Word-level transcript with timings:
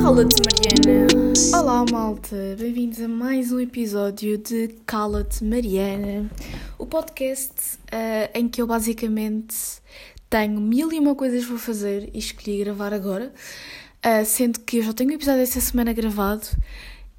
Cala-te, 0.00 0.36
Mariana. 0.46 1.08
Olá, 1.52 1.84
malta. 1.90 2.36
Bem-vindos 2.56 3.00
a 3.00 3.08
mais 3.08 3.50
um 3.50 3.58
episódio 3.58 4.38
de 4.38 4.68
Cala-te, 4.86 5.42
Mariana. 5.42 6.30
O 6.78 6.86
podcast 6.86 7.76
uh, 7.86 8.30
em 8.38 8.48
que 8.48 8.62
eu 8.62 8.68
basicamente 8.68 9.56
tenho 10.28 10.60
mil 10.60 10.92
e 10.92 11.00
uma 11.00 11.16
coisas 11.16 11.44
para 11.44 11.58
fazer 11.58 12.08
e 12.14 12.18
escolhi 12.20 12.62
gravar 12.62 12.92
agora. 12.92 13.32
Uh, 14.06 14.24
sendo 14.24 14.60
que 14.60 14.76
eu 14.76 14.84
já 14.84 14.92
tenho 14.92 15.10
um 15.10 15.14
episódio 15.14 15.40
esta 15.40 15.60
semana 15.60 15.92
gravado 15.92 16.46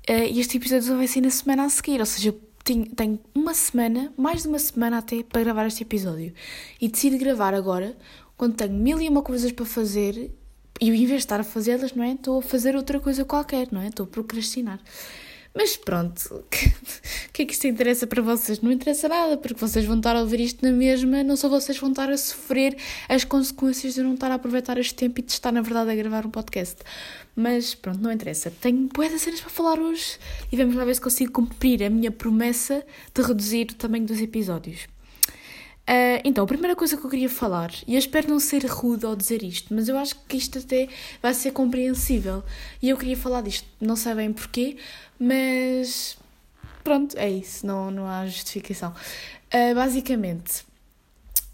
uh, 0.10 0.14
e 0.32 0.40
este 0.40 0.56
episódio 0.56 0.88
só 0.88 0.96
vai 0.96 1.08
ser 1.08 1.20
na 1.20 1.30
semana 1.30 1.66
a 1.66 1.70
seguir. 1.70 2.00
Ou 2.00 2.06
seja, 2.06 2.34
tenho, 2.64 3.20
uma 3.34 3.54
semana, 3.54 4.14
mais 4.18 4.44
de 4.44 4.48
uma 4.48 4.60
semana 4.60 4.98
até, 4.98 5.24
para 5.24 5.44
gravar 5.44 5.66
este 5.68 5.84
episódio. 5.84 6.34
E 6.80 6.88
decido 6.88 7.18
gravar 7.18 7.54
agora, 7.54 7.96
quando 8.38 8.56
tenho 8.56 8.74
mil 8.74 9.02
e 9.02 9.10
uma 9.10 9.22
coisas 9.22 9.52
para 9.52 9.66
fazer 9.66 10.32
e 10.80 10.90
em 10.90 11.06
vez 11.06 11.10
de 11.10 11.16
estar 11.18 11.40
a 11.40 11.44
fazê-las, 11.44 11.94
não 11.94 12.04
é? 12.04 12.14
Estou 12.14 12.40
a 12.40 12.42
fazer 12.42 12.76
outra 12.76 13.00
coisa 13.00 13.24
qualquer, 13.24 13.68
não 13.72 13.82
é? 13.82 13.88
Estou 13.88 14.06
a 14.06 14.08
procrastinar. 14.08 14.80
Mas 15.54 15.76
pronto, 15.76 16.22
o 16.34 16.44
que 17.34 17.42
é 17.42 17.46
que 17.46 17.54
isto 17.54 17.68
interessa 17.68 18.08
para 18.08 18.22
vocês? 18.22 18.62
Não 18.62 18.72
interessa 18.72 19.10
nada, 19.10 19.38
porque 19.38 19.60
vocês 19.60 19.86
vão 19.86 19.98
estar 19.98 20.16
a 20.16 20.22
ouvir 20.22 20.40
isto 20.40 20.64
na 20.66 20.72
mesma, 20.72 21.24
não 21.24 21.36
só 21.36 21.50
vocês 21.50 21.78
vão 21.78 21.90
estar 21.90 22.10
a 22.10 22.18
sofrer 22.18 22.78
as 23.10 23.26
consequências 23.26 23.96
de 23.96 24.02
não 24.02 24.14
estar 24.14 24.32
a 24.32 24.36
aproveitar 24.36 24.78
este 24.78 24.94
tempo 24.94 25.20
e 25.20 25.24
de 25.24 25.32
estar, 25.32 25.52
na 25.52 25.62
verdade, 25.62 25.92
a 25.92 25.96
gravar 25.96 26.26
um 26.26 26.32
podcast. 26.32 26.78
Mas 27.36 27.76
pronto, 27.76 28.00
não 28.00 28.12
interessa. 28.12 28.52
Tenho 28.62 28.90
boas 28.94 29.12
cenas 29.22 29.42
para 29.42 29.50
falar 29.50 29.80
hoje 29.80 30.18
e 30.52 30.56
vamos 30.56 30.76
lá 30.76 30.86
ver 30.86 30.96
se 30.96 31.02
consigo 31.02 31.34
cumprir 31.34 31.84
a 31.84 31.90
minha 31.90 32.12
promessa 32.12 32.86
de 33.14 33.22
reduzir 33.22 33.72
o 33.72 33.76
tamanho 33.76 34.06
dos 34.06 34.22
episódios. 34.22 34.88
Uh, 35.82 36.22
então, 36.24 36.44
a 36.44 36.48
primeira 36.48 36.76
coisa 36.76 36.96
que 36.96 37.04
eu 37.06 37.10
queria 37.10 37.30
falar, 37.30 37.72
e 37.88 37.96
eu 37.96 38.00
espero 38.00 38.30
não 38.30 38.40
ser 38.40 38.66
rude 38.66 39.06
ao 39.06 39.16
dizer 39.16 39.44
isto, 39.44 39.74
mas 39.74 39.90
eu 39.90 39.98
acho 39.98 40.16
que 40.28 40.38
isto 40.38 40.60
até 40.60 40.88
vai 41.22 41.34
ser 41.34 41.52
compreensível. 41.52 42.44
E 42.82 42.90
eu 42.90 42.98
queria 42.98 43.18
falar 43.18 43.42
disto, 43.42 43.68
não 43.80 43.96
sei 43.96 44.14
bem 44.14 44.32
porquê, 44.32 44.78
mas 45.20 46.18
pronto, 46.84 47.18
é 47.18 47.30
isso, 47.30 47.66
não, 47.66 47.92
não 47.92 48.08
há 48.08 48.26
justificação. 48.26 48.94
Uh, 49.54 49.76
basicamente, 49.76 50.64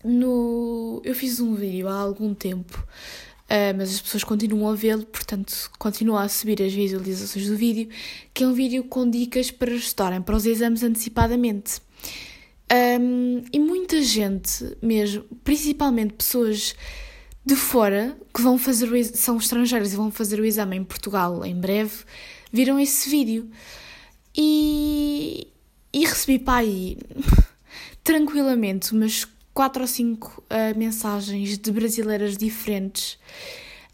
no, 0.04 1.02
eu 1.04 1.16
fiz 1.16 1.40
um 1.40 1.56
vídeo 1.56 1.88
há 1.88 1.96
algum 1.96 2.34
tempo, 2.34 2.78
uh, 2.80 3.76
mas 3.76 3.96
as 3.96 4.02
pessoas 4.02 4.24
continuam 4.24 4.70
a 4.70 4.76
vê-lo, 4.76 5.06
portanto, 5.06 5.72
continua 5.80 6.24
a 6.24 6.30
subir 6.30 6.62
as 6.62 6.74
visualizações 6.74 7.48
do 7.48 7.56
vídeo, 7.56 7.90
que 8.34 8.44
é 8.44 8.48
um 8.48 8.54
vídeo 8.54 8.84
com 8.84 9.10
dicas 9.10 9.50
para 9.50 9.74
estudarem 9.74 10.22
para 10.22 10.36
os 10.36 10.46
exames 10.46 10.84
antecipadamente. 10.84 11.82
Um, 12.70 13.44
e 13.52 13.60
muita 13.60 14.02
gente 14.02 14.78
mesmo, 14.82 15.24
principalmente 15.44 16.14
pessoas 16.14 16.76
de 17.46 17.56
fora 17.56 18.18
que 18.34 18.42
vão 18.42 18.58
fazer 18.58 18.92
o, 18.92 19.04
são 19.06 19.38
estrangeiros 19.38 19.94
e 19.94 19.96
vão 19.96 20.12
fazer 20.12 20.40
o 20.40 20.46
exame 20.46 20.76
em 20.76 20.84
Portugal 20.84 21.46
em 21.46 21.56
breve, 21.56 22.04
viram 22.52 22.78
esse 22.78 23.10
vídeo. 23.10 23.50
E, 24.36 25.48
e 25.94 26.06
recebi 26.06 26.38
para 26.38 26.60
aí 26.60 26.98
tranquilamente 28.04 28.94
umas 28.94 29.26
quatro 29.54 29.82
ou 29.82 29.88
cinco 29.88 30.44
uh, 30.52 30.78
mensagens 30.78 31.58
de 31.58 31.72
brasileiras 31.72 32.38
diferentes 32.38 33.18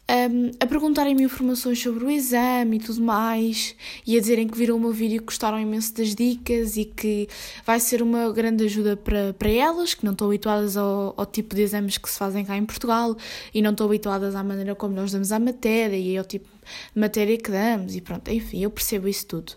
um, 0.09 0.51
a 0.59 0.67
perguntarem-me 0.67 1.23
informações 1.23 1.81
sobre 1.81 2.03
o 2.03 2.09
exame 2.09 2.75
e 2.75 2.79
tudo 2.79 3.01
mais, 3.01 3.73
e 4.05 4.17
a 4.17 4.19
dizerem 4.19 4.47
que 4.47 4.57
viram 4.57 4.75
o 4.75 4.79
meu 4.79 4.91
vídeo 4.91 5.15
e 5.15 5.19
gostaram 5.19 5.59
imenso 5.59 5.95
das 5.95 6.13
dicas 6.13 6.75
e 6.75 6.85
que 6.85 7.27
vai 7.65 7.79
ser 7.79 8.01
uma 8.01 8.31
grande 8.31 8.65
ajuda 8.65 8.97
para, 8.97 9.33
para 9.33 9.49
elas, 9.49 9.93
que 9.93 10.03
não 10.03 10.11
estão 10.11 10.27
habituadas 10.27 10.75
ao, 10.75 11.13
ao 11.15 11.25
tipo 11.25 11.55
de 11.55 11.61
exames 11.61 11.97
que 11.97 12.09
se 12.09 12.17
fazem 12.17 12.43
cá 12.43 12.57
em 12.57 12.65
Portugal 12.65 13.15
e 13.53 13.61
não 13.61 13.71
estão 13.71 13.85
habituadas 13.85 14.35
à 14.35 14.43
maneira 14.43 14.75
como 14.75 14.93
nós 14.93 15.11
damos 15.11 15.31
a 15.31 15.39
matéria 15.39 15.97
e 15.97 16.17
ao 16.17 16.25
tipo 16.25 16.47
matéria 16.95 17.38
que 17.38 17.52
damos 17.52 17.95
e 17.95 18.02
pronto, 18.02 18.30
enfim, 18.30 18.64
eu 18.64 18.69
percebo 18.69 19.08
isso 19.08 19.25
tudo. 19.25 19.54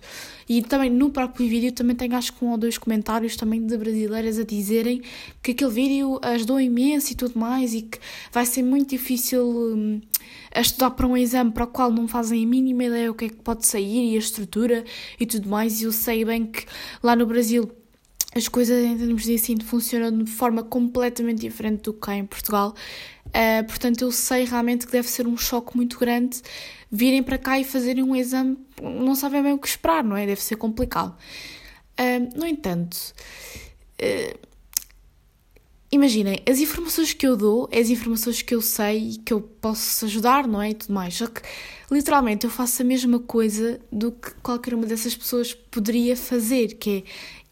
E 0.48 0.62
também 0.62 0.90
no 0.90 1.10
próprio 1.10 1.48
vídeo 1.48 1.72
também 1.72 1.96
tenho 1.96 2.14
acho 2.14 2.32
que 2.32 2.44
um 2.44 2.50
ou 2.50 2.58
dois 2.58 2.78
comentários 2.78 3.36
também 3.36 3.66
de 3.66 3.76
brasileiras 3.76 4.38
a 4.38 4.44
dizerem 4.44 5.02
que 5.42 5.52
aquele 5.52 5.70
vídeo 5.70 6.18
ajudou 6.22 6.60
imenso 6.60 7.12
e 7.12 7.16
tudo 7.16 7.38
mais 7.38 7.74
e 7.74 7.82
que 7.82 7.98
vai 8.32 8.46
ser 8.46 8.62
muito 8.62 8.90
difícil 8.90 9.44
hum, 9.44 10.00
estudar 10.54 10.90
para 10.90 11.06
um 11.06 11.16
exame 11.16 11.50
para 11.50 11.64
o 11.64 11.66
qual 11.66 11.90
não 11.90 12.06
fazem 12.06 12.44
a 12.44 12.46
mínima 12.46 12.84
ideia 12.84 13.10
o 13.10 13.14
que 13.14 13.26
é 13.26 13.28
que 13.28 13.36
pode 13.36 13.66
sair 13.66 14.12
e 14.12 14.16
a 14.16 14.18
estrutura 14.18 14.84
e 15.18 15.26
tudo 15.26 15.48
mais 15.48 15.80
e 15.80 15.84
eu 15.84 15.92
sei 15.92 16.24
bem 16.24 16.46
que 16.46 16.64
lá 17.02 17.16
no 17.16 17.26
Brasil 17.26 17.70
as 18.36 18.48
coisas 18.48 18.84
em 18.84 18.98
termos 18.98 19.22
de 19.22 19.32
ensino 19.32 19.64
funcionam 19.64 20.22
de 20.22 20.30
forma 20.30 20.62
completamente 20.62 21.40
diferente 21.40 21.84
do 21.84 21.94
que 21.94 22.00
cá 22.00 22.14
em 22.14 22.26
Portugal. 22.26 22.74
Uh, 23.28 23.64
portanto, 23.66 24.02
eu 24.02 24.12
sei 24.12 24.44
realmente 24.44 24.86
que 24.86 24.92
deve 24.92 25.08
ser 25.08 25.26
um 25.26 25.38
choque 25.38 25.74
muito 25.74 25.98
grande 25.98 26.42
virem 26.90 27.22
para 27.22 27.38
cá 27.38 27.58
e 27.58 27.64
fazerem 27.64 28.02
um 28.02 28.14
exame, 28.14 28.56
não 28.80 29.14
sabem 29.14 29.42
bem 29.42 29.52
o 29.52 29.58
que 29.58 29.68
esperar, 29.68 30.04
não 30.04 30.16
é? 30.16 30.26
Deve 30.26 30.40
ser 30.40 30.56
complicado. 30.56 31.16
Uh, 31.98 32.38
no 32.38 32.46
entanto, 32.46 32.94
uh, 34.00 34.38
imaginem, 35.90 36.42
as 36.48 36.58
informações 36.58 37.12
que 37.12 37.26
eu 37.26 37.36
dou, 37.36 37.68
as 37.72 37.88
informações 37.88 38.42
que 38.42 38.54
eu 38.54 38.60
sei 38.60 39.10
e 39.10 39.16
que 39.18 39.32
eu 39.32 39.40
posso 39.40 40.04
ajudar, 40.04 40.46
não 40.46 40.60
é? 40.60 40.70
E 40.70 40.74
tudo 40.74 40.92
mais. 40.92 41.14
Só 41.14 41.26
que, 41.26 41.40
literalmente, 41.90 42.44
eu 42.44 42.50
faço 42.50 42.82
a 42.82 42.84
mesma 42.84 43.18
coisa 43.18 43.80
do 43.90 44.12
que 44.12 44.32
qualquer 44.42 44.74
uma 44.74 44.86
dessas 44.86 45.16
pessoas 45.16 45.54
poderia 45.54 46.16
fazer, 46.16 46.74
que 46.74 46.98
é 46.98 47.02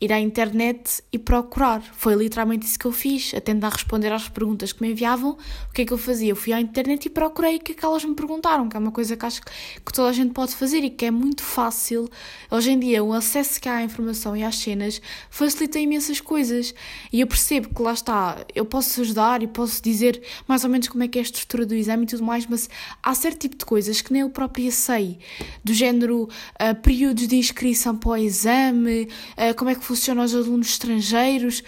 ir 0.04 0.12
à 0.12 0.20
internet 0.20 1.03
e 1.12 1.19
procurar. 1.19 1.82
Foi 1.94 2.15
literalmente 2.15 2.66
isso 2.66 2.78
que 2.78 2.87
eu 2.87 2.92
fiz, 2.92 3.32
a 3.34 3.41
tentar 3.41 3.70
responder 3.70 4.12
às 4.12 4.28
perguntas 4.28 4.72
que 4.72 4.82
me 4.82 4.91
enviavam. 4.91 5.37
O 5.70 5.72
que 5.72 5.82
é 5.82 5.84
que 5.84 5.92
eu 5.92 5.98
fazia? 5.98 6.31
Eu 6.31 6.37
fui 6.37 6.53
à 6.53 6.60
internet 6.60 7.06
e 7.06 7.10
procurei 7.10 7.56
o 7.56 7.60
que 7.60 7.72
é 7.72 7.75
que 7.75 7.84
elas 7.84 8.04
me 8.04 8.15
perguntaram, 8.15 8.69
que 8.69 8.76
é 8.76 8.81
uma 8.81 8.92
coisa 8.92 9.16
que 9.16 9.25
acho 9.25 9.41
que 9.42 9.92
toda 9.92 10.09
a 10.09 10.12
gente 10.12 10.32
pode 10.32 10.54
fazer 10.54 10.84
e 10.84 10.91
que 10.91 11.06
é 11.06 11.10
muito 11.10 11.42
fácil. 11.42 12.09
Hoje 12.50 12.70
em 12.70 12.78
dia, 12.78 13.03
o 13.03 13.12
acesso 13.12 13.60
que 13.60 13.69
há 13.69 13.76
à 13.76 13.82
informação 13.82 14.37
e 14.37 14.44
às 14.44 14.56
cenas 14.56 15.00
facilita 15.31 15.78
imensas 15.78 16.21
coisas. 16.21 16.75
E 17.12 17.21
eu 17.21 17.26
percebo 17.26 17.75
que 17.75 17.82
lá 17.82 17.92
está, 17.92 18.44
eu 18.54 18.65
posso 18.65 19.00
ajudar 19.00 19.42
e 19.42 19.47
posso 19.47 19.82
dizer 19.82 20.22
mais 20.47 20.65
ou 20.65 20.71
menos 20.71 20.88
como 20.88 21.03
é 21.03 21.09
que 21.09 21.19
é 21.19 21.21
a 21.21 21.25
estrutura 21.25 21.65
do 21.65 21.75
exame 21.75 22.04
e 22.04 22.06
tudo 22.06 22.22
mais, 22.22 22.47
mas 22.47 22.69
há 23.03 23.15
certo 23.15 23.41
tipo 23.41 23.56
de 23.56 23.65
coisas 23.65 24.00
que 24.00 24.12
nem 24.12 24.22
eu 24.22 24.31
própria 24.31 24.71
sei, 24.71 25.19
do 25.62 25.72
género 25.72 26.25
uh, 26.25 26.75
períodos 26.82 27.26
de 27.26 27.36
inscrição 27.36 27.97
para 27.97 28.10
o 28.10 28.16
exame, 28.16 29.09
uh, 29.38 29.54
como 29.56 29.71
é 29.71 29.75
que 29.75 29.81
funciona 29.81 29.94
os 29.94 30.34
alunos 30.34 30.69
estrangeiros. 30.69 31.62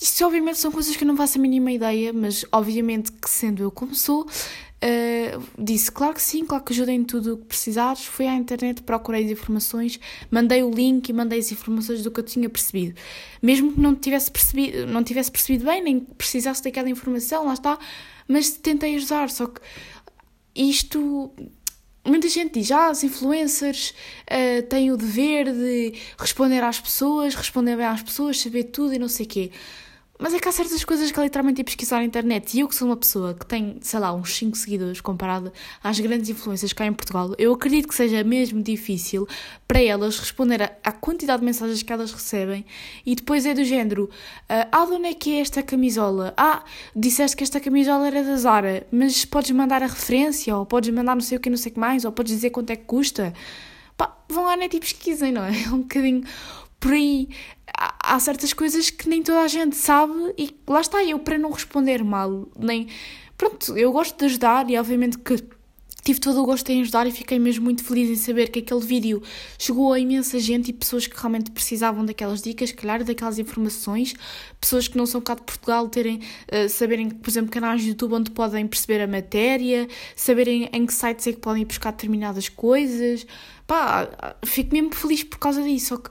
Isto 0.00 0.24
obviamente 0.24 0.58
são 0.58 0.70
coisas 0.70 0.94
que 0.96 1.02
eu 1.02 1.08
não 1.08 1.16
faço 1.16 1.38
a 1.38 1.40
mínima 1.40 1.72
ideia, 1.72 2.12
mas 2.12 2.44
obviamente 2.52 3.10
que 3.10 3.28
sendo 3.28 3.64
eu 3.64 3.70
como 3.70 3.96
sou, 3.96 4.22
uh, 4.22 5.42
disse 5.58 5.90
claro 5.90 6.14
que 6.14 6.22
sim, 6.22 6.44
claro 6.44 6.62
que 6.62 6.72
ajudem 6.72 7.02
tudo 7.02 7.34
o 7.34 7.36
que 7.38 7.46
precisares. 7.46 8.04
Fui 8.04 8.26
à 8.26 8.34
internet, 8.34 8.82
procurei 8.82 9.24
as 9.24 9.30
informações, 9.30 9.98
mandei 10.30 10.62
o 10.62 10.70
link 10.70 11.08
e 11.08 11.12
mandei 11.12 11.40
as 11.40 11.50
informações 11.50 12.02
do 12.02 12.12
que 12.12 12.20
eu 12.20 12.24
tinha 12.24 12.48
percebido. 12.48 12.94
Mesmo 13.42 13.72
que 13.72 13.80
não 13.80 13.94
tivesse 13.94 14.30
percebido, 14.30 14.86
não 14.86 15.02
tivesse 15.02 15.32
percebido 15.32 15.64
bem, 15.64 15.82
nem 15.82 16.00
precisasse 16.00 16.62
daquela 16.62 16.88
informação, 16.88 17.46
lá 17.46 17.54
está, 17.54 17.76
mas 18.28 18.50
tentei 18.50 18.94
ajudar, 18.94 19.30
só 19.30 19.46
que 19.46 19.60
isto 20.54 21.32
muita 22.08 22.28
gente 22.28 22.58
diz, 22.58 22.70
ah, 22.70 22.90
os 22.90 23.02
influencers 23.02 23.94
uh, 24.30 24.62
têm 24.68 24.90
o 24.90 24.96
dever 24.96 25.52
de 25.52 25.94
responder 26.18 26.62
às 26.62 26.80
pessoas, 26.80 27.34
responder 27.34 27.76
bem 27.76 27.86
às 27.86 28.02
pessoas, 28.02 28.40
saber 28.40 28.64
tudo 28.64 28.94
e 28.94 28.98
não 28.98 29.08
sei 29.08 29.26
o 29.26 29.28
quê. 29.28 29.50
Mas 30.18 30.34
é 30.34 30.40
que 30.40 30.48
há 30.48 30.52
certas 30.52 30.84
coisas 30.84 31.12
que 31.12 31.20
é 31.20 31.22
literalmente 31.22 31.60
é 31.60 31.64
pesquisar 31.64 31.98
na 31.98 32.04
internet. 32.04 32.56
E 32.56 32.60
eu, 32.60 32.68
que 32.68 32.74
sou 32.74 32.88
uma 32.88 32.96
pessoa 32.96 33.34
que 33.34 33.46
tem, 33.46 33.76
sei 33.80 34.00
lá, 34.00 34.12
uns 34.12 34.36
5 34.36 34.56
seguidores 34.56 35.00
comparado 35.00 35.52
às 35.82 36.00
grandes 36.00 36.28
influências 36.28 36.72
cá 36.72 36.84
em 36.86 36.92
Portugal, 36.92 37.34
eu 37.38 37.52
acredito 37.52 37.86
que 37.86 37.94
seja 37.94 38.24
mesmo 38.24 38.60
difícil 38.60 39.28
para 39.68 39.80
elas 39.80 40.18
responder 40.18 40.76
à 40.82 40.90
quantidade 40.90 41.38
de 41.38 41.46
mensagens 41.46 41.84
que 41.84 41.92
elas 41.92 42.10
recebem. 42.10 42.66
E 43.06 43.14
depois 43.14 43.46
é 43.46 43.54
do 43.54 43.62
género: 43.62 44.10
Ah, 44.48 44.84
de 44.86 44.92
onde 44.92 45.06
é 45.06 45.14
que 45.14 45.36
é 45.36 45.40
esta 45.40 45.62
camisola? 45.62 46.34
Ah, 46.36 46.64
disseste 46.96 47.36
que 47.36 47.44
esta 47.44 47.60
camisola 47.60 48.08
era 48.08 48.24
da 48.24 48.36
Zara, 48.36 48.86
mas 48.90 49.24
podes 49.24 49.52
mandar 49.52 49.84
a 49.84 49.86
referência, 49.86 50.56
ou 50.56 50.66
podes 50.66 50.92
mandar 50.92 51.14
não 51.14 51.22
sei 51.22 51.38
o 51.38 51.40
que, 51.40 51.48
não 51.48 51.56
sei 51.56 51.70
o 51.70 51.74
que 51.74 51.80
mais, 51.80 52.04
ou 52.04 52.10
podes 52.10 52.34
dizer 52.34 52.50
quanto 52.50 52.70
é 52.70 52.76
que 52.76 52.84
custa. 52.84 53.32
Pá, 53.96 54.16
vão 54.28 54.44
lá 54.44 54.56
na 54.56 54.62
net 54.62 54.76
e 54.76 54.80
pesquisem, 54.80 55.30
não 55.30 55.44
é? 55.44 55.52
É 55.62 55.68
um 55.70 55.82
bocadinho 55.82 56.24
por 56.80 56.92
aí 56.92 57.28
há 57.78 58.18
certas 58.18 58.52
coisas 58.52 58.90
que 58.90 59.08
nem 59.08 59.22
toda 59.22 59.40
a 59.40 59.48
gente 59.48 59.76
sabe 59.76 60.12
e 60.36 60.54
lá 60.66 60.80
está 60.80 61.02
eu 61.04 61.18
para 61.18 61.38
não 61.38 61.50
responder 61.50 62.02
mal, 62.02 62.48
nem 62.58 62.88
pronto, 63.36 63.76
eu 63.76 63.92
gosto 63.92 64.18
de 64.18 64.24
ajudar 64.24 64.68
e 64.68 64.76
obviamente 64.76 65.18
que 65.18 65.36
tive 66.08 66.20
todo 66.20 66.40
o 66.40 66.46
gosto 66.46 66.70
em 66.70 66.80
ajudar 66.80 67.06
e 67.06 67.12
fiquei 67.12 67.38
mesmo 67.38 67.64
muito 67.64 67.84
feliz 67.84 68.08
em 68.08 68.16
saber 68.16 68.48
que 68.48 68.60
aquele 68.60 68.80
vídeo 68.80 69.22
chegou 69.58 69.92
a 69.92 69.98
imensa 70.00 70.38
gente 70.40 70.70
e 70.70 70.72
pessoas 70.72 71.06
que 71.06 71.14
realmente 71.14 71.50
precisavam 71.50 72.02
daquelas 72.02 72.40
dicas, 72.40 72.72
calhar, 72.72 73.04
daquelas 73.04 73.38
informações, 73.38 74.14
pessoas 74.58 74.88
que 74.88 74.96
não 74.96 75.04
são 75.04 75.20
cá 75.20 75.34
de 75.34 75.42
Portugal 75.42 75.86
terem, 75.88 76.16
uh, 76.50 76.66
saberem, 76.68 77.10
por 77.10 77.28
exemplo, 77.28 77.50
canais 77.50 77.82
de 77.82 77.90
YouTube 77.90 78.14
onde 78.14 78.30
podem 78.30 78.66
perceber 78.66 79.02
a 79.02 79.06
matéria, 79.06 79.86
saberem 80.16 80.70
em 80.72 80.86
que 80.86 80.94
sites 80.94 81.26
é 81.26 81.32
que 81.32 81.40
podem 81.40 81.62
ir 81.62 81.66
buscar 81.66 81.90
determinadas 81.90 82.48
coisas. 82.48 83.26
Pá, 83.66 84.08
fico 84.46 84.72
mesmo 84.72 84.94
feliz 84.94 85.22
por 85.22 85.38
causa 85.38 85.62
disso, 85.62 85.88
só 85.88 85.96
que 85.98 86.08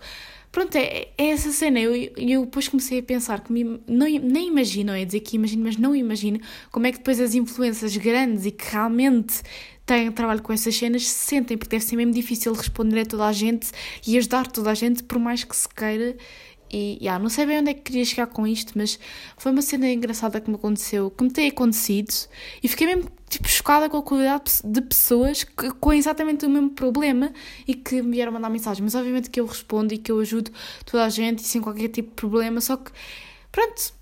pronto, 0.58 0.76
é, 0.76 1.10
é 1.16 1.30
essa 1.30 1.52
cena. 1.52 1.80
Eu, 1.80 1.96
eu 2.18 2.46
depois 2.46 2.68
comecei 2.68 2.98
a 2.98 3.04
pensar 3.04 3.42
que 3.42 3.54
me, 3.54 3.80
não, 3.86 4.08
nem 4.08 4.48
imagino, 4.48 4.92
é 4.92 5.06
dizer 5.06 5.20
que 5.20 5.36
imagino, 5.36 5.64
mas 5.64 5.78
não 5.78 5.96
imagino 5.96 6.40
como 6.72 6.88
é 6.88 6.92
que 6.92 6.98
depois 6.98 7.20
as 7.20 7.36
influências 7.36 7.96
grandes 7.96 8.44
e 8.48 8.50
que 8.52 8.72
realmente 8.72 9.44
têm 9.86 10.12
trabalho 10.12 10.42
com 10.42 10.52
essas 10.52 10.76
cenas 10.76 11.08
se 11.08 11.28
sentem, 11.28 11.58
porque 11.58 11.76
deve 11.76 11.86
ser 11.86 11.96
mesmo 11.96 12.12
difícil 12.12 12.54
responder 12.54 13.02
a 13.02 13.06
toda 13.06 13.28
a 13.28 13.32
gente 13.32 13.70
e 14.06 14.18
ajudar 14.18 14.48
toda 14.48 14.72
a 14.72 14.74
gente, 14.74 15.04
por 15.04 15.20
mais 15.20 15.44
que 15.44 15.56
se 15.56 15.70
queira. 15.70 16.18
E 16.72 16.98
yeah, 17.02 17.22
não 17.22 17.30
sei 17.30 17.46
bem 17.46 17.60
onde 17.60 17.72
é 17.72 17.74
que 17.74 17.82
queria 17.82 18.06
chegar 18.06 18.28
com 18.28 18.46
isto, 18.46 18.74
mas 18.76 19.00
foi 19.38 19.52
uma 19.52 19.62
cena 19.62 19.90
engraçada 19.90 20.42
que 20.42 20.50
me 20.50 20.56
aconteceu, 20.56 21.10
que 21.10 21.24
me 21.24 21.32
tem 21.32 21.50
acontecido, 21.50 22.14
e 22.62 22.68
fiquei 22.68 22.88
mesmo 22.88 23.10
tipo, 23.30 23.48
chocada 23.48 23.90
com 23.90 23.98
a 23.98 24.04
qualidade 24.04 24.62
de 24.64 24.82
pessoas 24.82 25.44
que, 25.44 25.72
com 25.74 25.94
exatamente 25.94 26.46
o 26.46 26.50
mesmo 26.50 26.70
problema 26.72 27.32
e 27.68 27.74
que 27.74 28.02
me 28.02 28.12
vieram 28.12 28.32
mandar 28.32 28.50
mensagem. 28.50 28.84
Mas 28.84 28.96
obviamente 28.96 29.30
que 29.30 29.40
eu 29.40 29.46
respondo 29.46 29.94
e 29.94 29.98
que 29.98 30.12
eu 30.12 30.20
ajudo 30.20 30.52
toda 30.86 31.06
a 31.06 31.10
gente 31.10 31.40
e 31.40 31.44
sem 31.44 31.62
qualquer 31.62 31.90
tipo 31.90 32.10
de 32.10 32.16
problema, 32.16 32.62
só 32.62 32.78
que 32.78 32.92
pronto, 33.52 33.94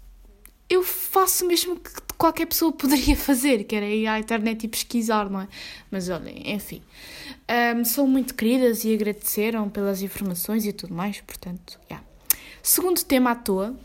eu 0.70 0.84
faço 0.84 1.46
o 1.46 1.48
mesmo 1.48 1.76
que 1.76 1.92
qualquer 2.18 2.46
pessoa 2.48 2.72
poderia 2.72 3.16
fazer, 3.16 3.64
que 3.66 3.76
era 3.76 3.86
ir 3.86 4.08
à 4.08 4.20
internet 4.20 4.64
e 4.64 4.68
pesquisar, 4.68 5.30
não 5.30 5.42
é? 5.42 5.48
Mas 5.92 6.10
olhem, 6.10 6.52
enfim. 6.52 6.82
Um, 7.78 7.86
são 7.86 8.08
muito 8.08 8.34
queridas 8.34 8.84
e 8.84 8.94
agradeceram 8.94 9.70
pelas 9.70 10.02
informações 10.02 10.66
e 10.66 10.74
tudo 10.74 10.94
mais, 10.94 11.22
portanto, 11.22 11.80
já. 11.90 11.98
Yeah. 11.98 12.15
Segundo 12.68 13.04
tema 13.04 13.30
à 13.30 13.36
toa, 13.36 13.76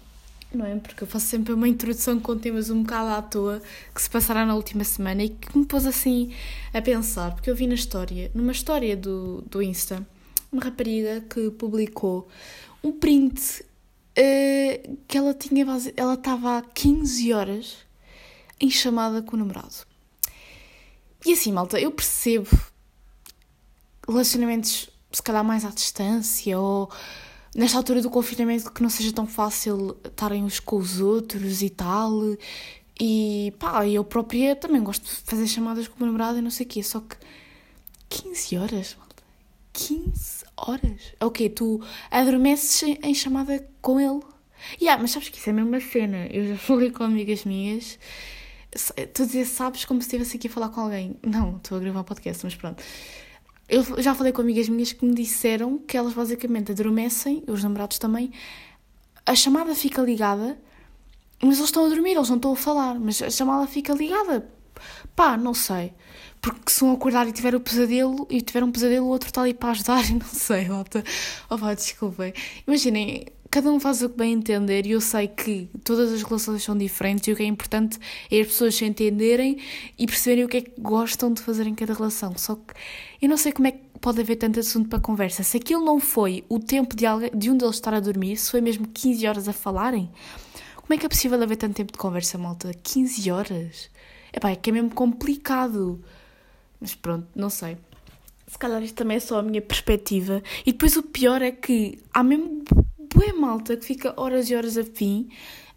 não 0.54 0.64
é? 0.64 0.74
Porque 0.76 1.04
eu 1.04 1.06
faço 1.06 1.26
sempre 1.26 1.52
uma 1.52 1.68
introdução 1.68 2.18
com 2.18 2.38
temas 2.38 2.70
um 2.70 2.82
bocado 2.82 3.10
à 3.10 3.20
toa 3.20 3.60
que 3.94 4.00
se 4.00 4.08
passará 4.08 4.46
na 4.46 4.54
última 4.54 4.84
semana 4.84 5.22
e 5.22 5.28
que 5.28 5.58
me 5.58 5.66
pôs 5.66 5.84
assim 5.84 6.34
a 6.72 6.80
pensar, 6.80 7.34
porque 7.34 7.50
eu 7.50 7.54
vi 7.54 7.66
na 7.66 7.74
história, 7.74 8.30
numa 8.34 8.52
história 8.52 8.96
do, 8.96 9.42
do 9.42 9.60
Insta, 9.60 10.04
uma 10.50 10.62
rapariga 10.62 11.20
que 11.20 11.50
publicou 11.50 12.26
um 12.82 12.90
print 12.90 13.60
uh, 13.60 14.96
que 15.06 15.18
ela 15.18 15.34
tinha 15.34 15.66
ela 15.94 16.14
estava 16.14 16.56
há 16.56 16.62
15 16.62 17.34
horas 17.34 17.76
em 18.58 18.70
chamada 18.70 19.20
com 19.20 19.36
o 19.36 19.38
namorado. 19.38 19.76
E 21.26 21.34
assim, 21.34 21.52
malta, 21.52 21.78
eu 21.78 21.90
percebo 21.90 22.48
relacionamentos 24.08 24.88
se 25.12 25.22
calhar 25.22 25.44
mais 25.44 25.66
à 25.66 25.68
distância 25.68 26.58
ou 26.58 26.90
nesta 27.54 27.76
altura 27.76 28.00
do 28.00 28.10
confinamento 28.10 28.70
que 28.72 28.82
não 28.82 28.90
seja 28.90 29.12
tão 29.12 29.26
fácil 29.26 29.96
estarem 30.04 30.44
uns 30.44 30.60
com 30.60 30.76
os 30.76 31.00
outros 31.00 31.62
e 31.62 31.70
tal. 31.70 32.12
E 33.00 33.52
pá, 33.58 33.86
eu 33.86 34.04
própria 34.04 34.54
também 34.54 34.82
gosto 34.82 35.04
de 35.04 35.10
fazer 35.10 35.46
chamadas 35.46 35.88
com 35.88 35.96
o 35.96 35.98
meu 35.98 36.06
namorado 36.06 36.38
e 36.38 36.42
não 36.42 36.50
sei 36.50 36.66
o 36.66 36.68
quê, 36.68 36.82
só 36.82 37.00
que 37.00 37.16
15 38.10 38.58
horas, 38.58 38.96
malta. 38.98 39.22
15 39.72 40.44
horas. 40.56 41.14
Ok, 41.20 41.48
tu 41.50 41.80
adormeces 42.10 42.82
em 43.02 43.14
chamada 43.14 43.66
com 43.80 43.98
ele. 43.98 44.20
Yeah, 44.80 45.00
mas 45.00 45.12
sabes 45.12 45.28
que 45.30 45.38
isso 45.38 45.48
é 45.48 45.52
mesmo 45.52 45.70
uma 45.70 45.80
cena. 45.80 46.26
Eu 46.26 46.48
já 46.48 46.56
falei 46.58 46.90
com 46.90 47.04
amigas 47.04 47.44
minhas. 47.44 47.98
Tu 49.14 49.26
dizes, 49.26 49.48
sabes 49.48 49.84
como 49.84 50.00
se 50.00 50.08
estivesse 50.08 50.36
aqui 50.36 50.48
a 50.48 50.50
falar 50.50 50.68
com 50.68 50.82
alguém. 50.82 51.16
Não, 51.24 51.56
estou 51.56 51.78
a 51.78 51.80
gravar 51.80 52.00
um 52.00 52.04
podcast, 52.04 52.44
mas 52.44 52.54
pronto. 52.54 52.82
Eu 53.70 54.02
já 54.02 54.16
falei 54.16 54.32
com 54.32 54.42
amigas 54.42 54.68
minhas 54.68 54.92
que 54.92 55.04
me 55.06 55.14
disseram 55.14 55.78
que 55.78 55.96
elas 55.96 56.12
basicamente 56.12 56.72
adormecem, 56.72 57.44
os 57.46 57.62
namorados 57.62 58.00
também, 58.00 58.32
a 59.24 59.32
chamada 59.36 59.76
fica 59.76 60.02
ligada, 60.02 60.60
mas 61.40 61.58
eles 61.58 61.68
estão 61.68 61.86
a 61.86 61.88
dormir, 61.88 62.16
eles 62.16 62.28
não 62.28 62.34
estão 62.34 62.52
a 62.52 62.56
falar, 62.56 62.98
mas 62.98 63.22
a 63.22 63.30
chamada 63.30 63.68
fica 63.68 63.92
ligada. 63.92 64.50
Pá, 65.14 65.36
não 65.36 65.54
sei. 65.54 65.92
Porque 66.42 66.68
se 66.72 66.82
um 66.82 66.92
acordar 66.92 67.28
e 67.28 67.32
tiver 67.32 67.54
o 67.54 67.60
pesadelo, 67.60 68.26
e 68.28 68.40
tiver 68.40 68.64
um 68.64 68.72
pesadelo, 68.72 69.06
o 69.06 69.10
outro 69.10 69.28
está 69.28 69.42
ali 69.42 69.54
para 69.54 69.70
ajudar, 69.70 70.04
e 70.10 70.14
não 70.18 70.26
sei, 70.26 70.68
malta. 70.68 71.04
Oh, 71.48 71.56
pá, 71.56 71.72
desculpem. 71.72 72.32
Imaginem, 72.66 73.26
cada 73.50 73.70
um 73.70 73.80
faz 73.80 74.00
o 74.00 74.08
que 74.08 74.16
bem 74.16 74.34
entender 74.34 74.86
e 74.86 74.92
eu 74.92 75.00
sei 75.00 75.26
que 75.26 75.68
todas 75.82 76.12
as 76.12 76.22
relações 76.22 76.62
são 76.62 76.78
diferentes 76.78 77.26
e 77.26 77.32
o 77.32 77.36
que 77.36 77.42
é 77.42 77.46
importante 77.46 77.98
é 78.30 78.40
as 78.40 78.46
pessoas 78.46 78.76
se 78.76 78.84
entenderem 78.84 79.58
e 79.98 80.06
perceberem 80.06 80.44
o 80.44 80.48
que 80.48 80.58
é 80.58 80.60
que 80.60 80.80
gostam 80.80 81.32
de 81.32 81.42
fazer 81.42 81.66
em 81.66 81.74
cada 81.74 81.92
relação. 81.92 82.36
Só 82.38 82.54
que 82.54 82.74
eu 83.20 83.28
não 83.28 83.36
sei 83.36 83.50
como 83.50 83.66
é 83.66 83.72
que 83.72 83.80
pode 84.00 84.20
haver 84.20 84.36
tanto 84.36 84.60
assunto 84.60 84.88
para 84.88 85.00
conversa. 85.00 85.42
Se 85.42 85.56
aquilo 85.56 85.84
não 85.84 85.98
foi 85.98 86.44
o 86.48 86.60
tempo 86.60 86.94
de, 86.94 87.04
alguém, 87.04 87.30
de 87.34 87.50
um 87.50 87.56
deles 87.56 87.74
estar 87.74 87.92
a 87.92 88.00
dormir, 88.00 88.36
se 88.36 88.52
foi 88.52 88.60
mesmo 88.60 88.86
15 88.86 89.26
horas 89.26 89.48
a 89.48 89.52
falarem, 89.52 90.08
como 90.76 90.94
é 90.94 90.96
que 90.96 91.04
é 91.04 91.08
possível 91.08 91.42
haver 91.42 91.56
tanto 91.56 91.74
tempo 91.74 91.92
de 91.92 91.98
conversa, 91.98 92.38
malta? 92.38 92.72
15 92.82 93.30
horas? 93.32 93.90
Epá, 94.32 94.50
é 94.50 94.56
que 94.56 94.70
é 94.70 94.72
mesmo 94.72 94.90
complicado. 94.90 96.00
Mas 96.80 96.94
pronto, 96.94 97.26
não 97.34 97.50
sei. 97.50 97.76
Se 98.46 98.56
calhar 98.58 98.82
isto 98.82 98.94
também 98.94 99.16
é 99.16 99.20
só 99.20 99.40
a 99.40 99.42
minha 99.42 99.60
perspectiva. 99.60 100.40
E 100.64 100.72
depois 100.72 100.96
o 100.96 101.02
pior 101.02 101.42
é 101.42 101.50
que 101.50 101.98
há 102.12 102.22
mesmo 102.22 102.64
bué 103.20 103.32
malta 103.34 103.76
que 103.76 103.84
fica 103.84 104.14
horas 104.16 104.48
e 104.48 104.56
horas 104.56 104.78
a 104.78 104.84
fim 104.84 105.28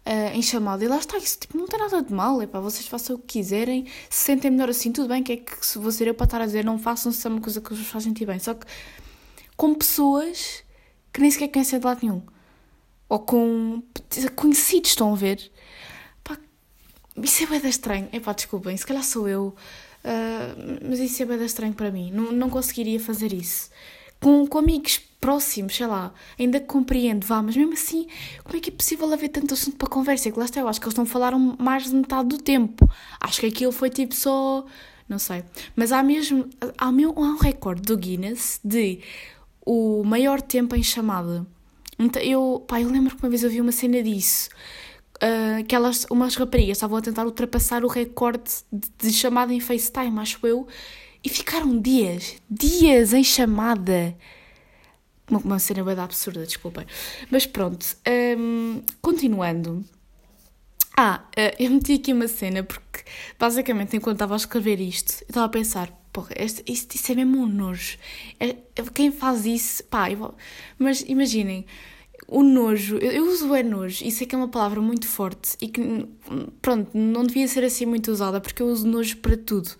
uh, 0.06 0.34
em 0.34 0.40
chamada. 0.40 0.82
E 0.82 0.88
lá 0.88 0.96
está, 0.96 1.18
isso 1.18 1.38
tipo, 1.40 1.58
não 1.58 1.66
tem 1.66 1.78
nada 1.78 2.02
de 2.02 2.12
mal, 2.12 2.40
é 2.40 2.46
para 2.46 2.60
vocês 2.60 2.86
façam 2.86 3.16
o 3.16 3.18
que 3.18 3.38
quiserem, 3.38 3.86
se 4.08 4.24
sentem 4.24 4.50
melhor 4.50 4.70
assim, 4.70 4.90
tudo 4.90 5.08
bem, 5.08 5.22
que 5.22 5.32
é 5.32 5.36
que 5.36 5.64
se 5.64 5.78
vou 5.78 5.92
ser 5.92 6.08
eu 6.08 6.14
para 6.14 6.24
estar 6.24 6.40
a 6.40 6.46
dizer 6.46 6.64
não 6.64 6.78
façam 6.78 7.12
se 7.12 7.26
é 7.26 7.30
uma 7.30 7.40
coisa 7.40 7.60
que 7.60 7.74
vos 7.74 7.86
faz 7.86 8.04
sentir 8.04 8.24
bem. 8.24 8.38
Só 8.38 8.54
que 8.54 8.66
com 9.56 9.74
pessoas 9.74 10.64
que 11.12 11.20
nem 11.20 11.30
sequer 11.30 11.48
conhecem 11.48 11.78
de 11.78 11.84
lado 11.84 12.00
nenhum. 12.02 12.22
Ou 13.08 13.18
com 13.18 13.82
conhecidos, 14.34 14.90
estão 14.90 15.12
a 15.12 15.16
ver? 15.16 15.52
Pá, 16.24 16.38
isso 17.22 17.44
é 17.44 17.46
bem 17.46 17.70
estranho. 17.70 18.08
É 18.10 18.18
pá, 18.18 18.32
desculpem, 18.32 18.76
se 18.76 18.86
calhar 18.86 19.04
sou 19.04 19.28
eu. 19.28 19.54
Uh, 20.02 20.80
mas 20.88 20.98
isso 20.98 21.22
é 21.22 21.26
bem 21.26 21.44
estranho 21.44 21.74
para 21.74 21.90
mim. 21.90 22.10
Não, 22.10 22.32
não 22.32 22.50
conseguiria 22.50 22.98
fazer 22.98 23.32
isso. 23.32 23.70
Com, 24.20 24.46
com 24.46 24.58
amigos 24.58 25.00
próximos, 25.24 25.74
sei 25.74 25.86
lá, 25.86 26.12
ainda 26.38 26.60
compreendo, 26.60 27.26
vá, 27.26 27.42
mas 27.42 27.56
mesmo 27.56 27.72
assim, 27.72 28.06
como 28.44 28.58
é 28.58 28.60
que 28.60 28.68
é 28.68 28.72
possível 28.72 29.10
haver 29.10 29.30
tanto 29.30 29.54
assunto 29.54 29.78
para 29.78 29.88
conversa? 29.88 30.28
É 30.28 30.32
que 30.32 30.38
lá 30.38 30.44
está, 30.44 30.60
eu 30.60 30.68
acho 30.68 30.78
que 30.78 30.86
eles 30.86 30.98
não 30.98 31.06
falaram 31.06 31.56
mais 31.58 31.84
de 31.84 31.96
metade 31.96 32.28
do 32.28 32.36
tempo. 32.36 32.86
Acho 33.18 33.40
que 33.40 33.46
aquilo 33.46 33.72
foi 33.72 33.88
tipo 33.88 34.14
só. 34.14 34.66
Não 35.08 35.18
sei. 35.18 35.42
Mas 35.74 35.92
há 35.92 36.02
mesmo. 36.02 36.46
Há, 36.76 36.92
meu, 36.92 37.14
há 37.16 37.20
um 37.22 37.38
recorde 37.38 37.80
do 37.80 37.96
Guinness 37.96 38.60
de 38.62 39.00
o 39.64 40.04
maior 40.04 40.42
tempo 40.42 40.76
em 40.76 40.82
chamada. 40.82 41.46
Então, 41.98 42.20
eu, 42.20 42.62
pá, 42.68 42.82
eu 42.82 42.90
lembro 42.90 43.16
que 43.16 43.22
uma 43.22 43.30
vez 43.30 43.42
eu 43.42 43.48
vi 43.48 43.62
uma 43.62 43.72
cena 43.72 44.02
disso. 44.02 44.50
Uh, 45.16 45.64
que 45.64 45.74
elas, 45.74 46.06
umas 46.10 46.34
raparigas 46.34 46.76
estavam 46.76 46.98
a 46.98 47.00
tentar 47.00 47.24
ultrapassar 47.24 47.82
o 47.82 47.88
recorde 47.88 48.50
de, 48.70 48.90
de 48.98 49.10
chamada 49.10 49.54
em 49.54 49.60
FaceTime, 49.60 50.18
acho 50.18 50.46
eu, 50.46 50.66
e 51.22 51.30
ficaram 51.30 51.80
dias, 51.80 52.36
dias 52.50 53.14
em 53.14 53.24
chamada 53.24 54.14
uma, 55.30 55.40
uma 55.40 55.58
cena 55.58 55.82
bem 55.84 55.98
absurda, 55.98 56.44
desculpem. 56.44 56.86
Mas 57.30 57.46
pronto, 57.46 57.84
um, 58.38 58.82
continuando. 59.00 59.84
Ah, 60.96 61.24
uh, 61.36 61.62
eu 61.62 61.70
meti 61.70 61.94
aqui 61.94 62.12
uma 62.12 62.28
cena 62.28 62.62
porque 62.62 63.02
basicamente 63.38 63.96
enquanto 63.96 64.16
estava 64.16 64.34
a 64.34 64.36
escrever 64.36 64.80
isto, 64.80 65.22
eu 65.22 65.26
estava 65.28 65.46
a 65.46 65.48
pensar, 65.48 65.90
porra, 66.12 66.30
isto, 66.38 66.62
isto 66.68 67.12
é 67.12 67.14
mesmo 67.16 67.42
um 67.42 67.46
nojo. 67.46 67.98
É, 68.38 68.56
quem 68.94 69.10
faz 69.10 69.44
isso, 69.44 69.82
pá, 69.84 70.06
mas 70.78 71.00
imaginem, 71.02 71.66
o 72.26 72.42
nojo, 72.42 72.96
eu, 72.96 73.10
eu 73.10 73.26
uso 73.26 73.50
o 73.50 73.54
é 73.54 73.62
nojo, 73.62 74.04
e 74.04 74.10
sei 74.10 74.26
que 74.26 74.34
é 74.34 74.38
uma 74.38 74.48
palavra 74.48 74.80
muito 74.80 75.06
forte 75.06 75.56
e 75.60 75.68
que, 75.68 76.06
pronto, 76.62 76.90
não 76.96 77.24
devia 77.24 77.46
ser 77.46 77.64
assim 77.64 77.86
muito 77.86 78.10
usada 78.10 78.40
porque 78.40 78.62
eu 78.62 78.66
uso 78.66 78.86
nojo 78.86 79.18
para 79.18 79.36
tudo. 79.36 79.70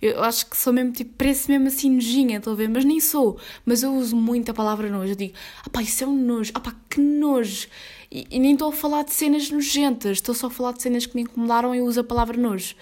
Eu 0.00 0.22
acho 0.22 0.46
que 0.48 0.56
sou 0.56 0.72
mesmo, 0.72 0.92
tipo, 0.92 1.14
parece 1.16 1.50
mesmo 1.50 1.66
assim 1.66 1.90
nojinha, 1.90 2.40
ver? 2.56 2.68
Mas 2.68 2.84
nem 2.84 3.00
sou, 3.00 3.38
mas 3.64 3.82
eu 3.82 3.94
uso 3.94 4.16
muito 4.16 4.50
a 4.50 4.54
palavra 4.54 4.88
nojo. 4.88 5.12
Eu 5.12 5.16
digo, 5.16 5.34
ah 5.64 5.70
pá, 5.70 5.82
isso 5.82 6.02
é 6.04 6.06
um 6.06 6.16
nojo, 6.16 6.52
ah 6.54 6.60
pá, 6.60 6.74
que 6.88 7.00
nojo. 7.00 7.68
E, 8.10 8.26
e 8.30 8.38
nem 8.38 8.54
estou 8.54 8.70
a 8.70 8.72
falar 8.72 9.04
de 9.04 9.12
cenas 9.12 9.50
nojentas, 9.50 10.12
estou 10.12 10.34
só 10.34 10.46
a 10.46 10.50
falar 10.50 10.72
de 10.72 10.82
cenas 10.82 11.06
que 11.06 11.14
me 11.14 11.22
incomodaram 11.22 11.74
e 11.74 11.82
uso 11.82 12.00
a 12.00 12.04
palavra 12.04 12.36
nojo. 12.36 12.74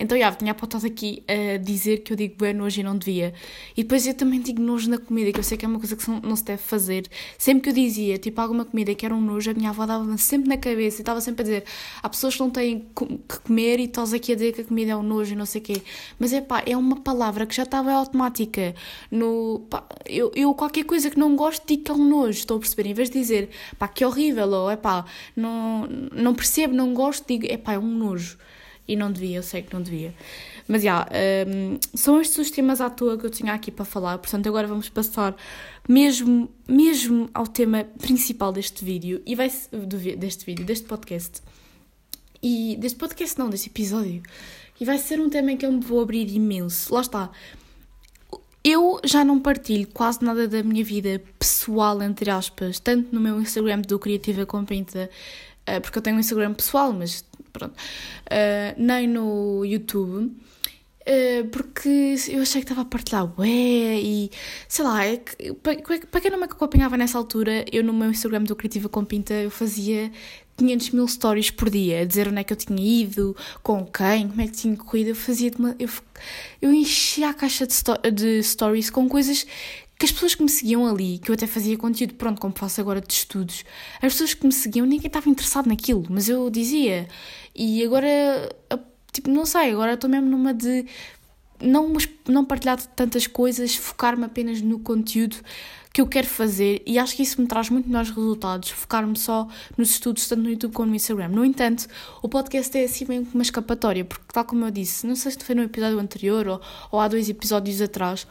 Então, 0.00 0.18
já, 0.18 0.32
tinha 0.32 0.52
apontado 0.52 0.86
aqui 0.86 1.22
a 1.28 1.58
dizer 1.58 1.98
que 1.98 2.12
eu 2.12 2.16
digo 2.16 2.34
bem 2.38 2.54
nojo 2.54 2.80
e 2.80 2.82
não 2.82 2.96
devia. 2.96 3.34
E 3.76 3.82
depois 3.82 4.06
eu 4.06 4.14
também 4.14 4.40
digo 4.40 4.62
nojo 4.62 4.88
na 4.88 4.96
comida, 4.96 5.30
que 5.30 5.38
eu 5.38 5.44
sei 5.44 5.58
que 5.58 5.64
é 5.66 5.68
uma 5.68 5.78
coisa 5.78 5.94
que 5.94 6.10
não 6.10 6.34
se 6.34 6.42
deve 6.42 6.62
fazer. 6.62 7.06
Sempre 7.36 7.64
que 7.64 7.68
eu 7.68 7.74
dizia, 7.74 8.16
tipo, 8.16 8.40
alguma 8.40 8.64
comida 8.64 8.94
que 8.94 9.04
era 9.04 9.14
um 9.14 9.20
nojo, 9.20 9.50
a 9.50 9.54
minha 9.54 9.68
avó 9.68 9.84
dava-me 9.84 10.16
sempre 10.16 10.48
na 10.48 10.56
cabeça 10.56 10.98
e 10.98 11.02
estava 11.02 11.20
sempre 11.20 11.42
a 11.42 11.44
dizer: 11.44 11.64
há 12.02 12.08
pessoas 12.08 12.34
que 12.34 12.40
não 12.40 12.48
têm 12.48 12.86
que 12.96 13.40
comer 13.40 13.78
e 13.78 13.84
estás 13.84 14.14
aqui 14.14 14.32
a 14.32 14.34
dizer 14.34 14.52
que 14.54 14.62
a 14.62 14.64
comida 14.64 14.92
é 14.92 14.96
um 14.96 15.02
nojo 15.02 15.34
e 15.34 15.36
não 15.36 15.44
sei 15.44 15.60
o 15.60 15.64
quê. 15.64 15.82
Mas 16.18 16.32
é 16.32 16.40
pá, 16.40 16.62
é 16.64 16.74
uma 16.76 16.96
palavra 16.96 17.44
que 17.44 17.54
já 17.54 17.64
estava 17.64 17.92
automática. 17.92 18.74
No, 19.10 19.66
pá, 19.68 19.84
eu, 20.06 20.32
eu 20.34 20.54
qualquer 20.54 20.84
coisa 20.84 21.10
que 21.10 21.18
não 21.18 21.36
gosto 21.36 21.66
digo 21.66 21.84
que 21.84 21.90
é 21.90 21.94
um 21.94 22.08
nojo, 22.08 22.38
estou 22.38 22.56
a 22.56 22.60
perceber? 22.60 22.88
Em 22.88 22.94
vez 22.94 23.10
de 23.10 23.18
dizer 23.18 23.50
pá, 23.78 23.86
que 23.86 24.02
horrível, 24.02 24.48
ou 24.48 24.70
é 24.70 24.76
pá, 24.76 25.04
não, 25.36 25.86
não 25.86 26.34
percebo, 26.34 26.74
não 26.74 26.94
gosto, 26.94 27.26
digo 27.28 27.46
é 27.46 27.58
pá, 27.58 27.74
é 27.74 27.78
um 27.78 27.90
nojo 27.90 28.38
e 28.86 28.96
não 28.96 29.10
devia, 29.12 29.36
eu 29.36 29.42
sei 29.42 29.62
que 29.62 29.72
não 29.72 29.82
devia. 29.82 30.14
Mas 30.66 30.82
já, 30.82 31.06
yeah, 31.10 31.50
um, 31.50 31.78
são 31.94 32.20
estes 32.20 32.38
os 32.38 32.50
temas 32.50 32.80
à 32.80 32.88
toa 32.88 33.18
que 33.18 33.26
eu 33.26 33.30
tinha 33.30 33.52
aqui 33.52 33.70
para 33.70 33.84
falar, 33.84 34.18
portanto 34.18 34.46
agora 34.48 34.66
vamos 34.66 34.88
passar 34.88 35.36
mesmo, 35.88 36.48
mesmo 36.68 37.28
ao 37.34 37.46
tema 37.46 37.84
principal 38.00 38.52
deste 38.52 38.84
vídeo, 38.84 39.20
e 39.26 39.34
vai 39.34 39.50
deste 40.16 40.46
vídeo, 40.46 40.64
deste 40.64 40.86
podcast. 40.86 41.42
E 42.42 42.76
deste 42.78 42.98
podcast 42.98 43.38
não, 43.38 43.50
deste 43.50 43.68
episódio. 43.68 44.22
E 44.80 44.84
vai 44.84 44.96
ser 44.96 45.20
um 45.20 45.28
tema 45.28 45.52
em 45.52 45.56
que 45.56 45.66
eu 45.66 45.72
me 45.72 45.80
vou 45.80 46.00
abrir 46.00 46.32
imenso. 46.32 46.94
Lá 46.94 47.02
está. 47.02 47.30
Eu 48.64 49.00
já 49.04 49.24
não 49.24 49.38
partilho 49.38 49.86
quase 49.88 50.24
nada 50.24 50.46
da 50.46 50.62
minha 50.62 50.84
vida 50.84 51.22
pessoal, 51.38 52.02
entre 52.02 52.30
aspas, 52.30 52.78
tanto 52.78 53.14
no 53.14 53.20
meu 53.20 53.40
Instagram 53.40 53.80
do 53.80 53.98
Criativa 53.98 54.46
com 54.46 54.64
Pinta, 54.64 55.10
uh, 55.68 55.80
porque 55.80 55.98
eu 55.98 56.02
tenho 56.02 56.16
um 56.16 56.20
Instagram 56.20 56.54
pessoal, 56.54 56.92
mas 56.92 57.24
pronto, 57.52 57.74
uh, 57.74 58.74
nem 58.76 59.06
no 59.06 59.64
YouTube. 59.64 60.32
Uh, 61.00 61.48
porque 61.50 62.14
eu 62.28 62.42
achei 62.42 62.60
que 62.60 62.66
estava 62.66 62.82
a 62.82 62.84
partilhar 62.84 63.24
ué, 63.40 63.48
e 63.48 64.30
sei 64.68 64.84
lá, 64.84 65.04
é 65.04 65.16
que, 65.16 65.54
para, 65.54 66.20
quem 66.20 66.30
não 66.30 66.38
me 66.38 66.44
acompanhava 66.44 66.96
nessa 66.96 67.16
altura, 67.16 67.64
eu 67.72 67.82
no 67.82 67.92
meu 67.92 68.10
Instagram 68.10 68.44
do 68.44 68.54
Criativa 68.54 68.88
com 68.88 69.04
Pinta 69.04 69.32
eu 69.32 69.50
fazia 69.50 70.12
500 70.60 70.90
mil 70.90 71.08
stories 71.08 71.50
por 71.50 71.70
dia, 71.70 72.02
a 72.02 72.04
dizer 72.04 72.28
onde 72.28 72.40
é 72.40 72.44
que 72.44 72.52
eu 72.52 72.56
tinha 72.56 73.02
ido, 73.02 73.34
com 73.62 73.84
quem, 73.86 74.28
como 74.28 74.40
é 74.42 74.46
que 74.46 74.52
tinha 74.52 74.76
corrido. 74.76 75.08
Eu 75.08 75.14
fazia 75.16 75.50
uma, 75.58 75.74
eu, 75.78 75.88
eu 76.60 76.72
enchia 76.72 77.30
a 77.30 77.34
caixa 77.34 77.66
de, 77.66 77.72
sto 77.72 77.96
de 78.12 78.42
stories 78.42 78.90
com 78.90 79.08
coisas 79.08 79.46
que 80.00 80.06
as 80.06 80.12
pessoas 80.12 80.34
que 80.34 80.42
me 80.42 80.48
seguiam 80.48 80.86
ali, 80.86 81.18
que 81.18 81.30
eu 81.30 81.34
até 81.34 81.46
fazia 81.46 81.76
conteúdo, 81.76 82.14
pronto, 82.14 82.40
como 82.40 82.54
faço 82.56 82.80
agora 82.80 83.02
de 83.02 83.12
estudos, 83.12 83.66
as 83.96 84.14
pessoas 84.14 84.32
que 84.32 84.46
me 84.46 84.52
seguiam, 84.52 84.86
ninguém 84.86 85.08
estava 85.08 85.28
interessado 85.28 85.66
naquilo, 85.66 86.06
mas 86.08 86.26
eu 86.26 86.48
dizia. 86.48 87.06
E 87.54 87.84
agora, 87.84 88.08
tipo, 89.12 89.28
não 89.28 89.44
sei, 89.44 89.72
agora 89.72 89.92
estou 89.92 90.08
mesmo 90.08 90.26
numa 90.26 90.54
de 90.54 90.86
não, 91.60 91.92
não 92.26 92.46
partilhar 92.46 92.80
tantas 92.96 93.26
coisas, 93.26 93.76
focar-me 93.76 94.24
apenas 94.24 94.62
no 94.62 94.78
conteúdo 94.78 95.36
que 95.92 96.00
eu 96.00 96.06
quero 96.06 96.28
fazer 96.28 96.82
e 96.86 96.98
acho 96.98 97.14
que 97.14 97.22
isso 97.22 97.38
me 97.38 97.46
traz 97.46 97.68
muito 97.68 97.86
melhores 97.86 98.08
resultados, 98.08 98.70
focar-me 98.70 99.18
só 99.18 99.48
nos 99.76 99.90
estudos, 99.90 100.26
tanto 100.26 100.42
no 100.42 100.48
YouTube 100.48 100.72
como 100.72 100.88
no 100.88 100.96
Instagram. 100.96 101.28
No 101.28 101.44
entanto, 101.44 101.86
o 102.22 102.28
podcast 102.28 102.78
é 102.78 102.84
assim 102.84 103.04
meio 103.04 103.28
uma 103.34 103.42
escapatória, 103.42 104.02
porque 104.02 104.24
tal 104.32 104.46
como 104.46 104.64
eu 104.64 104.70
disse, 104.70 105.06
não 105.06 105.14
sei 105.14 105.32
se 105.32 105.44
foi 105.44 105.54
no 105.54 105.62
episódio 105.62 105.98
anterior 105.98 106.48
ou, 106.48 106.60
ou 106.90 107.00
há 107.00 107.06
dois 107.06 107.28
episódios 107.28 107.82
atrás, 107.82 108.26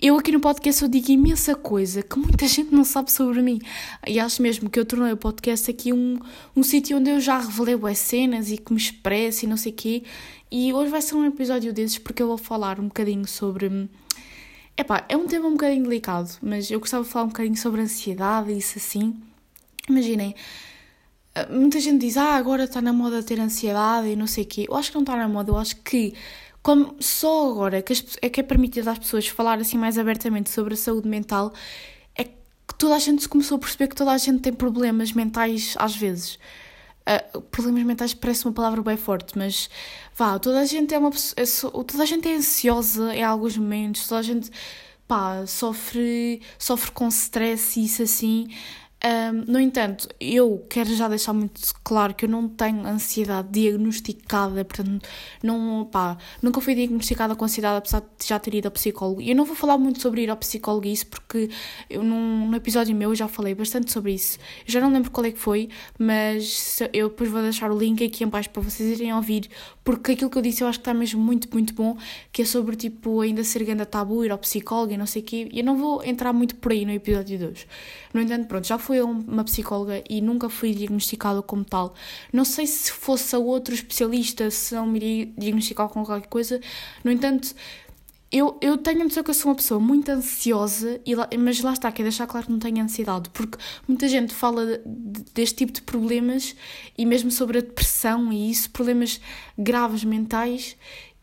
eu 0.00 0.16
aqui 0.18 0.30
no 0.30 0.40
podcast 0.40 0.82
eu 0.82 0.88
digo 0.88 1.10
imensa 1.10 1.54
coisa 1.54 2.02
que 2.02 2.18
muita 2.18 2.46
gente 2.48 2.74
não 2.74 2.84
sabe 2.84 3.10
sobre 3.10 3.40
mim. 3.42 3.60
E 4.06 4.20
acho 4.20 4.42
mesmo 4.42 4.68
que 4.68 4.78
eu 4.78 4.84
tornei 4.84 5.12
o 5.12 5.16
podcast 5.16 5.70
aqui 5.70 5.92
um, 5.92 6.18
um 6.54 6.62
sítio 6.62 6.98
onde 6.98 7.10
eu 7.10 7.20
já 7.20 7.38
revelei 7.38 7.76
as 7.90 7.98
cenas 7.98 8.50
e 8.50 8.58
que 8.58 8.72
me 8.72 8.78
expresso 8.78 9.44
e 9.44 9.48
não 9.48 9.56
sei 9.56 9.72
o 9.72 9.74
quê. 9.74 10.02
E 10.50 10.72
hoje 10.72 10.90
vai 10.90 11.02
ser 11.02 11.14
um 11.14 11.24
episódio 11.24 11.72
desses 11.72 11.98
porque 11.98 12.22
eu 12.22 12.26
vou 12.26 12.38
falar 12.38 12.78
um 12.78 12.88
bocadinho 12.88 13.26
sobre 13.26 13.88
Epá, 14.78 15.06
é 15.08 15.16
um 15.16 15.26
tema 15.26 15.48
um 15.48 15.52
bocadinho 15.52 15.84
delicado, 15.84 16.30
mas 16.42 16.70
eu 16.70 16.78
gostava 16.78 17.02
de 17.02 17.08
falar 17.08 17.24
um 17.24 17.28
bocadinho 17.28 17.56
sobre 17.56 17.80
ansiedade 17.80 18.52
e 18.52 18.58
isso 18.58 18.76
assim. 18.76 19.14
Imaginem, 19.88 20.34
eh, 21.34 21.46
muita 21.50 21.80
gente 21.80 22.00
diz, 22.02 22.18
ah, 22.18 22.36
agora 22.36 22.64
está 22.64 22.82
na 22.82 22.92
moda 22.92 23.22
ter 23.22 23.40
ansiedade 23.40 24.08
e 24.08 24.16
não 24.16 24.26
sei 24.26 24.44
o 24.44 24.46
quê. 24.46 24.66
Eu 24.68 24.76
acho 24.76 24.90
que 24.90 24.96
não 24.96 25.02
está 25.02 25.16
na 25.16 25.26
moda, 25.28 25.50
eu 25.50 25.56
acho 25.56 25.76
que 25.76 26.12
como 26.66 26.96
só 26.98 27.52
agora 27.52 27.80
que 27.80 27.92
é 28.20 28.28
que 28.28 28.40
é 28.40 28.42
permitido 28.42 28.88
às 28.88 28.98
pessoas 28.98 29.28
falar 29.28 29.60
assim 29.60 29.78
mais 29.78 29.96
abertamente 29.96 30.50
sobre 30.50 30.74
a 30.74 30.76
saúde 30.76 31.06
mental, 31.08 31.54
é 32.12 32.24
que 32.24 32.34
toda 32.76 32.96
a 32.96 32.98
gente 32.98 33.22
se 33.22 33.28
começou 33.28 33.54
a 33.54 33.60
perceber 33.60 33.86
que 33.86 33.94
toda 33.94 34.10
a 34.10 34.18
gente 34.18 34.40
tem 34.40 34.52
problemas 34.52 35.12
mentais 35.12 35.76
às 35.78 35.94
vezes. 35.94 36.40
Uh, 37.34 37.40
problemas 37.40 37.84
mentais 37.84 38.14
parece 38.14 38.44
uma 38.46 38.52
palavra 38.52 38.82
bem 38.82 38.96
forte, 38.96 39.38
mas 39.38 39.70
vá, 40.16 40.40
toda 40.40 40.58
a 40.58 40.64
gente 40.64 40.92
é 40.92 40.98
uma 40.98 41.12
pessoa, 41.12 41.70
é, 41.70 41.84
toda 41.84 42.02
a 42.02 42.06
gente 42.06 42.28
é 42.28 42.34
ansiosa 42.34 43.14
em 43.14 43.22
alguns 43.22 43.56
momentos, 43.56 44.08
toda 44.08 44.18
a 44.18 44.24
gente 44.24 44.50
pá, 45.06 45.46
sofre, 45.46 46.42
sofre 46.58 46.90
com 46.90 47.06
stress 47.06 47.78
e 47.78 47.84
isso 47.84 48.02
assim. 48.02 48.48
Um, 49.04 49.52
no 49.52 49.60
entanto, 49.60 50.08
eu 50.18 50.66
quero 50.70 50.92
já 50.94 51.06
deixar 51.06 51.32
muito 51.32 51.60
claro 51.84 52.14
que 52.14 52.24
eu 52.24 52.28
não 52.28 52.48
tenho 52.48 52.84
ansiedade 52.86 53.48
diagnosticada, 53.50 54.64
portanto, 54.64 55.06
não, 55.42 55.84
pá, 55.84 56.16
nunca 56.42 56.60
fui 56.60 56.74
diagnosticada 56.74 57.36
com 57.36 57.44
ansiedade, 57.44 57.76
apesar 57.76 58.00
de 58.00 58.26
já 58.26 58.38
ter 58.38 58.54
ido 58.54 58.66
ao 58.66 58.72
psicólogo. 58.72 59.20
E 59.20 59.30
eu 59.30 59.36
não 59.36 59.44
vou 59.44 59.54
falar 59.54 59.76
muito 59.76 60.00
sobre 60.00 60.22
ir 60.22 60.30
ao 60.30 60.36
psicólogo 60.36 60.86
e 60.86 60.92
isso, 60.92 61.06
porque 61.06 61.50
eu 61.90 62.02
num, 62.02 62.48
no 62.48 62.56
episódio 62.56 62.96
meu 62.96 63.14
já 63.14 63.28
falei 63.28 63.54
bastante 63.54 63.92
sobre 63.92 64.12
isso. 64.14 64.38
Eu 64.66 64.72
já 64.72 64.80
não 64.80 64.90
lembro 64.90 65.10
qual 65.10 65.26
é 65.26 65.30
que 65.30 65.38
foi, 65.38 65.68
mas 65.98 66.78
eu 66.92 67.08
depois 67.10 67.30
vou 67.30 67.42
deixar 67.42 67.70
o 67.70 67.78
link 67.78 68.02
aqui 68.02 68.24
em 68.24 68.28
baixo 68.28 68.50
para 68.50 68.62
vocês 68.62 68.98
irem 68.98 69.14
ouvir, 69.14 69.48
porque 69.86 70.12
aquilo 70.12 70.28
que 70.28 70.36
eu 70.36 70.42
disse 70.42 70.64
eu 70.64 70.68
acho 70.68 70.80
que 70.80 70.82
está 70.82 70.92
mesmo 70.92 71.22
muito, 71.22 71.48
muito 71.52 71.72
bom, 71.72 71.96
que 72.32 72.42
é 72.42 72.44
sobre, 72.44 72.74
tipo, 72.74 73.20
ainda 73.20 73.44
ser 73.44 73.62
grande 73.62 73.86
tabu, 73.86 74.24
ir 74.24 74.32
ao 74.32 74.38
psicólogo 74.38 74.92
e 74.92 74.96
não 74.96 75.06
sei 75.06 75.22
o 75.22 75.24
quê. 75.24 75.48
E 75.52 75.60
eu 75.60 75.64
não 75.64 75.78
vou 75.78 76.02
entrar 76.02 76.32
muito 76.32 76.56
por 76.56 76.72
aí 76.72 76.84
no 76.84 76.90
episódio 76.90 77.38
de 77.38 77.44
hoje. 77.44 77.68
No 78.12 78.20
entanto, 78.20 78.48
pronto, 78.48 78.66
já 78.66 78.78
fui 78.78 78.98
a 78.98 79.04
uma 79.04 79.44
psicóloga 79.44 80.02
e 80.10 80.20
nunca 80.20 80.48
fui 80.48 80.74
diagnosticada 80.74 81.40
como 81.40 81.64
tal. 81.64 81.94
Não 82.32 82.44
sei 82.44 82.66
se 82.66 82.90
fosse 82.90 83.36
a 83.36 83.38
outro 83.38 83.74
especialista, 83.74 84.50
se 84.50 84.74
não 84.74 84.88
me 84.88 84.98
iria 84.98 85.32
diagnosticar 85.38 85.88
com 85.88 86.04
qualquer 86.04 86.26
coisa. 86.26 86.60
No 87.04 87.12
entanto, 87.12 87.54
eu, 88.30 88.58
eu 88.60 88.76
tenho 88.76 89.02
a 89.02 89.04
noção 89.04 89.22
que 89.22 89.30
eu 89.30 89.34
sou 89.34 89.50
uma 89.50 89.56
pessoa 89.56 89.78
muito 89.78 90.10
ansiosa, 90.10 91.00
e 91.06 91.14
lá, 91.14 91.28
mas 91.38 91.60
lá 91.60 91.72
está, 91.72 91.92
quero 91.92 92.08
deixar 92.08 92.26
claro 92.26 92.46
que 92.46 92.52
não 92.52 92.58
tenho 92.58 92.82
ansiedade, 92.82 93.30
porque 93.30 93.56
muita 93.86 94.08
gente 94.08 94.34
fala 94.34 94.66
de, 94.66 95.24
deste 95.32 95.56
tipo 95.56 95.72
de 95.72 95.82
problemas 95.82 96.56
e 96.98 97.06
mesmo 97.06 97.30
sobre 97.30 97.58
a 97.58 97.60
depressão 97.60 98.32
e 98.32 98.50
isso, 98.50 98.70
problemas 98.70 99.20
graves 99.56 100.02
mentais, 100.02 100.76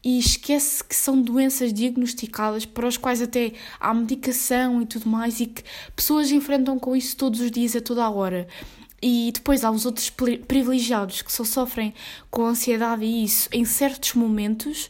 e 0.04 0.20
esquece 0.20 0.84
que 0.84 0.96
são 0.96 1.22
doenças 1.22 1.74
diagnosticadas 1.74 2.66
para 2.66 2.88
os 2.88 2.98
quais 2.98 3.22
até 3.22 3.54
há 3.80 3.94
medicação 3.94 4.82
e 4.82 4.86
tudo 4.86 5.08
mais 5.08 5.40
e 5.40 5.46
que 5.46 5.64
pessoas 5.96 6.30
enfrentam 6.30 6.78
com 6.78 6.96
isso 6.96 7.16
todos 7.16 7.40
os 7.40 7.50
dias, 7.50 7.76
a 7.76 7.82
toda 7.82 8.04
a 8.04 8.10
hora. 8.10 8.48
E 9.02 9.32
depois 9.34 9.64
há 9.64 9.72
os 9.72 9.86
outros 9.86 10.10
privilegiados 10.10 11.22
que 11.22 11.32
só 11.32 11.44
sofrem 11.44 11.94
com 12.30 12.46
ansiedade 12.46 13.04
e 13.04 13.24
isso 13.24 13.50
em 13.52 13.66
certos 13.66 14.14
momentos 14.14 14.90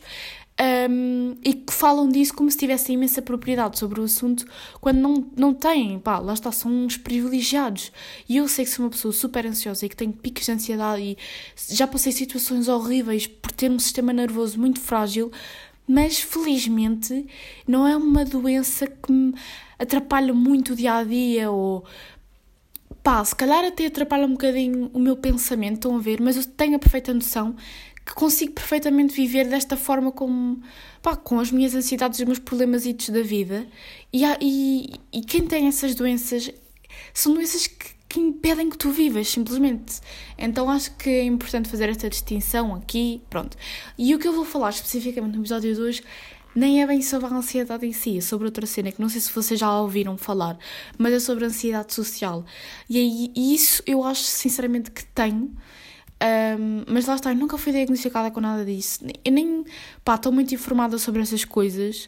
um, 0.62 1.36
e 1.44 1.54
que 1.54 1.74
falam 1.74 2.08
disso 2.08 2.34
como 2.34 2.50
se 2.50 2.58
tivessem 2.58 2.96
imensa 2.96 3.22
propriedade 3.22 3.78
sobre 3.80 4.00
o 4.00 4.04
assunto, 4.04 4.46
quando 4.80 5.00
não, 5.00 5.28
não 5.36 5.54
têm, 5.54 6.00
pá, 6.00 6.20
lá 6.20 6.34
está, 6.34 6.52
são 6.52 6.72
uns 6.72 6.98
privilegiados. 6.98 7.92
E 8.30 8.38
eu 8.38 8.48
sei 8.48 8.66
que 8.66 8.72
sou 8.72 8.86
uma 8.86 8.92
pessoa 8.92 9.12
super 9.12 9.46
ansiosa 9.46 9.86
e 9.86 9.90
que 9.90 9.96
tenho 9.96 10.14
picos 10.14 10.46
de 10.46 10.52
ansiedade 10.52 11.02
e 11.02 11.18
já 11.70 11.88
passei 11.88 12.12
situações 12.12 12.68
horríveis 12.68 13.26
por 13.28 13.52
ter 13.52 13.72
um 13.72 13.80
sistema 13.80 14.14
nervoso 14.14 14.60
muito 14.60 14.80
frágil, 14.80 15.32
mas 15.88 16.20
felizmente 16.20 17.26
não 17.68 17.88
é 17.88 17.98
uma 17.98 18.24
doença 18.24 18.88
que 18.88 19.12
me 19.12 19.34
atrapalha 19.78 20.34
muito 20.34 20.74
o 20.74 20.76
dia 20.76 20.96
a 20.96 21.04
dia 21.04 21.52
ou 21.52 21.84
pá, 23.04 23.24
se 23.26 23.36
calhar 23.36 23.66
até 23.66 23.86
atrapalha 23.86 24.26
um 24.26 24.32
bocadinho 24.32 24.90
o 24.94 25.00
meu 25.00 25.18
pensamento, 25.18 25.76
estão 25.76 25.98
a 25.98 26.00
ver, 26.00 26.22
mas 26.22 26.38
eu 26.38 26.46
tenho 26.46 26.76
a 26.76 26.80
perfeita 26.80 27.14
noção 27.14 27.56
que 28.06 28.14
consigo 28.14 28.54
perfeitamente 28.54 29.14
viver 29.14 29.48
desta 29.48 29.78
forma 29.78 30.12
como, 30.12 30.62
pá, 31.02 31.16
com 31.16 31.40
as 31.40 31.52
minhas 31.52 31.74
ansiedades 31.74 32.20
os 32.20 32.26
meus 32.26 32.40
problemas 32.40 32.84
da 32.84 33.22
vida. 33.22 33.66
E, 34.12 34.26
há, 34.26 34.38
e, 34.42 34.92
e 35.12 35.22
quem 35.22 35.48
tem 35.48 35.68
essas 35.68 35.96
doenças 35.96 36.52
são 37.14 37.34
doenças 37.34 37.68
que, 37.68 37.94
que 38.10 38.20
impedem 38.20 38.70
que 38.70 38.78
tu 38.78 38.92
vivas, 38.92 39.30
simplesmente. 39.30 40.00
Então 40.38 40.70
acho 40.70 40.96
que 40.96 41.10
é 41.10 41.24
importante 41.24 41.70
fazer 41.70 41.90
esta 41.90 42.10
distinção 42.10 42.76
aqui, 42.76 43.22
pronto. 43.30 43.58
E 43.98 44.14
o 44.14 44.20
que 44.20 44.28
eu 44.28 44.34
vou 44.34 44.46
falar 44.46 44.70
especificamente 44.70 45.36
no 45.36 45.42
episódio 45.42 45.74
de 45.74 45.82
hoje 45.82 46.04
nem 46.56 46.84
é 46.84 46.88
bem 46.88 47.02
sobre 47.02 47.28
a 47.28 47.36
ansiedade 47.36 47.86
em 47.86 47.94
si, 47.94 48.18
é 48.18 48.22
sobre 48.22 48.46
outra 48.46 48.66
cena 48.66 48.92
que 48.92 49.02
não 49.02 49.10
sei 49.10 49.22
se 49.22 49.32
vocês 49.32 49.60
já 49.60 49.80
ouviram 49.80 50.18
falar, 50.18 50.58
mas 50.98 51.14
é 51.14 51.20
sobre 51.20 51.46
a 51.46 51.48
ansiedade 51.48 51.94
social. 51.94 52.46
E, 52.88 52.98
aí, 52.98 53.32
e 53.36 53.56
isso 53.56 53.82
eu 53.88 54.04
acho 54.04 54.24
sinceramente 54.24 54.92
que 54.92 55.04
tenho 55.06 55.52
um, 56.24 56.84
mas 56.88 57.06
lá 57.06 57.16
está, 57.16 57.32
eu 57.32 57.36
nunca 57.36 57.58
fui 57.58 57.74
diagnosticada 57.74 58.32
com 58.32 58.40
nada 58.40 58.64
disso. 58.64 59.06
Eu 59.26 59.32
nem, 59.32 59.66
pá, 60.06 60.16
estou 60.16 60.32
muito 60.32 60.54
informada 60.54 60.98
sobre 60.98 61.22
essas 61.22 61.44
coisas. 61.44 62.06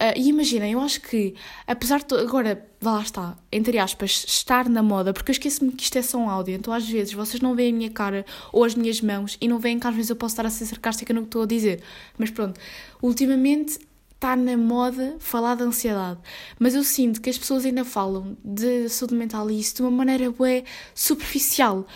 Uh, 0.00 0.14
e 0.16 0.28
imaginem, 0.28 0.72
eu 0.72 0.80
acho 0.80 1.00
que, 1.02 1.34
apesar 1.66 2.02
de. 2.02 2.14
Agora, 2.14 2.66
lá 2.80 3.02
está, 3.02 3.36
entre 3.52 3.78
aspas, 3.78 4.24
estar 4.26 4.68
na 4.68 4.82
moda, 4.82 5.12
porque 5.12 5.30
eu 5.30 5.32
esqueço-me 5.32 5.72
que 5.72 5.82
isto 5.82 5.98
é 5.98 6.02
só 6.02 6.18
um 6.18 6.30
áudio, 6.30 6.54
então 6.54 6.72
às 6.72 6.88
vezes 6.88 7.12
vocês 7.12 7.42
não 7.42 7.54
veem 7.56 7.74
a 7.74 7.76
minha 7.76 7.90
cara 7.90 8.24
ou 8.52 8.64
as 8.64 8.76
minhas 8.76 9.00
mãos 9.00 9.36
e 9.40 9.48
não 9.48 9.58
veem 9.58 9.78
que 9.78 9.86
às 9.86 9.94
vezes 9.94 10.08
eu 10.08 10.16
posso 10.16 10.34
estar 10.34 10.46
a 10.46 10.50
ser 10.50 10.66
sarcástica 10.66 11.12
no 11.12 11.22
que 11.22 11.26
estou 11.26 11.42
a 11.42 11.46
dizer. 11.46 11.82
Mas 12.16 12.30
pronto, 12.30 12.60
ultimamente 13.02 13.80
está 14.14 14.36
na 14.36 14.56
moda 14.56 15.16
falar 15.18 15.56
de 15.56 15.64
ansiedade, 15.64 16.20
mas 16.58 16.74
eu 16.74 16.84
sinto 16.84 17.20
que 17.20 17.30
as 17.30 17.38
pessoas 17.38 17.64
ainda 17.64 17.84
falam 17.84 18.36
de 18.44 18.88
saúde 18.88 19.14
mental 19.14 19.50
e 19.50 19.58
isso 19.60 19.76
de 19.76 19.82
uma 19.82 19.90
maneira 19.90 20.30
bué 20.30 20.64
superficial. 20.94 21.86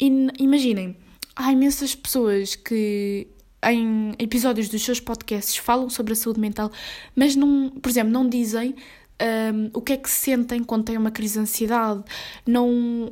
E 0.00 0.06
imaginem 0.38 0.96
há 1.36 1.52
imensas 1.52 1.94
pessoas 1.94 2.54
que 2.54 3.28
em 3.62 4.12
episódios 4.18 4.68
dos 4.68 4.82
seus 4.82 5.00
podcasts 5.00 5.56
falam 5.56 5.90
sobre 5.90 6.12
a 6.12 6.16
saúde 6.16 6.40
mental, 6.40 6.70
mas 7.14 7.36
não, 7.36 7.70
por 7.70 7.90
exemplo, 7.90 8.12
não 8.12 8.28
dizem 8.28 8.74
um, 9.20 9.70
o 9.74 9.82
que 9.82 9.92
é 9.92 9.96
que 9.96 10.08
sentem 10.08 10.64
quando 10.64 10.84
têm 10.84 10.96
uma 10.96 11.10
crise 11.10 11.34
de 11.34 11.40
ansiedade, 11.40 12.02
não 12.46 13.10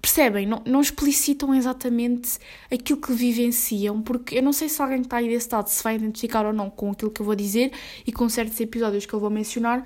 percebem, 0.00 0.46
não, 0.46 0.62
não 0.64 0.80
explicitam 0.80 1.54
exatamente 1.54 2.38
aquilo 2.70 2.98
que 2.98 3.12
vivenciam, 3.12 4.00
porque 4.00 4.38
eu 4.38 4.42
não 4.42 4.52
sei 4.52 4.68
se 4.68 4.80
alguém 4.80 5.00
que 5.00 5.06
está 5.06 5.18
aí 5.18 5.28
desse 5.28 5.48
lado 5.52 5.68
se 5.68 5.82
vai 5.82 5.96
identificar 5.96 6.46
ou 6.46 6.54
não 6.54 6.70
com 6.70 6.90
aquilo 6.90 7.10
que 7.10 7.20
eu 7.20 7.26
vou 7.26 7.34
dizer 7.34 7.70
e 8.06 8.10
com 8.10 8.26
certos 8.28 8.58
episódios 8.60 9.04
que 9.04 9.12
eu 9.12 9.20
vou 9.20 9.28
mencionar. 9.28 9.84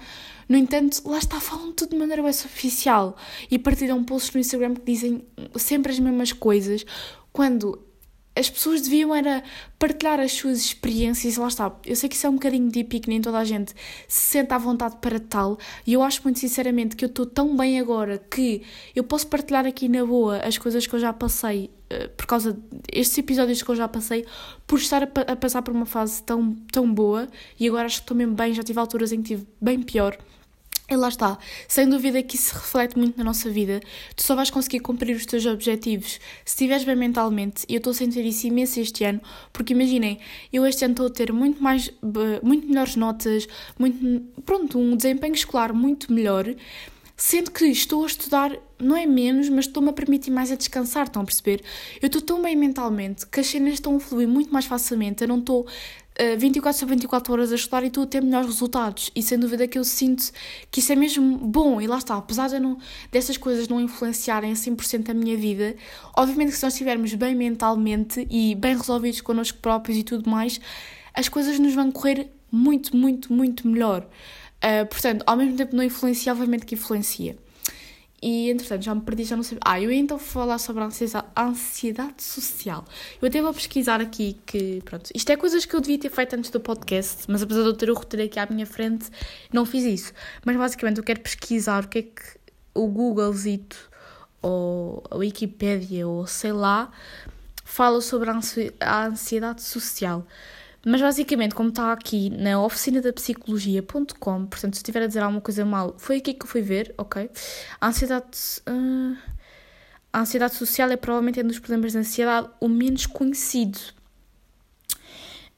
No 0.49 0.57
entanto, 0.57 1.03
lá 1.05 1.19
está, 1.19 1.41
falam 1.41 1.73
tudo 1.73 1.91
de 1.91 1.97
maneira 1.97 2.23
bem 2.23 2.33
superficial 2.33 3.17
e 3.51 3.59
partilham 3.59 4.05
posts 4.05 4.33
no 4.33 4.41
Instagram 4.41 4.75
que 4.75 4.83
dizem 4.83 5.25
sempre 5.57 5.91
as 5.91 5.99
mesmas 5.99 6.33
coisas, 6.33 6.87
quando 7.35 7.85
as 8.37 8.49
pessoas 8.49 8.83
deviam 8.83 9.15
era 9.15 9.43
partilhar 9.79 10.19
as 10.19 10.33
suas 10.33 10.59
experiências, 10.59 11.37
lá 11.37 11.49
está. 11.49 11.73
Eu 11.85 11.95
sei 11.95 12.09
que 12.09 12.15
isso 12.15 12.27
é 12.27 12.31
um 12.31 12.35
bocadinho 12.35 12.71
e 12.75 12.85
que 12.85 13.09
nem 13.09 13.21
toda 13.21 13.39
a 13.39 13.45
gente 13.45 13.73
se 14.09 14.31
sente 14.31 14.53
à 14.53 14.59
vontade 14.59 14.97
para 15.01 15.21
tal, 15.21 15.59
e 15.87 15.93
eu 15.93 16.03
acho 16.03 16.23
muito 16.25 16.39
sinceramente 16.39 16.97
que 16.97 17.05
eu 17.05 17.09
estou 17.09 17.27
tão 17.27 17.57
bem 17.57 17.79
agora 17.79 18.19
que 18.19 18.63
eu 18.95 19.05
posso 19.05 19.27
partilhar 19.27 19.67
aqui 19.67 19.89
na 19.89 20.05
boa 20.05 20.39
as 20.39 20.59
coisas 20.59 20.87
que 20.87 20.95
eu 20.95 20.99
já 20.99 21.13
passei 21.13 21.71
uh, 21.93 22.09
por 22.17 22.27
causa 22.27 22.59
destes 22.93 23.19
episódios 23.19 23.63
que 23.63 23.71
eu 23.71 23.77
já 23.77 23.89
passei, 23.89 24.25
por 24.67 24.79
estar 24.79 25.03
a, 25.03 25.33
a, 25.33 25.37
passar 25.37 25.63
por 25.63 25.75
uma 25.75 25.87
fase 25.87 26.23
tão, 26.23 26.55
tão 26.73 26.93
boa, 26.93 27.29
e 27.59 27.69
agora 27.69 27.87
acho 27.87 27.99
que 27.99 28.03
estou 28.03 28.17
mesmo 28.17 28.35
bem, 28.35 28.55
já 28.55 28.63
tive 28.63 28.79
alturas 28.79 29.13
em 29.13 29.23
que 29.23 29.29
tive 29.29 29.47
bem 29.61 29.83
pior. 29.83 30.17
E 30.87 30.97
lá 30.97 31.09
está, 31.09 31.39
sem 31.67 31.89
dúvida 31.89 32.23
que 32.23 32.37
isso 32.37 32.51
se 32.51 32.55
reflete 32.55 32.99
muito 32.99 33.17
na 33.17 33.25
nossa 33.25 33.49
vida. 33.49 33.81
Tu 34.15 34.23
só 34.23 34.37
vais 34.37 34.51
conseguir 34.51 34.81
cumprir 34.81 35.17
os 35.17 35.25
teus 35.25 35.47
objetivos 35.47 36.21
se 36.45 36.53
estiveres 36.53 36.85
bem 36.85 36.95
mentalmente. 36.95 37.65
E 37.67 37.73
eu 37.73 37.79
estou 37.79 37.93
a 37.93 37.95
sentir 37.95 38.23
isso 38.27 38.47
imenso 38.47 38.79
este 38.79 39.03
ano, 39.03 39.19
porque 39.51 39.73
imaginem, 39.73 40.19
eu 40.53 40.67
este 40.67 40.85
ano 40.85 40.93
estou 40.93 41.07
a 41.07 41.11
ter 41.11 41.33
muito 41.33 41.63
mais, 41.63 41.91
muito 42.43 42.69
melhores 42.69 42.97
notas, 42.97 43.49
muito, 43.79 44.21
pronto, 44.43 44.79
um 44.79 44.95
desempenho 44.95 45.35
escolar 45.35 45.73
muito 45.73 46.13
melhor, 46.13 46.55
sendo 47.17 47.51
que 47.51 47.65
estou 47.65 48.05
a 48.05 48.07
estudar, 48.07 48.55
não 48.79 48.95
é 48.95 49.07
menos, 49.07 49.49
mas 49.49 49.65
estou-me 49.65 49.89
a 49.89 49.93
permitir 49.93 50.31
mais 50.31 50.53
a 50.53 50.55
descansar, 50.55 51.07
estão 51.07 51.23
a 51.23 51.25
perceber? 51.25 51.63
Eu 52.03 52.09
estou 52.09 52.21
tão 52.21 52.43
bem 52.43 52.55
mentalmente 52.55 53.27
que 53.27 53.41
as 53.41 53.47
cenas 53.47 53.75
estão 53.75 53.97
a 53.97 54.01
fluir 54.01 54.29
muito 54.29 54.53
mais 54.53 54.67
facilmente, 54.67 55.23
eu 55.23 55.29
não 55.29 55.39
estou 55.39 55.67
24 56.39 56.71
eh, 56.71 56.73
sobre 56.73 56.95
24 56.95 57.33
horas 57.33 57.53
a 57.53 57.55
estudar 57.57 57.83
e 57.83 57.89
estou 57.89 58.05
a 58.05 58.07
ter 58.07 58.23
melhores 58.23 58.47
resultados. 58.47 59.11
E 59.15 59.23
sem 59.23 59.39
dúvida 59.39 59.67
que 59.67 59.79
eu 59.79 59.85
sinto 59.85 60.31
que 60.71 60.81
isso 60.81 60.93
é 60.93 60.97
mesmo 60.97 61.39
bom. 61.39 61.81
E 61.81 61.87
lá 61.87 61.99
está, 61.99 62.17
apesar 62.17 62.49
de 62.49 62.59
não, 62.61 62.79
dessas 63.11 63.37
coisas 63.37 63.67
não 63.69 63.81
influenciarem 63.81 64.53
a 64.53 64.55
100% 64.55 65.11
a 65.11 65.15
minha 65.15 65.37
vida, 65.37 65.75
obviamente 66.17 66.51
que 66.51 66.57
se 66.57 66.63
nós 66.63 66.75
estivermos 66.75 67.13
bem 67.15 67.35
mentalmente 67.35 68.27
e 68.31 68.55
bem 68.55 68.77
resolvidos 68.77 69.21
connosco 69.21 69.59
próprios 69.59 69.99
e 69.99 70.05
tudo 70.05 70.31
mais, 70.31 70.61
as 71.13 71.29
coisas 71.29 71.59
nos 71.59 71.75
vão 71.75 71.91
correr 71.91 72.31
muito, 72.51 72.97
muito, 72.97 73.33
muito 73.33 73.67
melhor. 73.67 74.07
Uh, 74.63 74.87
portanto, 74.87 75.23
ao 75.27 75.37
mesmo 75.37 75.57
tempo 75.57 75.75
não 75.75 75.83
influencia, 75.83 76.33
obviamente 76.33 76.65
que 76.65 76.75
influencia. 76.75 77.37
E 78.27 78.49
entretanto 78.51 78.83
já 78.83 78.95
me 78.95 79.03
perdi, 79.03 79.25
já 79.25 79.37
não 79.37 79.43
sei. 79.43 79.59
Ah, 79.63 79.79
eu 79.79 79.93
então 79.93 80.19
falar 80.19 80.57
sobre 80.57 80.83
a 80.83 81.45
ansiedade, 81.45 82.23
social. 82.23 82.83
Eu 83.21 83.29
até 83.29 83.43
vou 83.43 83.53
pesquisar 83.53 84.01
aqui 84.01 84.39
que, 84.47 84.81
pronto, 84.83 85.11
isto 85.15 85.29
é 85.31 85.37
coisas 85.37 85.67
que 85.67 85.77
eu 85.77 85.81
devia 85.83 85.99
ter 85.99 86.09
feito 86.09 86.35
antes 86.35 86.49
do 86.49 86.59
podcast, 86.59 87.27
mas 87.29 87.43
apesar 87.43 87.61
de 87.61 87.69
eu 87.69 87.75
ter 87.75 87.91
o 87.91 87.95
roteiro 87.95 88.25
aqui 88.25 88.41
à 88.41 88.47
minha 88.47 88.65
frente, 88.65 89.11
não 89.53 89.67
fiz 89.67 89.85
isso. 89.85 90.15
Mas 90.43 90.57
basicamente 90.57 90.97
eu 90.97 91.05
quero 91.05 91.21
pesquisar 91.21 91.85
o 91.85 91.89
que 91.89 91.99
é 91.99 92.03
que 92.03 92.23
o 92.73 92.87
Googlezito 92.87 93.91
ou 94.41 95.05
a 95.11 95.17
Wikipédia 95.17 96.09
ou 96.09 96.27
sei 96.27 96.53
lá 96.53 96.91
fala 97.63 98.01
sobre 98.01 98.31
a 98.81 99.05
ansiedade 99.05 99.61
social. 99.61 100.27
Mas 100.85 101.01
basicamente, 101.01 101.55
como 101.55 101.71
está 101.71 101.93
aqui 101.93 102.31
na 102.31 102.63
oficina 102.63 103.01
da 103.01 103.13
psicologia.com, 103.13 104.47
portanto, 104.47 104.75
se 104.75 104.81
estiver 104.81 105.03
a 105.03 105.07
dizer 105.07 105.21
alguma 105.21 105.41
coisa 105.41 105.65
mal, 105.65 105.95
foi 105.99 106.19
aqui 106.19 106.35
que 106.35 106.45
eu 106.45 106.49
fui 106.49 106.61
ver, 106.61 106.95
ok? 106.99 107.31
A 107.81 107.89
ansiedade. 107.89 108.27
Uh, 108.69 109.17
a 110.13 110.21
ansiedade 110.21 110.55
social 110.55 110.91
é 110.91 110.97
provavelmente 110.97 111.41
um 111.41 111.49
dos 111.49 111.59
problemas 111.59 111.93
de 111.93 111.99
ansiedade 111.99 112.49
o 112.61 112.69
menos 112.69 113.07
conhecido. 113.07 113.79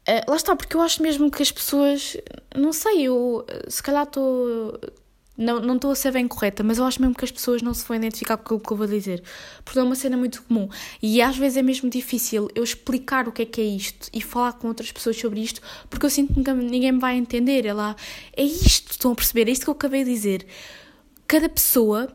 Uh, 0.09 0.31
lá 0.31 0.37
está, 0.37 0.55
porque 0.55 0.77
eu 0.77 0.81
acho 0.81 1.03
mesmo 1.03 1.31
que 1.31 1.43
as 1.43 1.51
pessoas. 1.51 2.17
Não 2.55 2.73
sei, 2.73 3.03
eu 3.03 3.45
se 3.69 3.83
calhar 3.83 4.05
estou 4.05 4.81
não, 5.37 5.61
não 5.61 5.77
estou 5.77 5.91
a 5.91 5.95
ser 5.95 6.13
bem 6.13 6.27
correta, 6.27 6.63
mas 6.63 6.79
eu 6.79 6.85
acho 6.85 7.01
mesmo 7.01 7.15
que 7.15 7.25
as 7.25 7.31
pessoas 7.31 7.63
não 7.63 7.75
se 7.75 7.87
vão 7.87 7.97
identificar 7.97 8.37
com 8.37 8.43
aquilo 8.43 8.61
que 8.61 8.73
eu 8.73 8.77
vou 8.77 8.87
dizer. 8.87 9.23
Porque 9.65 9.79
é 9.79 9.83
uma 9.83 9.95
cena 9.95 10.17
muito 10.17 10.43
comum. 10.43 10.69
E 11.03 11.21
às 11.21 11.37
vezes 11.37 11.59
é 11.59 11.63
mesmo 11.63 11.91
difícil 11.91 12.49
eu 12.55 12.65
explicar 12.65 13.29
o 13.29 13.33
que 13.33 13.43
é 13.43 13.47
que 13.47 13.61
é 13.61 13.65
isto 13.65 14.09
e 14.13 14.23
falar 14.23 14.55
com 14.55 14.69
outras 14.69 14.91
pessoas 14.91 15.19
sobre 15.19 15.41
isto, 15.41 15.61
porque 15.91 16.07
eu 16.07 16.11
sinto 16.11 16.35
que 16.35 16.53
ninguém 16.53 16.93
me 16.93 16.99
vai 16.99 17.17
entender. 17.17 17.67
Ela 17.67 17.97
é 18.37 18.43
isto, 18.43 18.93
estão 18.93 19.13
a 19.13 19.15
perceber? 19.15 19.49
É 19.49 19.53
isto 19.53 19.65
que 19.65 19.71
eu 19.71 19.75
acabei 19.75 20.05
de 20.05 20.11
dizer. 20.11 20.47
Cada 21.27 21.49
pessoa 21.49 22.09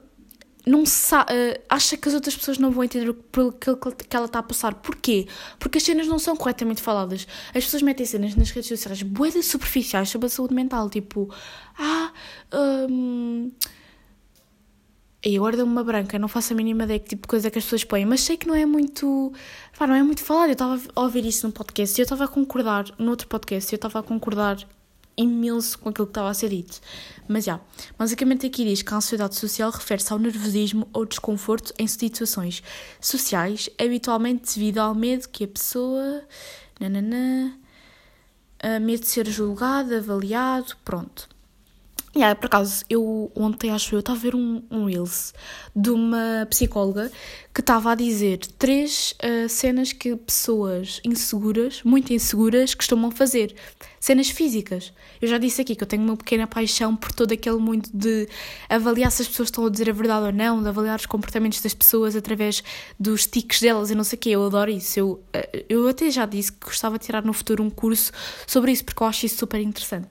não 0.66 0.86
sabe, 0.86 1.32
uh, 1.34 1.62
acha 1.70 1.98
que 1.98 2.08
as 2.08 2.14
outras 2.14 2.36
pessoas 2.36 2.58
não 2.58 2.72
vão 2.72 2.84
entender 2.84 3.12
pelo 3.32 3.52
que, 3.52 3.70
que 4.08 4.16
ela 4.16 4.26
está 4.26 4.40
a 4.40 4.44
passar. 4.44 4.76
Porquê? 4.76 5.28
Porque 5.60 5.78
as 5.78 5.84
cenas 5.84 6.08
não 6.08 6.20
são 6.20 6.36
corretamente 6.36 6.82
faladas. 6.82 7.28
As 7.50 7.64
pessoas 7.66 7.82
metem 7.82 8.06
cenas 8.06 8.36
nas 8.36 8.52
redes 8.52 8.70
sociais 8.70 9.02
boedas 9.02 9.46
superficiais 9.46 10.10
sobre 10.10 10.28
a 10.28 10.30
saúde 10.30 10.54
mental, 10.54 10.90
tipo, 10.90 11.34
ah, 11.78 12.12
um, 12.90 13.52
e 15.24 15.38
agora 15.38 15.56
deu-me 15.56 15.72
uma 15.72 15.84
branca, 15.84 16.18
não 16.18 16.28
faço 16.28 16.54
a 16.54 16.56
mínima 16.56 16.84
ideia 16.84 17.00
que 17.00 17.10
tipo 17.10 17.22
de 17.24 17.28
coisa 17.28 17.52
que 17.52 17.60
as 17.60 17.64
pessoas 17.64 17.84
põem, 17.84 18.06
mas 18.06 18.22
sei 18.22 18.38
que 18.38 18.48
não 18.48 18.56
é 18.56 18.66
muito. 18.66 19.32
Pá, 19.78 19.86
não 19.86 19.94
é 19.94 20.02
muito 20.02 20.24
falado. 20.24 20.48
Eu 20.48 20.54
estava 20.54 20.82
a 20.96 21.02
ouvir 21.02 21.26
isso 21.26 21.46
no 21.46 21.54
podcast 21.54 22.00
e 22.00 22.02
eu 22.02 22.04
estava 22.04 22.26
a 22.26 22.28
concordar, 22.28 22.86
no 22.98 23.12
outro 23.12 23.28
podcast, 23.28 23.72
eu 23.72 23.76
estava 23.76 24.00
a 24.00 24.04
concordar 24.04 24.58
imenso 25.18 25.78
com 25.80 25.90
aquilo 25.90 26.08
que 26.08 26.12
estava 26.12 26.30
a 26.30 26.34
ser 26.34 26.50
dito. 26.50 26.80
Mas 27.28 27.46
já, 27.46 27.60
basicamente 27.98 28.46
aqui 28.46 28.66
diz 28.66 28.82
que 28.82 28.94
a 28.94 28.98
ansiedade 28.98 29.36
social 29.36 29.72
refere-se 29.72 30.12
ao 30.12 30.20
nervosismo 30.20 30.88
ou 30.94 31.06
desconforto 31.06 31.74
em 31.78 31.88
situações 31.88 32.64
sociais, 33.00 33.70
habitualmente 33.80 34.56
devido 34.56 34.80
ao 34.80 34.96
medo 34.96 35.30
que 35.30 35.44
a 35.44 35.48
pessoa. 35.48 36.24
Nananã, 36.80 37.54
medo 38.82 39.02
de 39.02 39.08
ser 39.08 39.28
julgado, 39.28 39.96
avaliado, 39.96 40.76
pronto. 40.84 41.30
Yeah, 42.14 42.36
por 42.36 42.48
acaso, 42.48 42.84
eu 42.90 43.32
ontem 43.34 43.72
acho 43.72 43.96
eu 43.96 44.02
estava 44.02 44.18
a 44.18 44.22
ver 44.22 44.36
um, 44.36 44.62
um 44.70 44.86
Reels 44.86 45.34
de 45.74 45.90
uma 45.92 46.46
psicóloga 46.50 47.10
que 47.54 47.62
estava 47.62 47.94
a 47.94 47.96
dizer 47.96 48.40
três 48.60 49.16
uh, 49.24 49.48
cenas 49.48 49.94
que 49.94 50.18
pessoas 50.18 51.00
inseguras, 51.06 51.82
muito 51.84 52.12
inseguras, 52.12 52.74
costumam 52.76 53.12
fazer. 53.12 53.56
Cenas 53.98 54.30
físicas. 54.30 54.92
Eu 55.22 55.28
já 55.30 55.38
disse 55.38 55.62
aqui 55.62 55.74
que 55.74 55.84
eu 55.84 55.88
tenho 55.88 56.04
uma 56.04 56.18
pequena 56.18 56.46
paixão 56.46 56.98
por 56.98 57.14
todo 57.14 57.32
aquele 57.32 57.58
mundo 57.58 57.88
de 57.94 58.28
avaliar 58.68 59.10
se 59.10 59.22
as 59.22 59.30
pessoas 59.30 59.48
estão 59.48 59.66
a 59.66 59.70
dizer 59.70 59.90
a 59.90 59.94
verdade 59.94 60.26
ou 60.26 60.34
não, 60.34 60.62
de 60.62 60.68
avaliar 60.68 61.00
os 61.00 61.06
comportamentos 61.06 61.62
das 61.62 61.74
pessoas 61.74 62.14
através 62.14 62.62
dos 63.00 63.26
tiques 63.26 63.62
delas 63.62 63.90
e 63.90 63.96
não 63.96 64.04
sei 64.04 64.18
o 64.18 64.20
quê. 64.20 64.30
Eu 64.32 64.46
adoro 64.46 64.70
isso. 64.70 65.00
Eu, 65.00 65.12
uh, 65.12 65.66
eu 65.70 65.88
até 65.88 66.10
já 66.10 66.26
disse 66.26 66.52
que 66.52 66.66
gostava 66.66 67.00
de 67.00 67.06
tirar 67.06 67.24
no 67.24 67.32
futuro 67.32 67.64
um 67.64 67.70
curso 67.70 68.12
sobre 68.46 68.74
isso 68.74 68.84
porque 68.84 69.02
eu 69.02 69.08
acho 69.08 69.26
isso 69.26 69.38
super 69.38 69.62
interessante. 69.62 70.10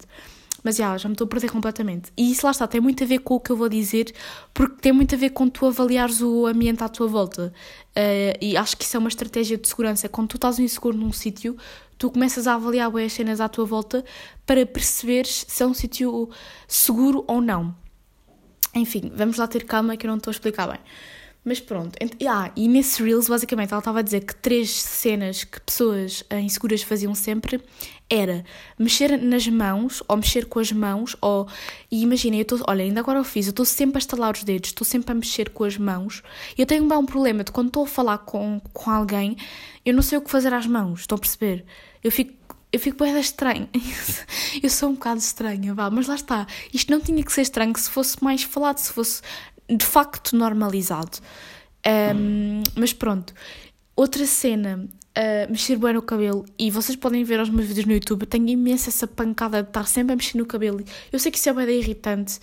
Mas 0.63 0.77
já, 0.77 0.97
já 0.99 1.09
me 1.09 1.15
estou 1.15 1.25
a 1.25 1.29
perder 1.29 1.51
completamente. 1.51 2.13
E 2.17 2.31
isso 2.31 2.45
lá 2.45 2.51
está, 2.51 2.67
tem 2.67 2.81
muito 2.81 3.03
a 3.03 3.07
ver 3.07 3.21
com 3.21 3.35
o 3.35 3.41
que 3.41 3.51
eu 3.51 3.57
vou 3.57 3.69
dizer, 3.69 4.13
porque 4.53 4.77
tem 4.81 4.93
muito 4.93 5.15
a 5.15 5.19
ver 5.19 5.31
com 5.31 5.49
tu 5.49 5.67
avaliares 5.67 6.21
o 6.21 6.47
ambiente 6.47 6.83
à 6.85 6.89
tua 6.89 7.07
volta. 7.07 7.53
Uh, 7.91 8.37
e 8.41 8.57
acho 8.57 8.77
que 8.77 8.85
isso 8.85 8.97
é 8.97 9.01
uma 9.01 9.09
estratégia 9.09 9.57
de 9.57 9.67
segurança. 9.67 10.09
Quando 10.09 10.29
tu 10.29 10.37
estás 10.37 10.59
inseguro 10.59 10.97
num 10.97 11.13
sítio, 11.13 11.57
tu 11.97 12.11
começas 12.11 12.47
a 12.47 12.55
avaliar 12.55 12.95
as 12.95 13.13
cenas 13.13 13.41
à 13.41 13.49
tua 13.49 13.65
volta 13.65 14.05
para 14.47 14.65
perceberes 14.67 15.45
se 15.49 15.63
é 15.63 15.67
um 15.67 15.75
sítio 15.75 16.29
seguro 16.69 17.25
ou 17.27 17.41
não. 17.41 17.75
Enfim, 18.75 19.11
vamos 19.15 19.37
lá 19.37 19.49
ter 19.49 19.65
calma 19.65 19.97
que 19.97 20.07
eu 20.07 20.11
não 20.11 20.19
estou 20.19 20.31
a 20.31 20.33
explicar 20.33 20.69
bem. 20.69 20.81
Mas 21.43 21.59
pronto, 21.59 21.97
ah, 22.29 22.53
e 22.55 22.69
nesse 22.69 23.03
Reels, 23.03 23.27
basicamente, 23.27 23.73
ela 23.73 23.79
estava 23.79 24.01
a 24.01 24.03
dizer 24.03 24.21
que 24.21 24.35
três 24.37 24.71
cenas 24.71 25.43
que 25.43 25.59
pessoas 25.61 26.23
inseguras 26.31 26.83
faziam 26.83 27.15
sempre 27.15 27.63
era 28.11 28.45
mexer 28.77 29.17
nas 29.17 29.47
mãos, 29.47 30.03
ou 30.09 30.17
mexer 30.17 30.47
com 30.47 30.59
as 30.59 30.73
mãos, 30.73 31.17
ou. 31.21 31.47
E 31.91 32.03
imaginem, 32.03 32.41
eu 32.41 32.43
estou. 32.43 32.61
Olha, 32.67 32.83
ainda 32.83 33.01
agora 33.01 33.21
eu 33.21 33.25
fiz, 33.25 33.47
eu 33.47 33.51
estou 33.51 33.65
sempre 33.65 33.99
a 33.99 34.01
estalar 34.01 34.35
os 34.35 34.43
dedos, 34.43 34.71
estou 34.71 34.85
sempre 34.85 35.13
a 35.13 35.15
mexer 35.15 35.51
com 35.51 35.63
as 35.63 35.79
mãos. 35.79 36.23
Eu 36.59 36.67
tenho 36.67 36.85
um 36.85 37.07
problema 37.07 37.45
de 37.45 37.53
quando 37.53 37.69
estou 37.69 37.85
a 37.85 37.87
falar 37.87 38.19
com, 38.19 38.61
com 38.73 38.91
alguém, 38.91 39.37
eu 39.87 39.95
não 39.95 40.03
sei 40.03 40.19
o 40.19 40.21
que 40.21 40.31
fazer 40.31 40.53
às 40.53 40.67
mãos, 40.67 41.01
estão 41.01 41.17
a 41.17 41.21
perceber? 41.21 41.65
Eu 42.03 42.11
fico 42.11 42.41
eu 42.73 42.79
fico 42.79 43.03
bem 43.03 43.19
estranha. 43.19 43.69
eu 44.63 44.71
sou 44.71 44.91
um 44.91 44.95
bocado 44.95 45.19
estranha, 45.19 45.75
vá, 45.75 45.91
mas 45.91 46.07
lá 46.07 46.15
está. 46.15 46.47
Isto 46.73 46.93
não 46.93 47.01
tinha 47.01 47.23
que 47.23 47.33
ser 47.33 47.43
estranho 47.43 47.77
se 47.77 47.91
fosse 47.91 48.23
mais 48.23 48.43
falado, 48.43 48.79
se 48.79 48.93
fosse 48.93 49.23
de 49.69 49.85
facto 49.85 50.37
normalizado. 50.37 51.19
Um, 52.15 52.63
mas 52.77 52.93
pronto. 52.93 53.35
Outra 53.97 54.25
cena, 54.25 54.89
mexer 55.49 55.77
bem 55.77 55.95
no 55.95 56.03
cabelo, 56.03 56.45
e 56.59 56.71
vocês 56.71 56.97
podem 56.97 57.25
ver 57.25 57.41
os 57.41 57.51
meus 57.51 57.67
vídeos 57.67 57.87
no 57.87 57.93
YouTube, 57.93 58.23
eu 58.23 58.27
tenho 58.27 58.49
imensa 58.49 58.91
essa 58.91 59.07
pancada 59.07 59.63
de 59.63 59.69
estar 59.69 59.87
sempre 59.87 60.13
a 60.13 60.17
mexer 60.17 60.39
no 60.39 60.47
cabelo. 60.47 60.83
Eu 61.13 61.19
sei 61.19 61.31
que 61.31 61.39
isso 61.39 61.49
é 61.49 61.53
bem 61.53 61.79
irritante, 61.79 62.39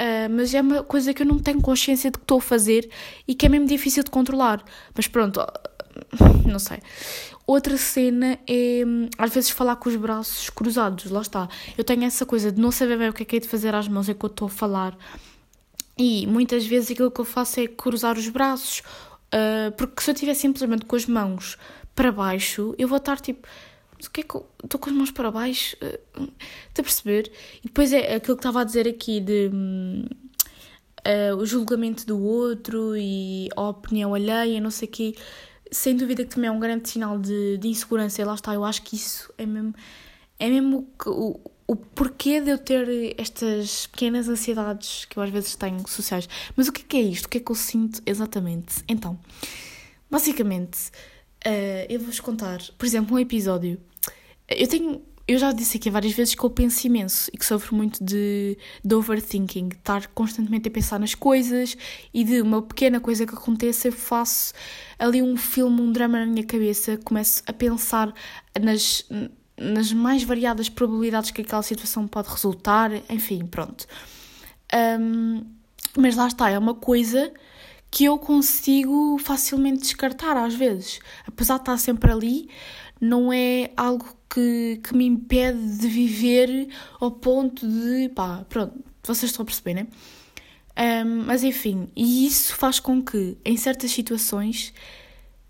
uh, 0.00 0.30
mas 0.30 0.54
é 0.54 0.60
uma 0.60 0.82
coisa 0.82 1.12
que 1.12 1.22
eu 1.22 1.26
não 1.26 1.38
tenho 1.38 1.60
consciência 1.60 2.10
de 2.10 2.18
que 2.18 2.24
estou 2.24 2.38
a 2.38 2.40
fazer 2.40 2.88
e 3.28 3.34
que 3.34 3.46
é 3.46 3.48
mesmo 3.48 3.66
difícil 3.66 4.02
de 4.02 4.10
controlar. 4.10 4.64
Mas 4.94 5.06
pronto, 5.06 5.40
não 6.46 6.58
sei. 6.58 6.78
Outra 7.46 7.76
cena 7.76 8.38
é 8.48 8.82
às 9.18 9.32
vezes 9.32 9.50
falar 9.50 9.76
com 9.76 9.88
os 9.88 9.96
braços 9.96 10.50
cruzados, 10.50 11.10
lá 11.10 11.20
está. 11.20 11.48
Eu 11.78 11.84
tenho 11.84 12.04
essa 12.04 12.26
coisa 12.26 12.50
de 12.50 12.60
não 12.60 12.72
saber 12.72 12.98
bem 12.98 13.08
o 13.08 13.12
que 13.12 13.22
é 13.22 13.26
que 13.26 13.36
é 13.36 13.40
de 13.40 13.48
fazer 13.48 13.74
às 13.74 13.86
mãos 13.86 14.08
enquanto 14.08 14.32
estou 14.32 14.46
a 14.46 14.50
falar. 14.50 14.98
E 15.96 16.26
muitas 16.26 16.66
vezes 16.66 16.90
aquilo 16.90 17.10
que 17.10 17.20
eu 17.20 17.24
faço 17.24 17.60
é 17.60 17.66
cruzar 17.68 18.18
os 18.18 18.28
braços, 18.28 18.80
uh, 19.32 19.72
porque 19.76 20.02
se 20.02 20.10
eu 20.10 20.14
estiver 20.14 20.34
simplesmente 20.34 20.84
com 20.84 20.96
as 20.96 21.06
mãos 21.06 21.56
para 21.96 22.12
baixo, 22.12 22.74
eu 22.78 22.86
vou 22.86 22.98
estar 22.98 23.18
tipo. 23.18 23.48
o 23.94 24.10
que 24.10 24.20
é 24.20 24.22
que 24.22 24.34
eu 24.36 24.46
estou 24.62 24.78
com 24.78 24.90
as 24.90 24.96
mãos 24.96 25.10
para 25.10 25.30
baixo? 25.30 25.76
Uh, 25.82 26.30
a 26.78 26.82
perceber? 26.82 27.32
E 27.64 27.68
depois 27.68 27.92
é 27.92 28.14
aquilo 28.14 28.36
que 28.36 28.40
estava 28.40 28.60
a 28.60 28.64
dizer 28.64 28.86
aqui 28.86 29.18
de. 29.18 29.50
Uh, 31.06 31.36
o 31.36 31.46
julgamento 31.46 32.04
do 32.04 32.20
outro 32.20 32.96
e 32.96 33.48
a 33.56 33.68
opinião 33.68 34.12
alheia, 34.14 34.60
não 34.60 34.70
sei 34.70 34.88
o 34.88 34.90
quê. 34.90 35.14
sem 35.70 35.96
dúvida 35.96 36.24
que 36.24 36.34
também 36.34 36.48
é 36.48 36.52
um 36.52 36.58
grande 36.60 36.88
sinal 36.88 37.18
de, 37.18 37.56
de 37.58 37.68
insegurança. 37.68 38.20
E 38.20 38.24
lá 38.24 38.34
está, 38.34 38.52
eu 38.54 38.64
acho 38.64 38.82
que 38.82 38.96
isso 38.96 39.32
é 39.38 39.46
mesmo, 39.46 39.74
é 40.38 40.48
mesmo 40.48 40.88
o, 41.06 41.10
o, 41.10 41.40
o 41.68 41.76
porquê 41.76 42.40
de 42.40 42.50
eu 42.50 42.58
ter 42.58 43.14
estas 43.18 43.86
pequenas 43.86 44.28
ansiedades 44.28 45.06
que 45.06 45.18
eu 45.18 45.22
às 45.22 45.30
vezes 45.30 45.54
tenho 45.56 45.86
sociais. 45.88 46.28
Mas 46.54 46.68
o 46.68 46.72
que 46.72 46.82
é, 46.82 46.84
que 46.86 46.96
é 46.96 47.00
isto? 47.02 47.26
O 47.26 47.28
que 47.28 47.38
é 47.38 47.40
que 47.40 47.50
eu 47.50 47.56
sinto 47.56 48.02
exatamente? 48.04 48.84
Então, 48.88 49.18
basicamente, 50.10 50.90
uh, 51.46 51.86
eu 51.88 51.98
vou-vos 52.00 52.20
contar, 52.20 52.60
por 52.76 52.84
exemplo, 52.84 53.16
um 53.16 53.18
episódio. 53.18 53.80
Eu 54.48 54.68
tenho 54.68 55.02
eu 55.28 55.38
já 55.38 55.50
disse 55.50 55.76
aqui 55.76 55.90
várias 55.90 56.12
vezes 56.12 56.36
que 56.36 56.44
eu 56.44 56.50
penso 56.50 56.86
imenso 56.86 57.28
e 57.34 57.36
que 57.36 57.44
sofro 57.44 57.74
muito 57.74 58.02
de, 58.02 58.56
de 58.84 58.94
overthinking, 58.94 59.70
de 59.70 59.74
estar 59.74 60.06
constantemente 60.08 60.68
a 60.68 60.70
pensar 60.70 61.00
nas 61.00 61.16
coisas 61.16 61.76
e 62.14 62.22
de 62.22 62.40
uma 62.40 62.62
pequena 62.62 63.00
coisa 63.00 63.26
que 63.26 63.34
aconteça, 63.34 63.88
eu 63.88 63.92
faço 63.92 64.54
ali 64.96 65.20
um 65.20 65.36
filme, 65.36 65.80
um 65.80 65.90
drama 65.90 66.20
na 66.20 66.26
minha 66.26 66.44
cabeça, 66.44 66.96
começo 66.98 67.42
a 67.44 67.52
pensar 67.52 68.14
nas, 68.60 69.04
nas 69.58 69.92
mais 69.92 70.22
variadas 70.22 70.68
probabilidades 70.68 71.32
que 71.32 71.42
aquela 71.42 71.62
situação 71.62 72.06
pode 72.06 72.28
resultar, 72.28 72.92
enfim, 73.10 73.44
pronto. 73.46 73.84
Um, 75.00 75.44
mas 75.98 76.14
lá 76.14 76.28
está, 76.28 76.50
é 76.50 76.58
uma 76.58 76.74
coisa 76.74 77.32
que 77.96 78.04
eu 78.04 78.18
consigo 78.18 79.16
facilmente 79.18 79.78
descartar 79.78 80.36
às 80.36 80.54
vezes. 80.54 81.00
Apesar 81.26 81.54
de 81.54 81.62
estar 81.62 81.78
sempre 81.78 82.12
ali, 82.12 82.50
não 83.00 83.32
é 83.32 83.70
algo 83.74 84.04
que, 84.28 84.78
que 84.84 84.94
me 84.94 85.06
impede 85.06 85.78
de 85.78 85.88
viver 85.88 86.68
ao 87.00 87.10
ponto 87.10 87.66
de. 87.66 88.10
pá, 88.10 88.44
pronto, 88.50 88.84
vocês 89.02 89.30
estão 89.30 89.44
a 89.44 89.46
perceber, 89.46 89.72
né? 89.72 89.86
Um, 91.06 91.24
mas 91.24 91.42
enfim, 91.42 91.88
e 91.96 92.26
isso 92.26 92.54
faz 92.54 92.78
com 92.78 93.02
que, 93.02 93.38
em 93.42 93.56
certas 93.56 93.90
situações, 93.92 94.74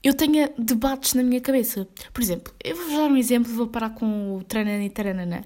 eu 0.00 0.14
tenha 0.14 0.48
debates 0.56 1.14
na 1.14 1.24
minha 1.24 1.40
cabeça. 1.40 1.88
Por 2.12 2.22
exemplo, 2.22 2.54
eu 2.62 2.76
vou 2.76 2.96
dar 2.96 3.12
um 3.12 3.16
exemplo, 3.16 3.52
vou 3.52 3.66
parar 3.66 3.90
com 3.90 4.36
o 4.36 4.44
tranana 4.44 4.84
e 4.84 4.90
taranana. 4.90 5.44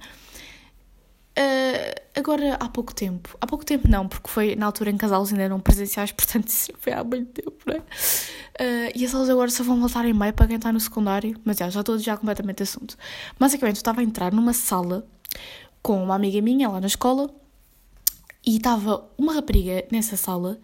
Uh, 1.39 2.01
agora, 2.19 2.55
há 2.55 2.69
pouco 2.69 2.95
tempo, 2.95 3.37
há 3.41 3.47
pouco 3.47 3.65
tempo 3.65 3.89
não, 3.89 4.09
porque 4.09 4.29
foi 4.29 4.57
na 4.57 4.67
altura 4.67 4.91
em 4.91 4.97
que 4.99 5.05
as 5.05 5.13
aulas 5.13 5.31
ainda 5.31 5.45
eram 5.45 5.61
presenciais, 5.61 6.11
portanto 6.13 6.49
isso 6.49 6.73
foi 6.79 6.93
há 6.93 7.05
muito 7.05 7.31
tempo, 7.43 7.57
não 7.67 7.75
é? 7.75 7.79
Uh, 7.79 8.93
e 8.95 9.05
as 9.05 9.15
aulas 9.15 9.31
agora 9.31 9.51
só 9.51 9.63
vão 9.63 9.79
voltar 9.79 10.05
em 10.05 10.13
maio 10.13 10.35
para 10.35 10.49
quem 10.49 10.57
está 10.57 10.73
no 10.73 10.81
secundário, 10.81 11.39
mas 11.45 11.57
já, 11.57 11.71
já 11.71 11.81
estou 11.81 11.99
já 11.99 12.17
completamente 12.17 12.63
assunto. 12.63 12.97
Basicamente, 13.39 13.77
eu 13.77 13.81
estava 13.81 14.01
a 14.01 14.05
entrar 14.05 14.33
numa 14.33 14.53
sala 14.53 15.07
com 15.83 16.03
uma 16.03 16.15
amiga 16.15 16.41
minha 16.43 16.69
lá 16.69 16.81
na 16.81 16.89
escola 16.89 17.31
e 18.45 18.57
estava 18.57 19.09
uma 19.17 19.33
rapariga 19.33 19.85
nessa 19.91 20.17
sala 20.17 20.59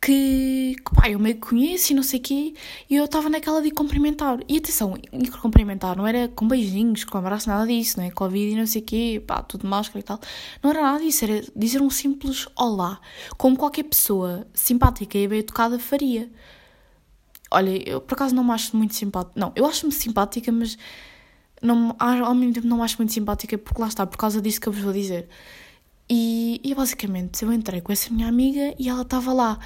que, 0.00 0.76
que 0.76 0.94
pá, 0.94 1.10
eu 1.10 1.18
meio 1.18 1.34
que 1.34 1.40
conheço 1.48 1.92
e 1.92 1.94
não 1.94 2.02
sei 2.02 2.20
o 2.20 2.22
quê, 2.22 2.54
e 2.88 2.96
eu 2.96 3.04
estava 3.04 3.28
naquela 3.28 3.60
de 3.60 3.70
cumprimentar. 3.70 4.38
E 4.48 4.58
atenção, 4.58 4.94
cumprimentar 5.42 5.96
não 5.96 6.06
era 6.06 6.28
com 6.28 6.46
beijinhos, 6.46 7.04
com 7.04 7.18
abraço, 7.18 7.48
nada 7.48 7.66
disso, 7.66 7.98
não 7.98 8.06
é? 8.06 8.10
Covid 8.10 8.52
e 8.52 8.56
não 8.56 8.66
sei 8.66 8.82
o 8.82 8.84
quê, 8.84 9.22
pá, 9.26 9.42
tudo 9.42 9.66
máscara 9.66 10.00
e 10.00 10.02
tal. 10.02 10.20
Não 10.62 10.70
era 10.70 10.82
nada 10.82 11.00
disso, 11.00 11.24
era 11.24 11.42
dizer 11.54 11.82
um 11.82 11.90
simples 11.90 12.46
olá, 12.56 13.00
como 13.36 13.56
qualquer 13.56 13.84
pessoa 13.84 14.46
simpática 14.54 15.18
e 15.18 15.26
bem 15.26 15.40
educada 15.40 15.78
faria. 15.78 16.30
Olha, 17.50 17.88
eu 17.88 18.00
por 18.00 18.14
acaso 18.14 18.34
não 18.34 18.44
me 18.44 18.52
acho 18.52 18.76
muito 18.76 18.94
simpática. 18.94 19.38
Não, 19.38 19.52
eu 19.56 19.66
acho-me 19.66 19.90
simpática, 19.90 20.52
mas 20.52 20.76
não, 21.62 21.96
ao 21.98 22.34
mesmo 22.34 22.54
tempo 22.54 22.66
não 22.66 22.78
me 22.78 22.82
acho 22.84 22.98
muito 22.98 23.12
simpática 23.12 23.58
porque 23.58 23.80
lá 23.80 23.88
está, 23.88 24.06
por 24.06 24.16
causa 24.18 24.40
disso 24.40 24.60
que 24.60 24.68
eu 24.68 24.72
vos 24.72 24.82
vou 24.82 24.92
dizer. 24.92 25.28
E, 26.10 26.60
e 26.64 26.74
basicamente 26.74 27.42
eu 27.44 27.52
entrei 27.52 27.80
com 27.80 27.92
essa 27.92 28.12
minha 28.12 28.28
amiga 28.28 28.74
e 28.78 28.88
ela 28.88 29.02
estava 29.02 29.32
lá 29.32 29.58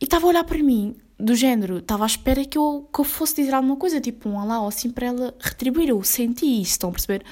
e 0.00 0.04
estava 0.04 0.26
a 0.26 0.28
olhar 0.28 0.44
para 0.44 0.58
mim, 0.58 0.96
do 1.18 1.34
género, 1.34 1.78
estava 1.78 2.04
à 2.04 2.06
espera 2.06 2.44
que 2.44 2.56
eu, 2.56 2.88
que 2.92 3.00
eu 3.00 3.04
fosse 3.04 3.36
dizer 3.36 3.54
alguma 3.54 3.76
coisa, 3.76 4.00
tipo 4.00 4.28
um 4.28 4.36
olá 4.36 4.60
ou 4.60 4.68
assim 4.68 4.90
para 4.90 5.06
ela 5.06 5.34
retribuir. 5.40 5.88
Eu 5.88 6.02
senti 6.04 6.46
isso, 6.46 6.72
estão 6.72 6.90
a 6.90 6.92
perceber? 6.92 7.24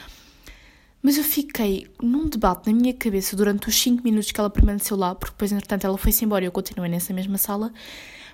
Mas 1.00 1.16
eu 1.16 1.22
fiquei 1.22 1.86
num 2.02 2.28
debate 2.28 2.66
na 2.66 2.76
minha 2.76 2.92
cabeça 2.92 3.36
durante 3.36 3.68
os 3.68 3.80
5 3.80 4.02
minutos 4.02 4.32
que 4.32 4.40
ela 4.40 4.50
permaneceu 4.50 4.96
lá, 4.96 5.14
porque 5.14 5.32
depois, 5.32 5.52
entretanto, 5.52 5.86
ela 5.86 5.96
foi-se 5.96 6.24
embora 6.24 6.44
e 6.44 6.48
eu 6.48 6.52
continuei 6.52 6.90
nessa 6.90 7.14
mesma 7.14 7.38
sala. 7.38 7.72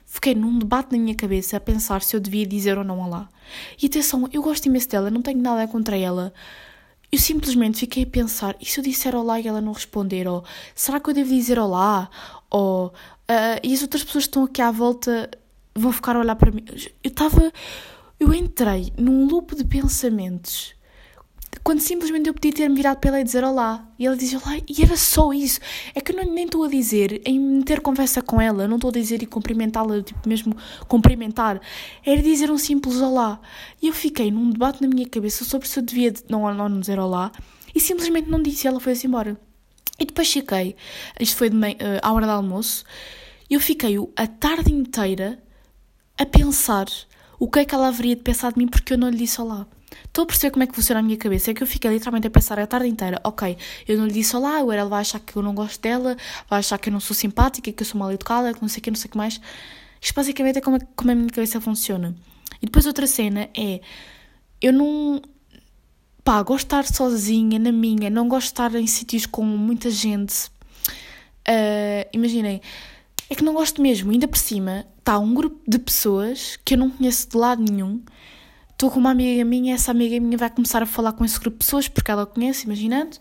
Fiquei 0.06 0.34
num 0.34 0.58
debate 0.58 0.92
na 0.92 0.98
minha 0.98 1.14
cabeça 1.14 1.58
a 1.58 1.60
pensar 1.60 2.00
se 2.00 2.16
eu 2.16 2.20
devia 2.20 2.46
dizer 2.46 2.78
ou 2.78 2.84
não 2.84 3.00
olá. 3.00 3.28
E 3.82 3.86
atenção, 3.86 4.26
eu 4.32 4.42
gosto 4.42 4.66
imenso 4.66 4.88
dela, 4.88 5.10
não 5.10 5.20
tenho 5.20 5.40
nada 5.40 5.68
contra 5.68 5.98
ela. 5.98 6.32
Eu 7.12 7.18
simplesmente 7.18 7.80
fiquei 7.80 8.04
a 8.04 8.06
pensar, 8.06 8.56
e 8.58 8.64
se 8.64 8.80
eu 8.80 8.84
disser 8.84 9.14
olá 9.14 9.38
e 9.38 9.46
ela 9.46 9.60
não 9.60 9.72
responder? 9.72 10.26
Ou 10.26 10.42
será 10.74 10.98
que 10.98 11.10
eu 11.10 11.14
devo 11.14 11.28
dizer 11.28 11.58
olá? 11.58 12.08
Ou 12.48 12.86
uh, 12.86 13.60
e 13.62 13.74
as 13.74 13.82
outras 13.82 14.02
pessoas 14.02 14.24
que 14.24 14.30
estão 14.30 14.44
aqui 14.44 14.62
à 14.62 14.70
volta 14.70 15.30
vão 15.74 15.92
ficar 15.92 16.16
a 16.16 16.20
olhar 16.20 16.36
para 16.36 16.50
mim? 16.50 16.64
Eu 17.04 17.08
estava. 17.10 17.52
Eu 18.18 18.32
entrei 18.32 18.94
num 18.96 19.26
loop 19.26 19.54
de 19.54 19.64
pensamentos 19.64 20.74
quando 21.62 21.80
simplesmente 21.80 22.28
eu 22.28 22.34
podia 22.34 22.52
ter-me 22.52 22.74
virado 22.74 22.98
para 22.98 23.10
ela 23.10 23.20
e 23.20 23.24
dizer 23.24 23.44
olá. 23.44 23.86
E 23.98 24.06
ela 24.06 24.16
dizia 24.16 24.38
olá, 24.38 24.56
e 24.56 24.82
era 24.82 24.96
só 24.96 25.32
isso. 25.32 25.60
É 25.94 26.00
que 26.00 26.12
eu 26.12 26.16
não, 26.16 26.32
nem 26.32 26.44
estou 26.44 26.64
a 26.64 26.68
dizer 26.68 27.22
em 27.24 27.62
ter 27.62 27.80
conversa 27.80 28.20
com 28.20 28.40
ela, 28.40 28.66
não 28.66 28.76
estou 28.76 28.90
a 28.90 28.92
dizer 28.92 29.22
e 29.22 29.26
cumprimentá-la, 29.26 30.02
tipo 30.02 30.28
mesmo 30.28 30.56
cumprimentar. 30.88 31.60
Era 32.04 32.20
dizer 32.20 32.50
um 32.50 32.58
simples 32.58 33.00
olá. 33.00 33.40
E 33.80 33.88
eu 33.88 33.92
fiquei 33.92 34.30
num 34.30 34.50
debate 34.50 34.82
na 34.82 34.88
minha 34.88 35.08
cabeça 35.08 35.44
sobre 35.44 35.68
se 35.68 35.78
eu 35.78 35.82
devia 35.82 36.12
não, 36.28 36.52
não 36.52 36.80
dizer 36.80 36.98
olá 36.98 37.30
e 37.74 37.80
simplesmente 37.80 38.28
não 38.28 38.42
disse 38.42 38.66
ela 38.66 38.80
foi-se 38.80 39.06
embora. 39.06 39.38
E 39.98 40.04
depois 40.04 40.32
fiquei, 40.32 40.74
isto 41.20 41.36
foi 41.36 41.50
de 41.50 41.56
uh, 41.56 41.76
à 42.02 42.12
hora 42.12 42.26
do 42.26 42.32
almoço, 42.32 42.84
e 43.48 43.54
eu 43.54 43.60
fiquei 43.60 43.96
a 44.16 44.26
tarde 44.26 44.72
inteira 44.72 45.42
a 46.18 46.26
pensar 46.26 46.86
o 47.38 47.48
que 47.48 47.60
é 47.60 47.64
que 47.64 47.74
ela 47.74 47.88
haveria 47.88 48.16
de 48.16 48.22
pensar 48.22 48.52
de 48.52 48.58
mim 48.58 48.66
porque 48.66 48.94
eu 48.94 48.98
não 48.98 49.08
lhe 49.08 49.16
disse 49.16 49.40
olá. 49.40 49.66
Estou 50.04 50.24
a 50.24 50.26
perceber 50.26 50.50
como 50.50 50.62
é 50.62 50.66
que 50.66 50.74
funciona 50.74 51.00
a 51.00 51.02
minha 51.02 51.16
cabeça. 51.16 51.50
É 51.50 51.54
que 51.54 51.62
eu 51.62 51.66
fiquei 51.66 51.90
literalmente 51.90 52.26
a 52.26 52.30
pensar 52.30 52.58
a 52.58 52.66
tarde 52.66 52.88
inteira: 52.88 53.20
ok, 53.24 53.56
eu 53.86 53.98
não 53.98 54.06
lhe 54.06 54.12
disse 54.12 54.36
olá, 54.36 54.58
agora 54.58 54.80
ela 54.80 54.88
vai 54.88 55.00
achar 55.00 55.20
que 55.20 55.36
eu 55.36 55.42
não 55.42 55.54
gosto 55.54 55.80
dela, 55.80 56.16
vai 56.48 56.58
achar 56.58 56.78
que 56.78 56.88
eu 56.88 56.92
não 56.92 57.00
sou 57.00 57.14
simpática, 57.14 57.72
que 57.72 57.82
eu 57.82 57.86
sou 57.86 57.98
mal 57.98 58.12
educada, 58.12 58.52
que 58.52 58.60
não 58.60 58.68
sei 58.68 58.80
o 58.80 58.82
que, 58.82 58.90
não 58.90 58.96
sei 58.96 59.08
o 59.08 59.10
que 59.10 59.16
mais. 59.16 59.40
Isto 60.00 60.14
basicamente 60.14 60.58
é 60.58 60.60
como, 60.60 60.78
como 60.96 61.10
a 61.10 61.14
minha 61.14 61.30
cabeça 61.30 61.60
funciona. 61.60 62.14
E 62.60 62.66
depois 62.66 62.86
outra 62.86 63.06
cena 63.06 63.48
é: 63.56 63.80
eu 64.60 64.72
não. 64.72 65.20
Pá, 66.24 66.40
gosto 66.42 66.66
estar 66.66 66.86
sozinha, 66.86 67.58
na 67.58 67.72
minha, 67.72 68.08
não 68.08 68.28
gosto 68.28 68.46
de 68.46 68.52
estar 68.52 68.74
em 68.76 68.86
sítios 68.86 69.26
com 69.26 69.42
muita 69.42 69.90
gente. 69.90 70.46
Uh, 71.48 72.06
imaginem, 72.12 72.60
é 73.28 73.34
que 73.34 73.42
não 73.42 73.54
gosto 73.54 73.82
mesmo. 73.82 74.12
Ainda 74.12 74.28
por 74.28 74.38
cima, 74.38 74.86
está 74.98 75.18
um 75.18 75.34
grupo 75.34 75.60
de 75.66 75.78
pessoas 75.78 76.58
que 76.64 76.74
eu 76.74 76.78
não 76.78 76.90
conheço 76.90 77.28
de 77.28 77.36
lado 77.36 77.60
nenhum 77.60 78.00
estou 78.82 78.90
com 78.90 78.98
uma 78.98 79.12
amiga 79.12 79.44
minha, 79.44 79.76
essa 79.76 79.92
amiga 79.92 80.18
minha 80.18 80.36
vai 80.36 80.50
começar 80.50 80.82
a 80.82 80.86
falar 80.86 81.12
com 81.12 81.24
esse 81.24 81.38
grupo 81.38 81.56
de 81.56 81.64
pessoas 81.64 81.86
porque 81.86 82.10
ela 82.10 82.26
conhece, 82.26 82.64
imaginando. 82.64 83.16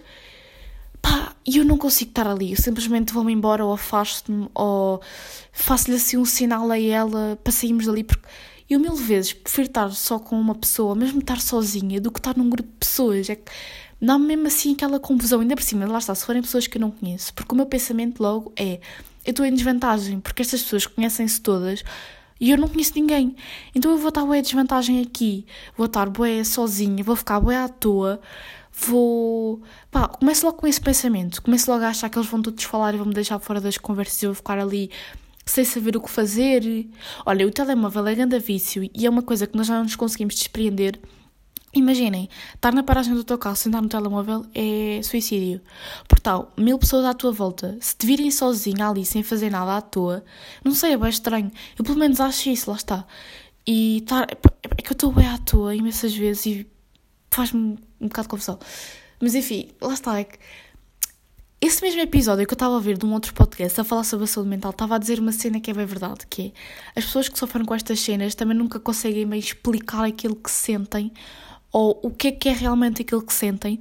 Pá, 1.00 1.36
e 1.46 1.58
eu 1.58 1.64
não 1.64 1.78
consigo 1.78 2.10
estar 2.10 2.26
ali, 2.26 2.52
eu 2.52 2.58
simplesmente 2.58 3.14
vou-me 3.14 3.32
embora 3.32 3.64
ou 3.64 3.72
afasto-me 3.72 4.50
ou 4.56 5.00
faço-lhe 5.52 5.98
assim 5.98 6.18
um 6.18 6.26
sinal 6.26 6.72
a 6.72 6.80
ela 6.80 7.40
para 7.44 7.54
sairmos 7.54 7.86
dali 7.86 8.04
porque 8.04 8.28
eu 8.68 8.80
mil 8.80 8.96
vezes 8.96 9.34
prefiro 9.34 9.68
estar 9.68 9.92
só 9.92 10.18
com 10.18 10.40
uma 10.40 10.56
pessoa, 10.56 10.96
mesmo 10.96 11.20
estar 11.20 11.40
sozinha, 11.40 12.02
do 12.02 12.12
que 12.12 12.20
estar 12.20 12.36
num 12.36 12.50
grupo 12.50 12.70
de 12.70 12.78
pessoas. 12.78 13.30
É 13.30 13.36
que 13.36 13.52
dá-me 14.02 14.26
mesmo 14.26 14.48
assim 14.48 14.74
aquela 14.74 15.00
confusão, 15.00 15.42
ainda 15.42 15.56
por 15.56 15.64
cima, 15.64 15.86
lá 15.86 16.00
está, 16.00 16.16
se 16.16 16.26
forem 16.26 16.42
pessoas 16.42 16.66
que 16.66 16.78
eu 16.78 16.82
não 16.82 16.90
conheço, 16.90 17.34
porque 17.36 17.54
o 17.54 17.56
meu 17.56 17.68
pensamento 17.68 18.20
logo 18.20 18.52
é 18.56 18.80
eu 19.24 19.30
estou 19.30 19.46
em 19.46 19.54
desvantagem, 19.54 20.20
porque 20.20 20.42
estas 20.42 20.64
pessoas 20.64 20.88
conhecem-se 20.88 21.40
todas 21.40 21.84
e 22.42 22.50
eu 22.50 22.58
não 22.58 22.68
conheço 22.68 22.94
ninguém. 22.96 23.36
Então 23.76 23.92
eu 23.92 23.98
vou 24.00 24.10
estar 24.10 24.26
bué 24.26 24.42
desvantagem 24.42 25.00
aqui. 25.00 25.46
Vou 25.78 25.86
estar 25.86 26.10
bué 26.10 26.44
sozinha, 26.44 27.04
vou 27.04 27.16
ficar 27.16 27.40
bué 27.40 27.56
à 27.56 27.70
toa. 27.70 28.20
Vou. 28.74 29.62
Pá, 29.92 30.08
começo 30.08 30.46
logo 30.46 30.58
com 30.58 30.66
esse 30.66 30.82
pensamento. 30.82 31.40
Começo 31.44 31.70
logo 31.72 31.84
a 31.84 31.90
achar 31.90 32.10
que 32.10 32.18
eles 32.18 32.28
vão 32.28 32.42
todos 32.42 32.64
falar 32.64 32.96
e 32.96 32.98
vão 32.98 33.06
me 33.06 33.14
deixar 33.14 33.38
fora 33.38 33.62
das 33.62 33.78
conversas 33.78 34.24
e 34.24 34.26
eu 34.26 34.32
vou 34.32 34.36
ficar 34.36 34.58
ali 34.58 34.90
sem 35.46 35.64
saber 35.64 35.96
o 35.96 36.02
que 36.02 36.10
fazer. 36.10 36.90
Olha, 37.26 37.46
o 37.46 37.52
telemóvel 37.52 38.08
é 38.08 38.16
grande 38.16 38.40
vício 38.40 38.90
e 38.92 39.06
é 39.06 39.10
uma 39.10 39.22
coisa 39.22 39.46
que 39.46 39.56
nós 39.56 39.68
já 39.68 39.76
não 39.76 39.84
nos 39.84 39.96
conseguimos 39.96 40.34
desprender 40.34 41.00
Imaginem, 41.74 42.30
estar 42.54 42.74
na 42.74 42.84
paragem 42.84 43.14
do 43.14 43.24
teu 43.24 43.38
carro 43.38 43.56
sentar 43.56 43.82
no 43.82 43.88
telemóvel 43.88 44.46
é 44.54 45.02
suicídio. 45.04 45.62
Portanto, 46.08 46.50
mil 46.58 46.78
pessoas 46.78 47.06
à 47.06 47.14
tua 47.14 47.32
volta, 47.32 47.78
se 47.80 47.96
te 47.96 48.06
virem 48.06 48.30
sozinha 48.30 48.90
ali 48.90 49.06
sem 49.06 49.24
fazer 49.24 49.50
nada 49.50 49.78
à 49.78 49.82
toa, 49.82 50.24
não 50.66 50.74
sei, 50.74 50.94
é 50.94 50.98
bem 50.98 51.10
estranho. 51.10 51.50
Eu 51.80 51.86
pelo 51.86 51.98
menos 51.98 52.20
acho 52.20 52.50
isso, 52.50 52.70
lá 52.70 52.76
está. 52.76 53.06
E 53.66 54.00
estar, 54.00 54.24
é 54.24 54.82
que 54.82 54.90
eu 54.90 54.94
estou 54.94 55.14
bem 55.14 55.28
à 55.28 55.38
toa 55.38 55.74
imensas 55.74 56.14
vezes 56.14 56.46
e 56.46 56.68
faz-me 57.30 57.78
um 58.02 58.08
bocado 58.08 58.24
de 58.24 58.30
confusão. 58.30 58.60
Mas 59.22 59.34
enfim, 59.34 59.70
lá 59.80 59.94
está. 59.94 60.20
É 60.20 60.26
que 60.26 60.40
esse 61.62 61.80
mesmo 61.84 62.02
episódio 62.02 62.46
que 62.48 62.54
eu 62.54 62.56
estava 62.56 62.74
a 62.74 62.78
ouvir 62.78 62.98
de 62.98 63.06
um 63.06 63.14
outro 63.14 63.36
podcast 63.36 63.80
a 63.80 63.84
falar 63.84 64.04
sobre 64.04 64.24
a 64.24 64.28
saúde 64.28 64.50
mental 64.50 64.72
estava 64.72 64.96
a 64.96 64.98
dizer 64.98 65.20
uma 65.20 65.32
cena 65.32 65.62
que 65.62 65.70
é 65.70 65.74
bem 65.76 65.86
verdade, 65.86 66.26
que 66.28 66.48
é 66.96 67.00
as 67.00 67.06
pessoas 67.06 67.30
que 67.30 67.38
sofrem 67.38 67.64
com 67.64 67.76
estas 67.76 68.00
cenas 68.00 68.34
também 68.34 68.58
nunca 68.58 68.80
conseguem 68.80 69.28
meio 69.28 69.40
explicar 69.40 70.04
aquilo 70.04 70.36
que 70.36 70.50
sentem 70.50 71.14
ou 71.72 72.00
o 72.04 72.12
que 72.12 72.30
é 72.30 72.32
que 72.32 72.50
é 72.50 72.54
realmente 72.54 73.02
aquilo 73.02 73.22
que 73.22 73.34
sentem, 73.34 73.80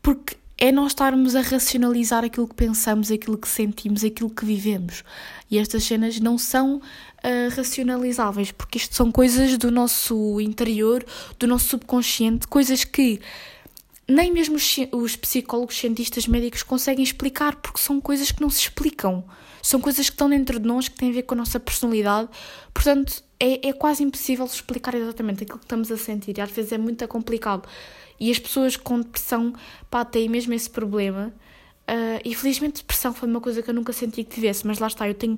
porque 0.00 0.36
é 0.58 0.70
nós 0.70 0.92
estarmos 0.92 1.34
a 1.34 1.40
racionalizar 1.40 2.24
aquilo 2.24 2.46
que 2.46 2.54
pensamos, 2.54 3.10
aquilo 3.10 3.36
que 3.36 3.48
sentimos, 3.48 4.04
aquilo 4.04 4.30
que 4.30 4.44
vivemos. 4.44 5.02
E 5.50 5.58
estas 5.58 5.82
cenas 5.82 6.20
não 6.20 6.38
são 6.38 6.76
uh, 6.76 7.56
racionalizáveis, 7.56 8.52
porque 8.52 8.78
isto 8.78 8.94
são 8.94 9.10
coisas 9.10 9.58
do 9.58 9.72
nosso 9.72 10.40
interior, 10.40 11.04
do 11.36 11.48
nosso 11.48 11.68
subconsciente, 11.70 12.46
coisas 12.46 12.84
que 12.84 13.20
nem 14.08 14.32
mesmo 14.32 14.56
os, 14.56 14.76
os 14.92 15.16
psicólogos, 15.16 15.76
cientistas, 15.76 16.26
médicos 16.26 16.62
conseguem 16.62 17.02
explicar, 17.02 17.56
porque 17.56 17.80
são 17.80 18.00
coisas 18.00 18.30
que 18.30 18.40
não 18.40 18.50
se 18.50 18.60
explicam. 18.60 19.24
São 19.62 19.80
coisas 19.80 20.08
que 20.08 20.14
estão 20.14 20.28
dentro 20.28 20.58
de 20.60 20.66
nós, 20.66 20.88
que 20.88 20.96
têm 20.96 21.10
a 21.10 21.12
ver 21.12 21.22
com 21.22 21.34
a 21.34 21.38
nossa 21.38 21.58
personalidade. 21.58 22.28
Portanto, 22.74 23.22
é, 23.42 23.68
é 23.68 23.72
quase 23.72 24.04
impossível 24.04 24.46
explicar 24.46 24.94
exatamente 24.94 25.42
aquilo 25.42 25.58
que 25.58 25.64
estamos 25.64 25.90
a 25.90 25.96
sentir. 25.96 26.38
E 26.38 26.40
às 26.40 26.50
vezes 26.52 26.70
é 26.70 26.78
muito 26.78 27.06
complicado. 27.08 27.68
E 28.20 28.30
as 28.30 28.38
pessoas 28.38 28.76
com 28.76 29.00
depressão, 29.00 29.52
pá, 29.90 30.04
têm 30.04 30.28
mesmo 30.28 30.54
esse 30.54 30.70
problema. 30.70 31.34
Uh, 31.82 32.22
depressão 32.72 33.12
foi 33.12 33.28
uma 33.28 33.40
coisa 33.40 33.60
que 33.60 33.68
eu 33.68 33.74
nunca 33.74 33.92
senti 33.92 34.22
que 34.22 34.36
tivesse, 34.36 34.64
mas 34.64 34.78
lá 34.78 34.86
está, 34.86 35.08
eu 35.08 35.14
tenho 35.14 35.36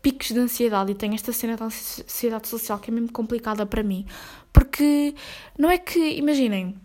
picos 0.00 0.28
de 0.28 0.38
ansiedade 0.38 0.92
e 0.92 0.94
tenho 0.94 1.14
esta 1.14 1.32
cena 1.32 1.56
da 1.56 1.64
ansiedade 1.64 2.46
social 2.46 2.78
que 2.78 2.88
é 2.88 2.94
mesmo 2.94 3.10
complicada 3.10 3.66
para 3.66 3.82
mim. 3.82 4.06
Porque 4.52 5.12
não 5.58 5.68
é 5.68 5.76
que, 5.76 5.98
imaginem, 5.98 6.76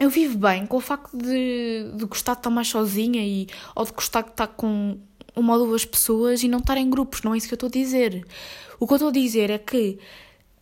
eu 0.00 0.10
vivo 0.10 0.36
bem 0.36 0.66
com 0.66 0.78
o 0.78 0.80
facto 0.80 1.16
de, 1.16 1.92
de 1.94 2.04
gostar 2.06 2.32
de 2.32 2.40
estar 2.40 2.50
mais 2.50 2.66
sozinha 2.66 3.24
e, 3.24 3.46
ou 3.76 3.84
de 3.84 3.92
gostar 3.92 4.22
de 4.22 4.30
estar 4.30 4.48
com 4.48 4.98
uma 5.36 5.56
ou 5.56 5.66
duas 5.66 5.84
pessoas 5.84 6.42
e 6.42 6.48
não 6.48 6.58
estar 6.58 6.76
em 6.76 6.88
grupos, 6.88 7.22
não 7.22 7.34
é 7.34 7.38
isso 7.38 7.48
que 7.48 7.54
eu 7.54 7.56
estou 7.56 7.68
a 7.68 7.70
dizer. 7.70 8.26
O 8.78 8.86
que 8.86 8.92
eu 8.92 8.96
estou 8.96 9.08
a 9.08 9.12
dizer 9.12 9.50
é 9.50 9.58
que 9.58 9.98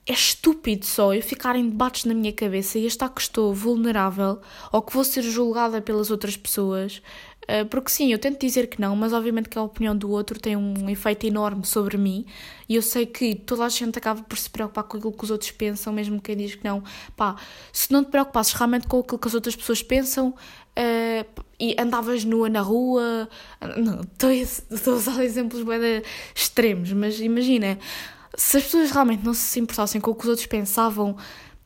é 0.07 0.13
estúpido 0.13 0.85
só 0.85 1.15
eu 1.15 1.23
ficar 1.23 1.55
em 1.55 1.69
debates 1.69 2.05
na 2.05 2.15
minha 2.15 2.33
cabeça 2.33 2.79
e 2.79 2.87
achar 2.87 3.09
que 3.09 3.21
estou 3.21 3.55
vulnerável 3.55 4.41
ou 4.73 4.83
que 4.83 4.93
vou 4.93 5.05
ser 5.05 5.23
julgada 5.23 5.81
pelas 5.81 6.11
outras 6.11 6.37
pessoas. 6.37 7.01
Eh, 7.49 7.65
porque 7.65 7.91
sim, 7.91 8.13
eu 8.13 8.19
tento 8.19 8.41
dizer 8.41 8.69
que 8.69 8.81
não, 8.81 8.95
mas 8.95 9.13
obviamente 9.13 9.49
que 9.49 9.59
a 9.59 9.63
opinião 9.63 9.97
do 9.97 10.11
outro 10.11 10.39
tem 10.39 10.57
um 10.57 10.89
efeito 10.89 11.27
enorme 11.27 11.65
sobre 11.67 11.97
mim 11.97 12.25
e 12.69 12.77
eu 12.77 12.83
sei 12.83 13.05
que 13.05 13.35
toda 13.35 13.65
a 13.65 13.69
gente 13.69 13.99
acaba 13.99 14.23
por 14.23 14.39
se 14.39 14.49
preocupar 14.49 14.85
com 14.85 14.97
aquilo 14.97 15.13
que 15.13 15.25
os 15.25 15.31
outros 15.31 15.51
pensam, 15.51 15.93
mesmo 15.93 16.21
quem 16.21 16.37
diz 16.37 16.55
que 16.55 16.65
não. 16.65 16.83
Pá, 17.17 17.37
se 17.73 17.93
não 17.93 18.05
te 18.05 18.11
preocupasses 18.11 18.53
realmente 18.53 18.87
com 18.87 19.01
aquilo 19.01 19.19
que 19.19 19.29
as 19.29 19.35
outras 19.35 19.57
pessoas 19.57 19.83
pensam 19.83 20.29
uh, 20.29 21.45
e 21.63 21.77
andavas 21.79 22.25
nua 22.25 22.49
na 22.49 22.61
rua. 22.61 23.29
Não, 23.77 24.01
estou 24.73 24.95
a 24.95 24.97
usar 24.97 25.25
exemplos 25.25 25.63
bem 25.63 26.03
extremos, 26.35 26.93
mas 26.93 27.21
imagina 27.21 27.79
se 28.37 28.57
as 28.57 28.65
pessoas 28.65 28.91
realmente 28.91 29.25
não 29.25 29.33
se 29.33 29.61
importassem 29.61 30.01
com 30.01 30.11
o 30.11 30.15
que 30.15 30.25
os 30.25 30.29
outros 30.29 30.47
pensavam, 30.49 31.17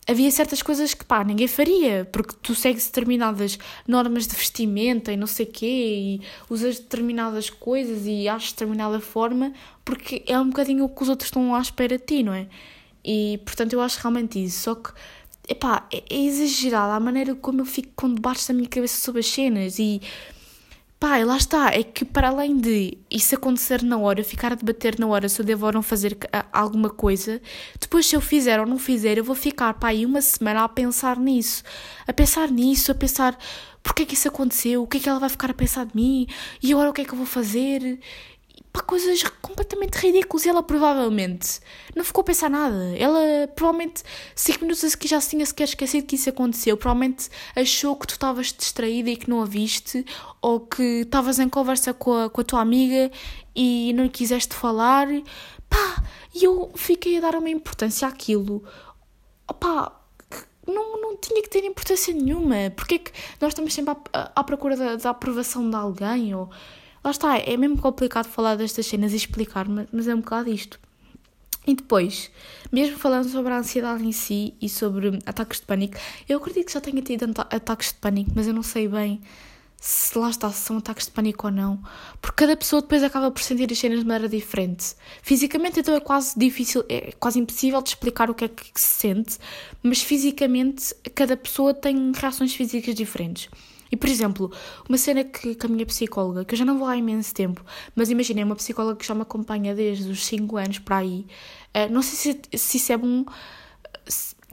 havia 0.07 0.31
certas 0.31 0.61
coisas 0.61 0.93
que 0.93 1.03
pá, 1.03 1.25
ninguém 1.25 1.49
faria, 1.49 2.07
porque 2.13 2.35
tu 2.43 2.55
segues 2.55 2.85
determinadas 2.85 3.59
normas 3.89 4.27
de 4.27 4.37
vestimenta 4.37 5.13
e 5.13 5.17
não 5.17 5.27
sei 5.27 5.47
quê, 5.47 5.67
e 5.67 6.21
usas 6.51 6.79
determinadas 6.79 7.49
coisas 7.49 8.03
e 8.05 8.29
achas 8.29 8.49
de 8.49 8.55
determinada 8.55 9.01
forma, 9.01 9.55
porque 9.83 10.23
é 10.27 10.39
um 10.39 10.49
bocadinho 10.49 10.85
o 10.85 10.91
que 10.91 11.03
os 11.05 11.09
outros 11.09 11.29
estão 11.29 11.55
à 11.55 11.61
espera 11.61 11.97
de 11.97 12.05
ti, 12.05 12.23
não 12.23 12.35
é? 12.35 12.47
E 13.03 13.41
portanto 13.47 13.73
eu 13.73 13.81
acho 13.81 13.99
realmente 14.01 14.45
isso. 14.45 14.65
Só 14.65 14.75
que, 14.75 14.91
epá, 15.49 15.87
é, 15.93 16.03
é 16.11 16.19
exagerado 16.19 16.93
a 16.93 17.01
maneira 17.01 17.35
como 17.35 17.61
eu 17.61 17.67
fico 17.67 17.91
com 17.97 18.13
debates 18.13 18.49
na 18.49 18.55
minha 18.55 18.69
cabeça 18.69 19.01
sobre 19.01 19.21
as 19.21 19.27
cenas 19.27 19.79
e 19.79 20.01
Pá, 20.99 21.19
lá 21.19 21.37
está, 21.37 21.69
é 21.75 21.83
que 21.83 22.07
para 22.07 22.29
além 22.29 22.57
de 22.57 22.97
isso 23.11 23.35
acontecer 23.35 23.83
na 23.83 23.99
hora, 23.99 24.25
ficar 24.25 24.53
a 24.53 24.55
debater 24.55 24.99
na 24.99 25.07
hora 25.07 25.29
se 25.29 25.39
eu 25.39 25.45
devo 25.45 25.67
ou 25.67 25.73
não 25.73 25.83
fazer 25.83 26.17
alguma 26.51 26.89
coisa, 26.89 27.41
depois 27.79 28.07
se 28.07 28.17
eu 28.17 28.21
fizer 28.23 28.59
ou 28.59 28.67
não 28.67 28.79
fizer, 28.79 29.19
eu 29.19 29.25
vou 29.25 29.37
ficar, 29.37 29.75
pá, 29.75 29.89
aí 29.89 30.07
uma 30.07 30.23
semana 30.23 30.65
a 30.65 30.69
pensar 30.71 31.19
nisso, 31.19 31.63
a 32.07 32.15
pensar 32.15 32.51
nisso, 32.51 32.91
a 32.91 32.95
pensar 32.95 33.39
porque 33.83 34.03
é 34.05 34.07
que 34.07 34.15
isso 34.15 34.29
aconteceu, 34.29 34.83
o 34.83 34.87
que 34.87 34.97
é 34.97 35.01
que 35.01 35.09
ela 35.09 35.21
vai 35.21 35.29
ficar 35.29 35.51
a 35.51 35.55
pensar 35.55 35.85
de 35.85 35.95
mim, 35.95 36.27
e 36.63 36.73
agora 36.73 36.89
o 36.89 36.93
que 36.95 37.03
é 37.03 37.05
que 37.05 37.13
eu 37.13 37.19
vou 37.19 37.27
fazer, 37.27 38.01
pá, 38.77 38.83
coisas 38.83 39.23
completamente 39.41 39.95
ridículas. 39.95 40.45
E 40.45 40.49
ela 40.49 40.63
provavelmente 40.63 41.61
não 41.95 42.05
ficou 42.05 42.23
a 42.23 42.25
pensar 42.25 42.51
nada. 42.51 42.95
Ela 42.97 43.49
provavelmente, 43.55 44.03
5 44.35 44.61
minutos 44.61 44.85
a 44.85 44.91
seguir, 44.91 45.09
já 45.09 45.21
se 45.21 45.31
tinha 45.31 45.47
sequer 45.47 45.65
esquecido 45.65 46.07
que 46.07 46.17
isso 46.17 46.29
aconteceu. 46.29 46.77
Provavelmente 46.77 47.29
achou 47.55 47.97
que 47.97 48.07
tu 48.07 48.13
estavas 48.13 48.53
distraída 48.53 49.11
e 49.11 49.17
que 49.17 49.31
não 49.31 49.43
a 49.43 49.47
viste, 49.47 50.05
ou 50.41 50.61
que 50.61 51.03
estavas 51.03 51.39
em 51.39 51.49
conversa 51.49 51.95
com 51.95 52.13
a, 52.13 52.31
com 52.31 52.41
a 52.41 52.45
tua 52.45 52.61
amiga 52.61 53.11
e 53.55 53.93
não 53.95 54.09
quiseste 54.09 54.55
falar. 54.55 55.09
Pá, 55.69 56.03
e 56.35 56.45
eu 56.45 56.71
fiquei 56.77 57.19
a 57.19 57.21
dar 57.21 57.35
uma 57.35 57.51
importância 57.51 58.07
àquilo. 58.07 58.63
Pá, 59.59 60.01
não, 60.67 61.01
não 61.01 61.17
tinha 61.17 61.43
que 61.43 61.49
ter 61.49 61.65
importância 61.65 62.13
nenhuma. 62.13 62.71
Porque 62.75 62.99
que 62.99 63.13
nós 63.41 63.53
estamos 63.53 63.73
sempre 63.73 63.95
à, 64.13 64.33
à 64.35 64.45
procura 64.45 64.77
da, 64.77 64.97
da 64.97 65.11
aprovação 65.11 65.69
de 65.69 65.77
alguém? 65.77 66.35
Ou 66.35 66.51
Lá 67.07 67.13
está, 67.13 67.39
é 67.39 67.57
mesmo 67.57 67.79
complicado 67.79 68.27
falar 68.27 68.57
destas 68.57 68.85
cenas 68.85 69.13
e 69.13 69.17
explicar, 69.17 69.65
mas 69.93 70.09
é 70.09 70.13
um 70.13 70.19
bocado 70.19 70.51
isto. 70.51 70.77
E 71.65 71.73
depois, 71.73 72.33
mesmo 72.73 72.99
falando 72.99 73.29
sobre 73.29 73.53
a 73.53 73.59
ansiedade 73.59 74.05
em 74.05 74.11
si 74.11 74.55
e 74.61 74.69
sobre 74.69 75.17
ataques 75.25 75.61
de 75.61 75.67
pânico, 75.67 75.97
eu 76.29 76.39
acredito 76.39 76.67
que 76.67 76.73
já 76.73 76.81
tenha 76.81 77.01
tido 77.01 77.33
ataques 77.49 77.93
de 77.93 77.95
pânico, 78.01 78.33
mas 78.35 78.49
eu 78.49 78.53
não 78.53 78.65
sei 78.65 78.89
bem 78.89 79.21
se 79.81 80.19
lá 80.19 80.31
está, 80.31 80.51
se 80.51 80.63
são 80.63 80.79
ataques 80.79 81.07
de 81.07 81.13
pânico 81.13 81.47
ou 81.47 81.53
não, 81.53 81.81
porque 82.21 82.45
cada 82.45 82.57
pessoa 82.57 82.83
depois 82.83 83.05
acaba 83.05 83.31
por 83.31 83.41
sentir 83.41 83.71
as 83.71 83.79
cenas 83.79 84.01
de 84.01 84.05
maneira 84.05 84.29
diferente. 84.29 84.97
Fisicamente, 85.23 85.79
então 85.79 85.95
é 85.95 86.01
quase 86.01 86.37
difícil, 86.37 86.85
é 86.89 87.13
quase 87.21 87.39
impossível 87.39 87.81
de 87.83 87.91
explicar 87.91 88.29
o 88.31 88.35
que 88.35 88.47
é 88.47 88.49
que 88.49 88.81
se 88.81 89.01
sente, 89.01 89.39
mas 89.81 90.03
fisicamente, 90.03 90.93
cada 91.15 91.37
pessoa 91.37 91.73
tem 91.73 92.11
reações 92.13 92.53
físicas 92.53 92.97
diferentes. 92.97 93.49
E, 93.91 93.97
por 93.97 94.09
exemplo, 94.09 94.51
uma 94.89 94.99
cena 94.99 95.25
que, 95.25 95.55
que 95.55 95.67
a 95.67 95.69
minha 95.69 95.87
psicóloga, 95.87 96.45
que 96.45 96.55
eu 96.55 96.59
já 96.59 96.65
não 96.65 96.79
vou 96.79 96.89
há 96.89 96.97
imenso 96.97 97.35
tempo, 97.35 97.65
mas 97.95 98.11
imaginei 98.11 98.45
uma 98.45 98.57
psicóloga 98.57 98.97
que 98.97 99.07
já 99.07 99.15
me 99.15 99.23
acompanha 99.23 99.75
desde 99.75 100.11
os 100.11 100.25
5 100.27 100.57
anos 100.57 100.79
para 100.79 100.99
aí, 100.99 101.27
uh, 101.75 101.93
não 101.93 102.03
sei 102.03 102.35
se, 102.35 102.59
se 102.59 102.77
isso 102.79 102.93
é 102.93 102.97
bom, 102.97 103.25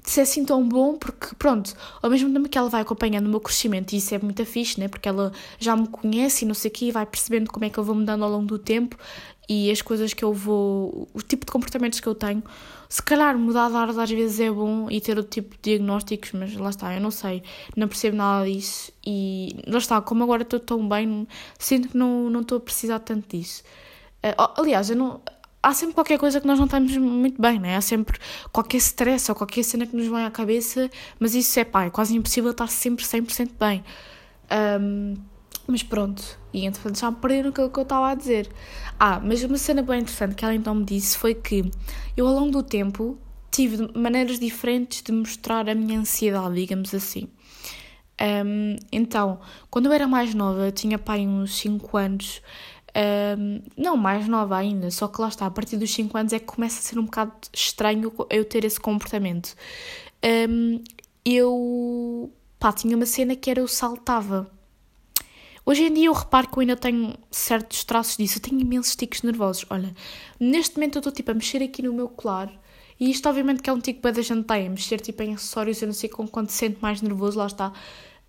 se 0.03 0.19
é 0.19 0.23
assim 0.23 0.43
tão 0.43 0.67
bom, 0.67 0.97
porque 0.97 1.33
pronto, 1.35 1.73
ao 2.01 2.09
mesmo 2.09 2.31
tempo 2.31 2.49
que 2.49 2.57
ela 2.57 2.69
vai 2.69 2.81
acompanhando 2.81 3.25
o 3.25 3.29
meu 3.29 3.39
crescimento, 3.39 3.93
e 3.93 3.97
isso 3.97 4.13
é 4.13 4.19
muito 4.19 4.45
fixe, 4.45 4.79
né? 4.79 4.87
Porque 4.87 5.07
ela 5.07 5.31
já 5.57 5.75
me 5.75 5.87
conhece 5.87 6.43
e 6.43 6.47
não 6.47 6.53
sei 6.53 6.69
o 6.69 6.73
quê, 6.73 6.85
e 6.85 6.91
vai 6.91 7.05
percebendo 7.05 7.49
como 7.51 7.65
é 7.65 7.69
que 7.69 7.77
eu 7.77 7.83
vou 7.83 7.95
mudando 7.95 8.23
ao 8.23 8.29
longo 8.29 8.45
do 8.45 8.59
tempo 8.59 8.97
e 9.47 9.69
as 9.69 9.81
coisas 9.81 10.13
que 10.13 10.23
eu 10.23 10.33
vou, 10.33 11.07
o 11.13 11.21
tipo 11.21 11.45
de 11.45 11.51
comportamentos 11.51 11.99
que 11.99 12.07
eu 12.07 12.15
tenho. 12.15 12.43
Se 12.87 13.01
calhar 13.01 13.37
mudar 13.37 13.69
de 13.69 13.75
áreas 13.75 13.97
às 13.97 14.09
vezes 14.09 14.39
é 14.39 14.51
bom 14.51 14.89
e 14.89 15.01
ter 15.01 15.17
outro 15.17 15.31
tipo 15.31 15.55
de 15.55 15.61
diagnósticos, 15.71 16.31
mas 16.33 16.55
lá 16.55 16.69
está, 16.69 16.93
eu 16.93 17.01
não 17.01 17.11
sei, 17.11 17.43
não 17.75 17.87
percebo 17.87 18.15
nada 18.17 18.45
disso 18.45 18.91
e 19.05 19.55
lá 19.67 19.79
está, 19.79 19.99
como 20.01 20.23
agora 20.23 20.43
estou 20.43 20.59
tão 20.59 20.87
bem, 20.87 21.27
sinto 21.57 21.89
que 21.89 21.97
não, 21.97 22.29
não 22.29 22.41
estou 22.41 22.57
a 22.59 22.61
precisar 22.61 22.99
tanto 22.99 23.35
disso. 23.35 23.63
Uh, 24.23 24.61
aliás, 24.61 24.89
eu 24.89 24.95
não, 24.95 25.21
há 25.63 25.73
sempre 25.73 25.95
qualquer 25.95 26.19
coisa 26.19 26.39
que 26.39 26.45
nós 26.45 26.59
não 26.59 26.65
estamos 26.65 26.95
muito 26.97 27.41
bem, 27.41 27.59
né? 27.59 27.77
Há 27.77 27.81
sempre 27.81 28.19
qualquer 28.51 28.77
stress 28.77 29.31
ou 29.31 29.35
qualquer 29.35 29.63
cena 29.63 29.87
que 29.87 29.95
nos 29.95 30.07
vem 30.07 30.23
à 30.23 30.29
cabeça, 30.29 30.91
mas 31.17 31.33
isso 31.33 31.57
é 31.59 31.63
pá, 31.63 31.85
é 31.85 31.89
quase 31.89 32.15
impossível 32.15 32.51
estar 32.51 32.67
sempre 32.67 33.03
100% 33.03 33.51
bem. 33.59 33.83
Um, 34.79 35.15
mas 35.67 35.83
pronto, 35.83 36.21
e 36.53 36.65
entretanto 36.65 36.99
já 36.99 37.09
me 37.09 37.17
perderam 37.17 37.49
aquilo 37.49 37.69
que 37.69 37.79
eu 37.79 37.83
estava 37.83 38.09
a 38.09 38.15
dizer. 38.15 38.49
Ah, 38.99 39.19
mas 39.19 39.43
uma 39.43 39.57
cena 39.57 39.81
bem 39.81 40.01
interessante 40.01 40.35
que 40.35 40.43
ela 40.43 40.53
então 40.53 40.75
me 40.75 40.85
disse 40.85 41.17
foi 41.17 41.33
que 41.33 41.69
eu 42.15 42.27
ao 42.27 42.33
longo 42.33 42.51
do 42.51 42.63
tempo 42.63 43.17
tive 43.51 43.89
maneiras 43.95 44.39
diferentes 44.39 45.01
de 45.01 45.11
mostrar 45.11 45.69
a 45.69 45.75
minha 45.75 45.99
ansiedade, 45.99 46.55
digamos 46.55 46.93
assim. 46.93 47.29
Um, 48.45 48.75
então, 48.91 49.39
quando 49.69 49.87
eu 49.87 49.93
era 49.93 50.07
mais 50.07 50.33
nova, 50.33 50.71
tinha 50.71 50.97
pai 50.97 51.27
uns 51.27 51.57
5 51.59 51.97
anos, 51.97 52.41
um, 53.37 53.61
não 53.77 53.97
mais 53.97 54.27
nova 54.27 54.57
ainda, 54.57 54.89
só 54.91 55.07
que 55.07 55.21
lá 55.21 55.27
está, 55.27 55.45
a 55.45 55.51
partir 55.51 55.77
dos 55.77 55.91
5 55.93 56.17
anos 56.17 56.33
é 56.33 56.39
que 56.39 56.45
começa 56.45 56.79
a 56.79 56.81
ser 56.81 56.99
um 56.99 57.05
bocado 57.05 57.33
estranho 57.53 58.11
eu 58.29 58.45
ter 58.45 58.63
esse 58.65 58.79
comportamento. 58.79 59.55
Um, 60.49 60.81
eu 61.25 62.31
pá, 62.59 62.71
tinha 62.71 62.95
uma 62.95 63.05
cena 63.05 63.35
que 63.35 63.49
era 63.49 63.59
eu 63.59 63.67
saltava. 63.67 64.49
Hoje 65.65 65.83
em 65.83 65.93
dia 65.93 66.07
eu 66.07 66.13
reparo 66.13 66.49
que 66.49 66.57
eu 66.57 66.61
ainda 66.61 66.75
tenho 66.75 67.15
certos 67.31 67.83
traços 67.83 68.17
disso. 68.17 68.37
Eu 68.37 68.41
tenho 68.41 68.59
imensos 68.59 68.95
ticos 68.95 69.21
nervosos. 69.21 69.65
Olha, 69.69 69.93
neste 70.39 70.75
momento 70.75 70.95
eu 70.95 70.99
estou 70.99 71.13
tipo 71.13 71.31
a 71.31 71.33
mexer 71.33 71.63
aqui 71.63 71.81
no 71.81 71.93
meu 71.93 72.09
colar. 72.09 72.51
E 72.99 73.09
isto 73.09 73.27
obviamente 73.27 73.61
que 73.61 73.69
é 73.69 73.73
um 73.73 73.79
tico 73.79 74.01
que 74.01 74.07
a 74.07 74.21
gente 74.21 74.43
tem, 74.43 74.67
a 74.67 74.69
mexer 74.69 74.99
tipo 74.99 75.23
em 75.23 75.33
acessórios, 75.33 75.81
eu 75.81 75.87
não 75.87 75.93
sei 75.93 76.09
com 76.09 76.27
quanto 76.27 76.51
sente 76.51 76.77
mais 76.81 77.01
nervoso, 77.01 77.39
lá 77.39 77.47
está. 77.47 77.73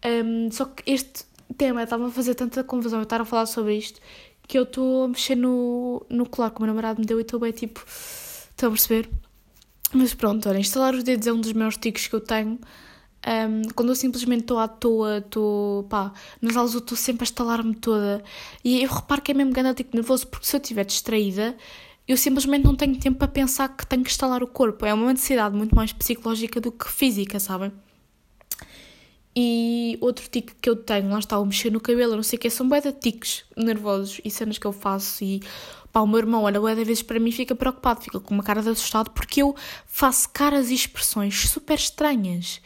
Um, 0.05 0.51
só 0.51 0.65
que 0.65 0.91
este 0.91 1.25
tema 1.57 1.83
estava 1.83 2.07
a 2.07 2.11
fazer 2.11 2.35
tanta 2.35 2.65
confusão 2.65 2.99
eu 2.99 3.05
estar 3.05 3.21
a 3.21 3.25
falar 3.25 3.47
sobre 3.47 3.77
isto 3.77 4.01
que 4.47 4.59
eu 4.59 4.65
estou 4.65 5.05
a 5.05 5.09
mexer 5.09 5.37
no, 5.37 6.05
no 6.09 6.29
colar 6.29 6.51
que 6.51 6.59
o 6.59 6.61
meu 6.63 6.69
namorado 6.69 7.01
me 7.01 7.07
deu 7.07 7.19
e 7.19 7.23
estou 7.23 7.41
bem 7.41 7.53
tipo. 7.53 7.85
Estão 7.87 8.69
a 8.69 8.73
perceber? 8.73 9.09
Mas 9.93 10.15
pronto, 10.15 10.49
olha, 10.49 10.59
instalar 10.59 10.95
os 10.95 11.03
dedos 11.03 11.27
é 11.27 11.33
um 11.33 11.41
dos 11.41 11.53
meus 11.53 11.77
ticos 11.77 12.07
que 12.07 12.15
eu 12.15 12.21
tenho. 12.21 12.59
Um, 13.27 13.71
quando 13.75 13.89
eu 13.89 13.95
simplesmente 13.95 14.43
estou 14.43 14.59
à 14.59 14.69
toa, 14.69 15.19
estou, 15.19 15.85
pá, 15.85 16.13
nas 16.43 16.57
aulas 16.57 16.75
eu 16.75 16.81
estou 16.81 16.97
sempre 16.97 17.23
a 17.23 17.25
estalar-me 17.25 17.75
toda. 17.75 18.23
E 18.63 18.83
eu 18.83 18.91
reparo 18.91 19.23
que 19.23 19.33
é 19.33 19.35
mesmo 19.35 19.53
grande 19.53 19.77
tipo 19.77 19.97
nervoso, 19.97 20.27
porque 20.27 20.47
se 20.47 20.55
eu 20.55 20.61
estiver 20.61 20.85
distraída, 20.85 21.57
eu 22.07 22.17
simplesmente 22.19 22.65
não 22.65 22.77
tenho 22.77 22.99
tempo 22.99 23.19
para 23.19 23.29
pensar 23.29 23.69
que 23.75 23.87
tenho 23.87 24.05
que 24.05 24.11
estalar 24.11 24.43
o 24.43 24.47
corpo. 24.47 24.85
É 24.85 24.93
uma 24.93 25.13
necessidade 25.13 25.57
muito 25.57 25.75
mais 25.75 25.93
psicológica 25.93 26.61
do 26.61 26.71
que 26.71 26.89
física, 26.91 27.41
sabem? 27.41 27.73
E 29.37 29.99
outro 30.01 30.29
tique 30.29 30.55
que 30.61 30.71
eu 30.71 30.77
tenho, 30.77 31.09
lá 31.11 31.19
está, 31.19 31.39
o 31.41 31.47
mexer 31.47 31.71
no 31.71 31.81
cabelo, 31.81 32.15
não 32.15 32.23
sei 32.23 32.37
o 32.37 32.41
que, 32.41 32.49
são 32.49 32.69
bué 32.69 32.81
de 32.81 32.93
tiques 32.93 33.45
nervosos 33.57 34.21
e 34.25 34.31
cenas 34.31 34.59
que 34.59 34.67
eu 34.67 34.73
faço 34.73 35.25
e 35.25 35.43
pá, 35.93 36.01
o 36.01 36.07
meu 36.07 36.19
irmão 36.19 36.45
olha 36.45 36.61
bué 36.61 36.73
de 36.77 36.85
vezes 36.85 37.03
para 37.03 37.19
mim 37.19 37.33
fica 37.33 37.53
preocupado, 37.53 38.01
fica 38.01 38.21
com 38.21 38.33
uma 38.33 38.45
cara 38.45 38.63
de 38.63 38.69
assustado 38.69 39.11
porque 39.11 39.43
eu 39.43 39.57
faço 39.87 40.29
caras 40.29 40.71
e 40.71 40.75
expressões 40.75 41.49
super 41.49 41.75
estranhas. 41.75 42.61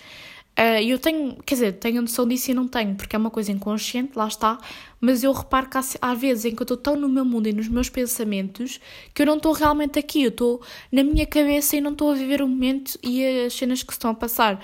Uh, 0.59 0.83
eu 0.83 0.99
tenho, 0.99 1.37
quer 1.47 1.55
dizer, 1.55 1.73
tenho 1.75 2.03
noção 2.03 2.27
disso 2.27 2.51
e 2.51 2.55
não 2.55 2.67
tenho, 2.67 2.97
porque 2.97 3.15
é 3.15 3.19
uma 3.19 3.31
coisa 3.31 3.53
inconsciente, 3.53 4.11
lá 4.17 4.27
está, 4.27 4.59
mas 5.01 5.23
eu 5.23 5.31
reparo 5.33 5.71
que 5.71 5.79
há, 5.79 5.83
há 6.03 6.15
vezes 6.15 6.47
em 6.47 6.55
que 6.57 6.61
eu 6.61 6.65
estou 6.65 6.77
tão 6.77 6.97
no 6.97 7.09
meu 7.09 7.25
mundo 7.25 7.47
e 7.49 7.53
nos 7.53 7.69
meus 7.69 7.89
pensamentos 7.89 8.81
que 9.15 9.23
eu 9.23 9.27
não 9.27 9.37
estou 9.37 9.53
realmente 9.53 10.01
aqui, 10.01 10.25
eu 10.25 10.31
estou 10.31 10.61
na 10.91 11.05
minha 11.05 11.25
cabeça 11.25 11.77
e 11.77 11.81
não 11.81 11.93
estou 11.93 12.11
a 12.11 12.15
viver 12.17 12.43
o 12.43 12.49
momento 12.49 12.99
e 13.05 13.25
as 13.47 13.55
cenas 13.55 13.85
que 13.85 13.93
estão 13.93 14.11
a 14.11 14.15
passar. 14.15 14.61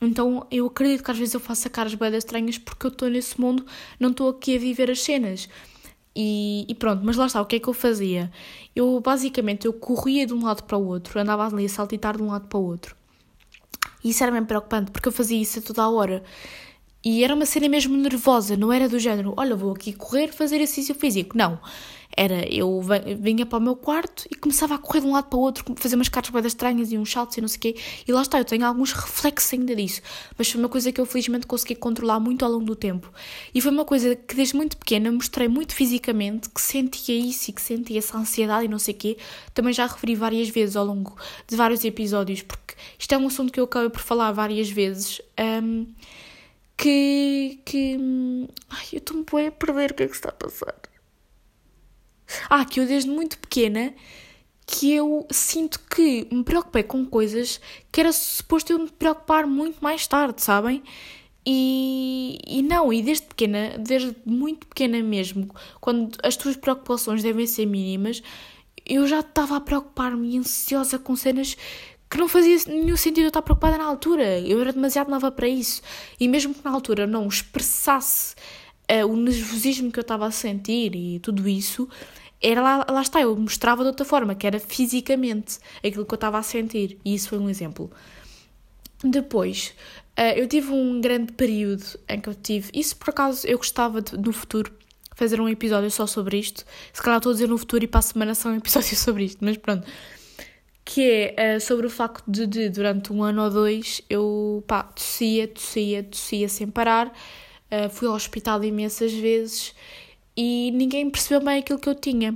Então 0.00 0.46
eu 0.48 0.66
acredito 0.66 1.02
que 1.02 1.10
às 1.10 1.18
vezes 1.18 1.34
eu 1.34 1.40
faço 1.40 1.68
caras 1.70 1.94
bem 1.94 2.14
estranhas 2.16 2.56
porque 2.56 2.86
eu 2.86 2.90
estou 2.90 3.10
nesse 3.10 3.40
mundo, 3.40 3.66
não 3.98 4.10
estou 4.10 4.28
aqui 4.28 4.54
a 4.54 4.60
viver 4.60 4.92
as 4.92 5.00
cenas. 5.00 5.48
E, 6.14 6.66
e, 6.68 6.74
pronto, 6.76 7.02
mas 7.04 7.16
lá 7.16 7.26
está, 7.26 7.40
o 7.40 7.46
que 7.46 7.56
é 7.56 7.58
que 7.58 7.68
eu 7.68 7.72
fazia? 7.72 8.30
Eu 8.76 9.00
basicamente 9.00 9.66
eu 9.66 9.72
corria 9.72 10.26
de 10.26 10.34
um 10.34 10.44
lado 10.44 10.62
para 10.64 10.76
o 10.78 10.86
outro, 10.86 11.18
andava 11.18 11.46
ali 11.46 11.64
a 11.64 11.68
saltitar 11.68 12.16
de 12.16 12.22
um 12.22 12.28
lado 12.28 12.46
para 12.48 12.58
o 12.58 12.64
outro. 12.64 13.01
E 14.02 14.10
isso 14.10 14.22
era 14.22 14.32
bem 14.32 14.44
preocupante, 14.44 14.90
porque 14.90 15.08
eu 15.08 15.12
fazia 15.12 15.40
isso 15.40 15.58
a 15.58 15.62
toda 15.62 15.82
a 15.82 15.90
hora. 15.90 16.22
E 17.04 17.24
era 17.24 17.34
uma 17.34 17.44
cena 17.44 17.68
mesmo 17.68 17.96
nervosa, 17.96 18.56
não 18.56 18.72
era 18.72 18.88
do 18.88 18.98
género, 18.98 19.34
olha, 19.36 19.56
vou 19.56 19.72
aqui 19.72 19.92
correr, 19.92 20.28
fazer 20.28 20.56
exercício 20.56 20.94
físico. 20.94 21.36
Não. 21.36 21.58
Era, 22.14 22.46
eu 22.52 22.80
vinha 23.18 23.46
para 23.46 23.58
o 23.58 23.60
meu 23.60 23.74
quarto 23.74 24.26
e 24.30 24.34
começava 24.34 24.74
a 24.74 24.78
correr 24.78 25.00
de 25.00 25.06
um 25.06 25.12
lado 25.12 25.28
para 25.28 25.38
o 25.38 25.40
outro, 25.40 25.64
fazer 25.76 25.96
umas 25.96 26.10
cartas 26.10 26.44
estranhas 26.44 26.92
e 26.92 26.98
uns 26.98 27.10
saltos 27.10 27.38
e 27.38 27.40
não 27.40 27.48
sei 27.48 27.56
o 27.56 27.60
quê. 27.60 27.76
E 28.06 28.12
lá 28.12 28.20
está, 28.20 28.38
eu 28.38 28.44
tenho 28.44 28.66
alguns 28.66 28.92
reflexos 28.92 29.52
ainda 29.54 29.74
disso. 29.74 30.02
Mas 30.36 30.50
foi 30.50 30.60
uma 30.60 30.68
coisa 30.68 30.92
que 30.92 31.00
eu 31.00 31.06
felizmente 31.06 31.46
consegui 31.46 31.74
controlar 31.74 32.20
muito 32.20 32.44
ao 32.44 32.52
longo 32.52 32.66
do 32.66 32.76
tempo. 32.76 33.10
E 33.54 33.60
foi 33.62 33.72
uma 33.72 33.84
coisa 33.84 34.14
que 34.14 34.36
desde 34.36 34.54
muito 34.54 34.76
pequena 34.76 35.10
mostrei 35.10 35.48
muito 35.48 35.74
fisicamente 35.74 36.50
que 36.50 36.60
sentia 36.60 37.18
isso 37.18 37.50
e 37.50 37.52
que 37.54 37.62
sentia 37.62 37.98
essa 37.98 38.16
ansiedade 38.18 38.66
e 38.66 38.68
não 38.68 38.78
sei 38.78 38.92
o 38.92 38.96
quê. 38.98 39.16
Também 39.54 39.72
já 39.72 39.86
referi 39.86 40.14
várias 40.14 40.50
vezes 40.50 40.76
ao 40.76 40.84
longo 40.84 41.16
de 41.48 41.56
vários 41.56 41.82
episódios, 41.82 42.42
porque 42.42 42.61
isto 42.98 43.12
é 43.12 43.18
um 43.18 43.26
assunto 43.26 43.52
que 43.52 43.60
eu 43.60 43.64
acabei 43.64 43.90
por 43.90 44.00
falar 44.00 44.32
várias 44.32 44.70
vezes. 44.70 45.20
Um, 45.38 45.86
que. 46.76 47.60
que. 47.64 47.98
Ai, 48.70 48.86
eu 48.92 48.98
estou-me 48.98 49.46
a 49.46 49.50
perder 49.50 49.92
o 49.92 49.94
que 49.94 50.02
é 50.04 50.08
que 50.08 50.14
está 50.14 50.30
a 50.30 50.32
passar. 50.32 50.74
Ah, 52.48 52.64
que 52.64 52.80
eu 52.80 52.86
desde 52.86 53.10
muito 53.10 53.38
pequena 53.38 53.94
que 54.66 54.92
eu 54.92 55.26
sinto 55.30 55.80
que 55.80 56.26
me 56.30 56.44
preocupei 56.44 56.82
com 56.82 57.04
coisas 57.04 57.60
que 57.90 58.00
era 58.00 58.12
suposto 58.12 58.72
eu 58.72 58.78
me 58.78 58.90
preocupar 58.90 59.46
muito 59.46 59.82
mais 59.82 60.06
tarde, 60.06 60.42
sabem? 60.42 60.82
E, 61.44 62.38
e 62.46 62.62
não, 62.62 62.92
e 62.92 63.02
desde 63.02 63.26
pequena, 63.26 63.76
desde 63.78 64.16
muito 64.24 64.66
pequena 64.66 65.02
mesmo, 65.02 65.52
quando 65.80 66.16
as 66.22 66.36
tuas 66.36 66.56
preocupações 66.56 67.22
devem 67.22 67.46
ser 67.46 67.66
mínimas, 67.66 68.22
eu 68.86 69.06
já 69.06 69.20
estava 69.20 69.56
a 69.56 69.60
preocupar-me 69.60 70.38
ansiosa 70.38 70.98
com 70.98 71.16
cenas 71.16 71.56
que 72.12 72.18
não 72.18 72.28
fazia 72.28 72.58
nenhum 72.66 72.94
sentido 72.94 73.24
eu 73.24 73.28
estar 73.28 73.40
preocupada 73.40 73.78
na 73.78 73.84
altura. 73.84 74.38
Eu 74.40 74.60
era 74.60 74.70
demasiado 74.70 75.10
nova 75.10 75.32
para 75.32 75.48
isso. 75.48 75.80
E 76.20 76.28
mesmo 76.28 76.52
que 76.52 76.62
na 76.62 76.70
altura 76.70 77.06
não 77.06 77.26
expressasse 77.26 78.34
uh, 78.90 79.06
o 79.06 79.16
nervosismo 79.16 79.90
que 79.90 79.98
eu 79.98 80.02
estava 80.02 80.26
a 80.26 80.30
sentir 80.30 80.94
e 80.94 81.18
tudo 81.20 81.48
isso, 81.48 81.88
era 82.42 82.60
lá, 82.60 82.86
lá 82.86 83.00
está, 83.00 83.22
eu 83.22 83.34
mostrava 83.34 83.82
de 83.82 83.88
outra 83.88 84.04
forma, 84.04 84.34
que 84.34 84.46
era 84.46 84.60
fisicamente 84.60 85.58
aquilo 85.78 86.04
que 86.04 86.12
eu 86.12 86.16
estava 86.16 86.36
a 86.36 86.42
sentir. 86.42 86.98
E 87.02 87.14
isso 87.14 87.30
foi 87.30 87.38
um 87.38 87.48
exemplo. 87.48 87.90
Depois, 89.02 89.72
uh, 90.18 90.36
eu 90.36 90.46
tive 90.46 90.70
um 90.70 91.00
grande 91.00 91.32
período 91.32 91.98
em 92.06 92.20
que 92.20 92.28
eu 92.28 92.34
tive. 92.34 92.70
Isso 92.74 92.94
por 92.94 93.08
acaso 93.08 93.46
eu 93.46 93.56
gostava 93.56 94.02
de, 94.02 94.18
no 94.18 94.34
futuro 94.34 94.70
fazer 95.14 95.40
um 95.40 95.48
episódio 95.48 95.90
só 95.90 96.06
sobre 96.06 96.36
isto. 96.36 96.62
Se 96.92 97.00
calhar 97.00 97.16
estou 97.16 97.30
a 97.30 97.32
dizer 97.32 97.48
no 97.48 97.56
futuro 97.56 97.82
e 97.82 97.86
para 97.86 98.00
a 98.00 98.02
semana 98.02 98.34
só 98.34 98.50
um 98.50 98.56
episódio 98.56 98.96
sobre 98.96 99.24
isto, 99.24 99.42
mas 99.42 99.56
pronto. 99.56 99.86
Que 100.84 101.34
é 101.36 101.56
uh, 101.56 101.60
sobre 101.60 101.86
o 101.86 101.90
facto 101.90 102.24
de, 102.28 102.46
de, 102.46 102.68
durante 102.68 103.12
um 103.12 103.22
ano 103.22 103.44
ou 103.44 103.50
dois, 103.50 104.02
eu 104.10 104.64
pá, 104.66 104.82
tossia, 104.82 105.46
tossia, 105.48 106.02
tossia 106.02 106.48
sem 106.48 106.66
parar. 106.66 107.08
Uh, 107.70 107.88
fui 107.88 108.08
ao 108.08 108.14
hospital 108.14 108.62
imensas 108.64 109.12
vezes 109.12 109.74
e 110.36 110.70
ninguém 110.72 111.08
percebeu 111.08 111.44
bem 111.44 111.60
aquilo 111.60 111.78
que 111.78 111.88
eu 111.88 111.94
tinha. 111.94 112.32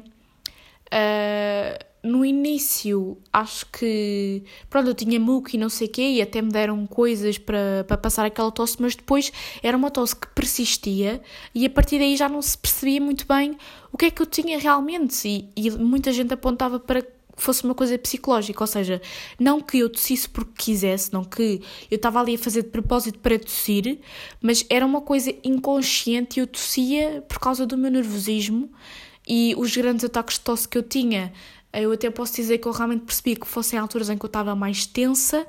Uh, 0.87 1.87
no 2.07 2.25
início, 2.25 3.19
acho 3.33 3.67
que, 3.67 4.45
pronto, 4.71 4.89
eu 4.89 4.95
tinha 4.95 5.19
muco 5.19 5.51
e 5.53 5.59
não 5.59 5.69
sei 5.69 5.89
o 5.89 5.91
quê, 5.91 6.03
e 6.03 6.23
até 6.23 6.41
me 6.41 6.51
deram 6.51 6.87
coisas 6.87 7.37
para, 7.37 7.85
passar 8.01 8.25
aquela 8.25 8.53
tosse, 8.53 8.77
mas 8.81 8.95
depois 8.95 9.33
era 9.61 9.77
uma 9.77 9.91
tosse 9.91 10.15
que 10.15 10.29
persistia 10.29 11.21
e 11.53 11.67
a 11.67 11.71
partir 11.71 11.99
daí 11.99 12.17
já 12.17 12.29
não 12.29 12.41
se 12.41 12.57
percebia 12.57 13.01
muito 13.01 13.27
bem 13.27 13.59
o 13.93 13.99
que 13.99 14.07
é 14.07 14.11
que 14.11 14.23
eu 14.23 14.27
tinha 14.27 14.59
realmente. 14.59 15.27
E, 15.27 15.51
e 15.57 15.71
muita 15.73 16.13
gente 16.13 16.33
apontava 16.33 16.79
para 16.79 17.03
fosse 17.37 17.64
uma 17.64 17.75
coisa 17.75 17.99
psicológica, 17.99 18.62
ou 18.62 18.66
seja, 18.66 19.01
não 19.38 19.61
que 19.61 19.79
eu 19.79 19.90
tossisse 19.90 20.29
porque 20.29 20.53
quisesse, 20.57 21.12
não 21.12 21.25
que 21.25 21.61
eu 21.90 21.96
estava 21.96 22.20
ali 22.20 22.35
a 22.35 22.38
fazer 22.38 22.62
de 22.62 22.68
propósito 22.68 23.18
para 23.18 23.38
tossir, 23.38 23.99
mas 24.40 24.64
era 24.70 24.85
uma 24.85 25.01
coisa 25.01 25.35
inconsciente 25.44 26.38
e 26.38 26.42
eu 26.42 26.46
tossia 26.46 27.22
por 27.29 27.38
causa 27.38 27.66
do 27.66 27.77
meu 27.77 27.90
nervosismo 27.90 28.70
e 29.27 29.55
os 29.57 29.77
grandes 29.77 30.05
ataques 30.05 30.37
de 30.37 30.40
tosse 30.42 30.68
que 30.68 30.79
eu 30.79 30.83
tinha. 30.83 31.33
Eu 31.72 31.92
até 31.92 32.09
posso 32.11 32.35
dizer 32.37 32.59
que 32.59 32.66
eu 32.66 32.72
realmente 32.72 33.05
percebi 33.05 33.37
que 33.37 33.46
fossem 33.46 33.79
alturas 33.79 34.09
em 34.09 34.16
que 34.16 34.25
eu 34.25 34.29
estava 34.29 34.55
mais 34.55 34.87
tensa. 34.87 35.46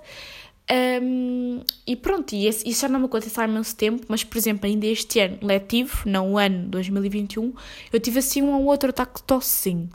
Um, 0.69 1.62
e 1.86 1.95
pronto, 1.95 2.34
e 2.36 2.45
isso 2.45 2.82
já 2.82 2.89
não 2.89 3.00
me 3.00 3.06
acontece 3.06 3.39
há 3.39 3.45
imenso 3.45 3.73
tempo, 3.73 4.06
mas 4.10 4.26
por 4.26 4.38
exemplo, 4.38 4.65
ainda 4.65 4.86
este 4.86 5.17
ano 5.21 5.38
letivo, 5.41 6.02
não 6.06 6.34
o 6.34 6.38
ano 6.38 6.67
2021, 6.67 7.54
eu 7.93 8.00
tive 8.02 8.19
assim 8.19 8.41
um 8.41 8.54
ou 8.54 8.65
outro 8.65 8.89
ataque 8.89 9.21
de 9.21 9.23
tosse, 9.23 9.50
sim. 9.50 9.89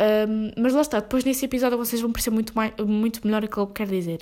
Um, 0.00 0.52
mas 0.56 0.72
lá 0.72 0.80
está, 0.80 1.00
depois 1.00 1.24
nesse 1.24 1.44
episódio 1.44 1.76
vocês 1.76 2.00
vão 2.00 2.12
perceber 2.12 2.34
muito, 2.34 2.54
mais, 2.54 2.72
muito 2.86 3.20
melhor 3.26 3.44
o 3.44 3.48
que 3.48 3.56
eu 3.56 3.66
quero 3.66 3.90
dizer. 3.90 4.20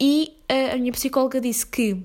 E 0.00 0.34
uh, 0.50 0.74
a 0.74 0.76
minha 0.76 0.92
psicóloga 0.92 1.40
disse 1.40 1.66
que 1.66 2.02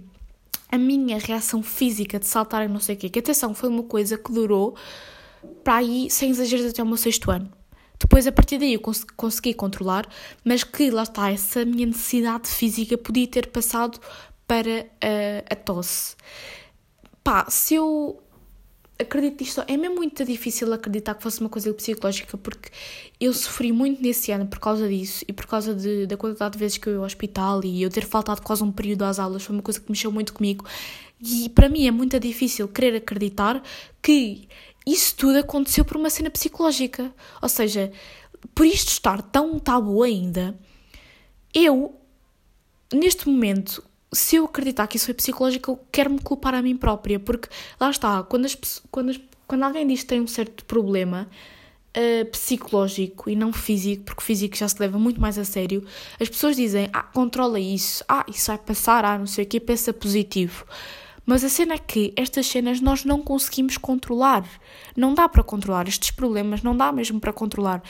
a 0.71 0.77
minha 0.77 1.19
reação 1.19 1.61
física 1.61 2.17
de 2.17 2.25
saltar 2.25 2.65
e 2.65 2.67
não 2.67 2.79
sei 2.79 2.95
o 2.95 2.97
quê, 2.97 3.09
que 3.09 3.19
atenção, 3.19 3.53
foi 3.53 3.69
uma 3.69 3.83
coisa 3.83 4.17
que 4.17 4.31
durou 4.31 4.75
para 5.63 5.75
aí, 5.75 6.09
sem 6.09 6.31
exageros, 6.31 6.65
até 6.65 6.81
o 6.81 6.85
meu 6.85 6.97
sexto 6.97 7.29
ano. 7.29 7.51
Depois, 7.99 8.25
a 8.25 8.31
partir 8.31 8.57
daí, 8.57 8.73
eu 8.73 8.79
cons 8.79 9.03
consegui 9.15 9.53
controlar, 9.53 10.07
mas 10.43 10.63
que 10.63 10.89
lá 10.89 11.03
está, 11.03 11.29
essa 11.31 11.63
minha 11.63 11.85
necessidade 11.85 12.47
física 12.49 12.97
podia 12.97 13.27
ter 13.27 13.47
passado 13.47 13.99
para 14.47 14.81
uh, 14.81 15.45
a 15.49 15.55
tosse. 15.55 16.15
Pá, 17.23 17.45
se 17.49 17.75
eu 17.75 18.22
acredito 18.97 19.41
isto, 19.41 19.63
é 19.67 19.75
mesmo 19.75 19.95
muito 19.95 20.23
difícil 20.23 20.71
acreditar 20.71 21.15
que 21.15 21.23
fosse 21.23 21.39
uma 21.39 21.49
coisa 21.49 21.73
psicológica 21.73 22.37
porque 22.37 22.69
eu 23.19 23.33
sofri 23.33 23.71
muito 23.71 24.01
nesse 24.01 24.31
ano 24.31 24.45
por 24.45 24.59
causa 24.59 24.87
disso 24.87 25.25
e 25.27 25.33
por 25.33 25.45
causa 25.45 25.73
de, 25.73 26.05
da 26.05 26.15
quantidade 26.15 26.53
de 26.53 26.59
vezes 26.59 26.77
que 26.77 26.87
eu 26.87 26.93
ia 26.93 26.99
ao 26.99 27.05
hospital 27.05 27.63
e 27.63 27.81
eu 27.81 27.89
ter 27.89 28.05
faltado 28.05 28.41
quase 28.41 28.63
um 28.63 28.71
período 28.71 29.03
às 29.03 29.19
aulas 29.19 29.43
foi 29.43 29.55
uma 29.55 29.61
coisa 29.61 29.79
que 29.79 29.89
mexeu 29.89 30.11
muito 30.11 30.33
comigo. 30.33 30.65
E 31.21 31.49
para 31.49 31.69
mim 31.69 31.87
é 31.87 31.91
muito 31.91 32.19
difícil 32.19 32.67
querer 32.67 32.97
acreditar 32.97 33.63
que 34.01 34.47
isso 34.85 35.15
tudo 35.15 35.37
aconteceu 35.37 35.85
por 35.85 35.97
uma 35.97 36.09
cena 36.09 36.29
psicológica, 36.29 37.13
ou 37.41 37.49
seja, 37.49 37.91
por 38.53 38.65
isto 38.65 38.89
estar 38.89 39.21
tão 39.21 39.57
tabu 39.57 40.03
ainda, 40.03 40.57
eu 41.53 41.95
neste 42.93 43.27
momento 43.27 43.83
se 44.13 44.35
eu 44.35 44.45
acreditar 44.45 44.87
que 44.87 44.97
isso 44.97 45.05
foi 45.05 45.13
psicológico, 45.13 45.71
eu 45.71 45.79
quero-me 45.91 46.19
culpar 46.19 46.53
a 46.53 46.61
mim 46.61 46.77
própria, 46.77 47.19
porque 47.19 47.49
lá 47.79 47.89
está, 47.89 48.23
quando, 48.23 48.45
as, 48.45 48.55
quando, 48.91 49.09
as, 49.09 49.19
quando 49.47 49.63
alguém 49.63 49.85
diz 49.87 50.01
que 50.01 50.07
tem 50.07 50.21
um 50.21 50.27
certo 50.27 50.63
problema 50.65 51.27
uh, 51.97 52.25
psicológico 52.25 53.29
e 53.29 53.35
não 53.35 53.53
físico, 53.53 54.03
porque 54.03 54.23
físico 54.23 54.55
já 54.55 54.67
se 54.67 54.79
leva 54.79 54.97
muito 54.97 55.19
mais 55.19 55.37
a 55.37 55.43
sério, 55.43 55.85
as 56.19 56.29
pessoas 56.29 56.55
dizem, 56.55 56.89
ah, 56.93 57.03
controla 57.03 57.59
isso, 57.59 58.03
ah, 58.07 58.25
isso 58.27 58.47
vai 58.47 58.57
passar, 58.57 59.05
ah, 59.05 59.17
não 59.17 59.27
sei 59.27 59.45
o 59.45 59.47
que, 59.47 59.59
pensa 59.59 59.93
positivo. 59.93 60.65
Mas 61.25 61.43
a 61.43 61.49
cena 61.49 61.75
é 61.75 61.77
que 61.77 62.13
estas 62.17 62.47
cenas 62.47 62.81
nós 62.81 63.05
não 63.05 63.21
conseguimos 63.21 63.77
controlar. 63.77 64.45
Não 64.95 65.13
dá 65.13 65.29
para 65.29 65.41
controlar 65.41 65.87
estes 65.87 66.11
problemas, 66.11 66.61
não 66.61 66.75
dá 66.75 66.91
mesmo 66.91 67.17
para 67.17 67.31
controlar. 67.31 67.81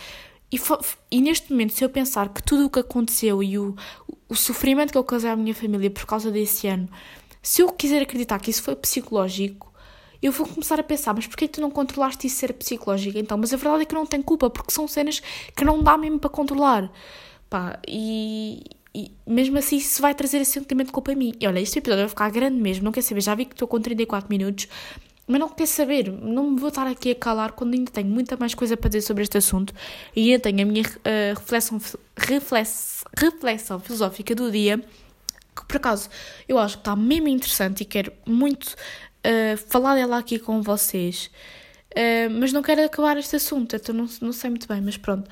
E, 0.53 0.59
e, 1.09 1.19
neste 1.19 1.51
momento, 1.51 1.73
se 1.73 1.83
eu 1.83 1.89
pensar 1.89 2.29
que 2.29 2.43
tudo 2.43 2.67
o 2.67 2.69
que 2.69 2.77
aconteceu 2.77 3.41
e 3.41 3.57
o, 3.57 3.75
o 4.29 4.35
sofrimento 4.35 4.91
que 4.91 4.97
eu 4.97 5.03
causei 5.03 5.31
à 5.31 5.35
minha 5.35 5.55
família 5.55 5.89
por 5.89 6.05
causa 6.05 6.29
desse 6.29 6.67
ano, 6.67 6.87
se 7.41 7.63
eu 7.63 7.71
quiser 7.71 8.03
acreditar 8.03 8.37
que 8.39 8.51
isso 8.51 8.61
foi 8.61 8.75
psicológico, 8.75 9.73
eu 10.21 10.31
vou 10.31 10.47
começar 10.47 10.79
a 10.79 10.83
pensar, 10.83 11.15
mas 11.15 11.25
porquê 11.25 11.47
tu 11.47 11.59
não 11.59 11.71
controlaste 11.71 12.27
isso 12.27 12.35
ser 12.35 12.53
psicológico 12.53 13.17
então? 13.17 13.35
Mas 13.35 13.51
a 13.51 13.57
verdade 13.57 13.81
é 13.81 13.85
que 13.85 13.95
eu 13.95 13.99
não 13.99 14.05
tenho 14.05 14.23
culpa, 14.23 14.47
porque 14.47 14.71
são 14.71 14.87
cenas 14.87 15.23
que 15.55 15.65
não 15.65 15.81
dá 15.81 15.97
mesmo 15.97 16.19
para 16.19 16.29
controlar. 16.29 16.91
Pá, 17.49 17.79
e, 17.87 18.63
e 18.93 19.11
mesmo 19.25 19.57
assim 19.57 19.77
isso 19.77 20.03
vai 20.03 20.13
trazer 20.13 20.37
esse 20.37 20.51
sentimento 20.51 20.87
de 20.87 20.93
culpa 20.93 21.13
a 21.13 21.15
mim. 21.15 21.33
E 21.41 21.47
olha, 21.47 21.59
este 21.59 21.79
episódio 21.79 22.03
vai 22.03 22.09
ficar 22.09 22.29
grande 22.29 22.61
mesmo, 22.61 22.85
não 22.85 22.91
quer 22.91 23.01
saber, 23.01 23.21
já 23.21 23.33
vi 23.33 23.45
que 23.45 23.55
estou 23.55 23.67
com 23.67 23.79
34 23.79 24.29
minutos, 24.29 24.67
mas 25.27 25.39
não 25.39 25.49
quer 25.49 25.65
saber, 25.65 26.11
não 26.11 26.51
me 26.51 26.59
vou 26.59 26.69
estar 26.69 26.85
aqui 26.85 27.11
a 27.11 27.15
calar 27.15 27.53
quando 27.53 27.73
ainda 27.73 27.91
tenho 27.91 28.07
muita 28.07 28.35
mais 28.35 28.53
coisa 28.53 28.75
para 28.75 28.89
dizer 28.89 29.01
sobre 29.01 29.23
este 29.23 29.37
assunto 29.37 29.73
e 30.15 30.31
ainda 30.31 30.39
tenho 30.39 30.61
a 30.61 30.65
minha 30.65 30.83
uh, 30.83 31.39
reflexão, 31.39 31.79
reflexão, 32.17 33.09
reflexão 33.17 33.79
filosófica 33.79 34.35
do 34.35 34.51
dia 34.51 34.83
que 35.55 35.65
por 35.65 35.77
acaso 35.77 36.09
eu 36.47 36.57
acho 36.57 36.77
que 36.77 36.81
está 36.81 36.95
mesmo 36.95 37.27
interessante 37.27 37.81
e 37.81 37.85
quero 37.85 38.11
muito 38.25 38.65
uh, 38.67 39.57
falar 39.67 39.95
dela 39.95 40.17
aqui 40.17 40.39
com 40.39 40.61
vocês. 40.61 41.29
Uh, 41.91 42.29
mas 42.39 42.51
não 42.51 42.63
quero 42.63 42.83
acabar 42.83 43.17
este 43.17 43.35
assunto, 43.35 43.75
então 43.75 43.93
não, 43.93 44.07
não 44.19 44.33
sei 44.33 44.49
muito 44.49 44.67
bem, 44.67 44.81
mas 44.81 44.97
pronto. 44.97 45.29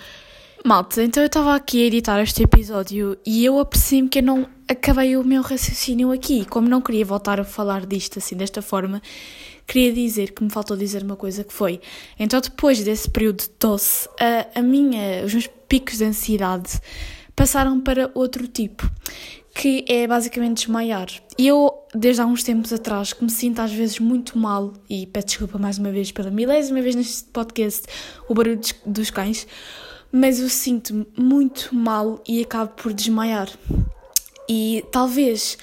Malta, 0.64 1.02
então 1.02 1.24
eu 1.24 1.28
estava 1.28 1.56
aqui 1.56 1.82
a 1.82 1.88
editar 1.88 2.22
este 2.22 2.44
episódio 2.44 3.18
e 3.26 3.44
eu 3.44 3.58
apercebi-me 3.58 4.08
que 4.08 4.20
eu 4.20 4.24
não 4.24 4.48
acabei 4.68 5.18
o 5.18 5.24
meu 5.24 5.42
raciocínio 5.42 6.12
aqui. 6.12 6.46
Como 6.46 6.70
não 6.70 6.80
queria 6.82 7.04
voltar 7.04 7.39
a 7.39 7.44
falar 7.44 7.84
disto 7.84 8.20
assim, 8.20 8.36
desta 8.36 8.62
forma, 8.62 9.02
queria 9.68 9.93
dizer 9.93 10.32
que 10.32 10.43
me 10.43 10.49
faltou 10.49 10.76
dizer 10.76 11.03
uma 11.03 11.16
coisa 11.16 11.43
que 11.43 11.53
foi. 11.53 11.80
Então, 12.20 12.39
depois 12.39 12.84
desse 12.84 13.09
período 13.09 13.41
de 13.41 13.49
tosse, 13.49 14.07
a, 14.20 14.59
a 14.59 14.62
minha, 14.62 15.24
os 15.26 15.34
meus 15.34 15.47
picos 15.68 15.97
de 15.97 16.05
ansiedade 16.05 16.80
passaram 17.36 17.80
para 17.80 18.12
outro 18.14 18.47
tipo, 18.47 18.89
que 19.55 19.86
é 19.88 20.05
basicamente 20.07 20.66
desmaiar. 20.66 21.07
E 21.38 21.47
eu, 21.47 21.74
desde 21.93 22.22
há 22.22 22.26
uns 22.26 22.43
tempos 22.43 22.72
atrás, 22.74 23.14
que 23.14 23.24
me 23.24 23.32
sinto 23.32 23.59
às 23.59 23.72
vezes 23.72 23.99
muito 23.99 24.38
mal, 24.38 24.74
e 24.89 25.05
peço 25.07 25.28
desculpa 25.28 25.57
mais 25.57 25.78
uma 25.78 25.91
vez 25.91 26.12
pela 26.12 26.30
milésima 26.30 26.82
vez 26.82 26.95
neste 26.95 27.24
podcast, 27.26 27.84
o 28.28 28.34
barulho 28.34 28.59
dos 28.86 29.09
cães 29.09 29.47
mas 30.12 30.39
eu 30.39 30.49
sinto-me 30.49 31.07
muito 31.18 31.74
mal 31.74 32.22
e 32.28 32.41
acabo 32.41 32.72
por 32.72 32.93
desmaiar. 32.93 33.47
E 34.49 34.84
talvez 34.91 35.57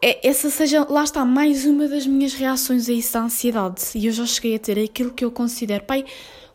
essa 0.00 0.48
seja, 0.48 0.86
lá 0.88 1.02
está, 1.02 1.24
mais 1.24 1.64
uma 1.64 1.88
das 1.88 2.06
minhas 2.06 2.32
reações 2.32 2.88
a 2.88 2.92
isso 2.92 3.12
da 3.14 3.22
ansiedade. 3.22 3.82
E 3.94 4.06
eu 4.06 4.12
já 4.12 4.24
cheguei 4.26 4.54
a 4.54 4.58
ter 4.58 4.78
aquilo 4.78 5.10
que 5.10 5.24
eu 5.24 5.30
considero, 5.30 5.84
pai, 5.84 6.04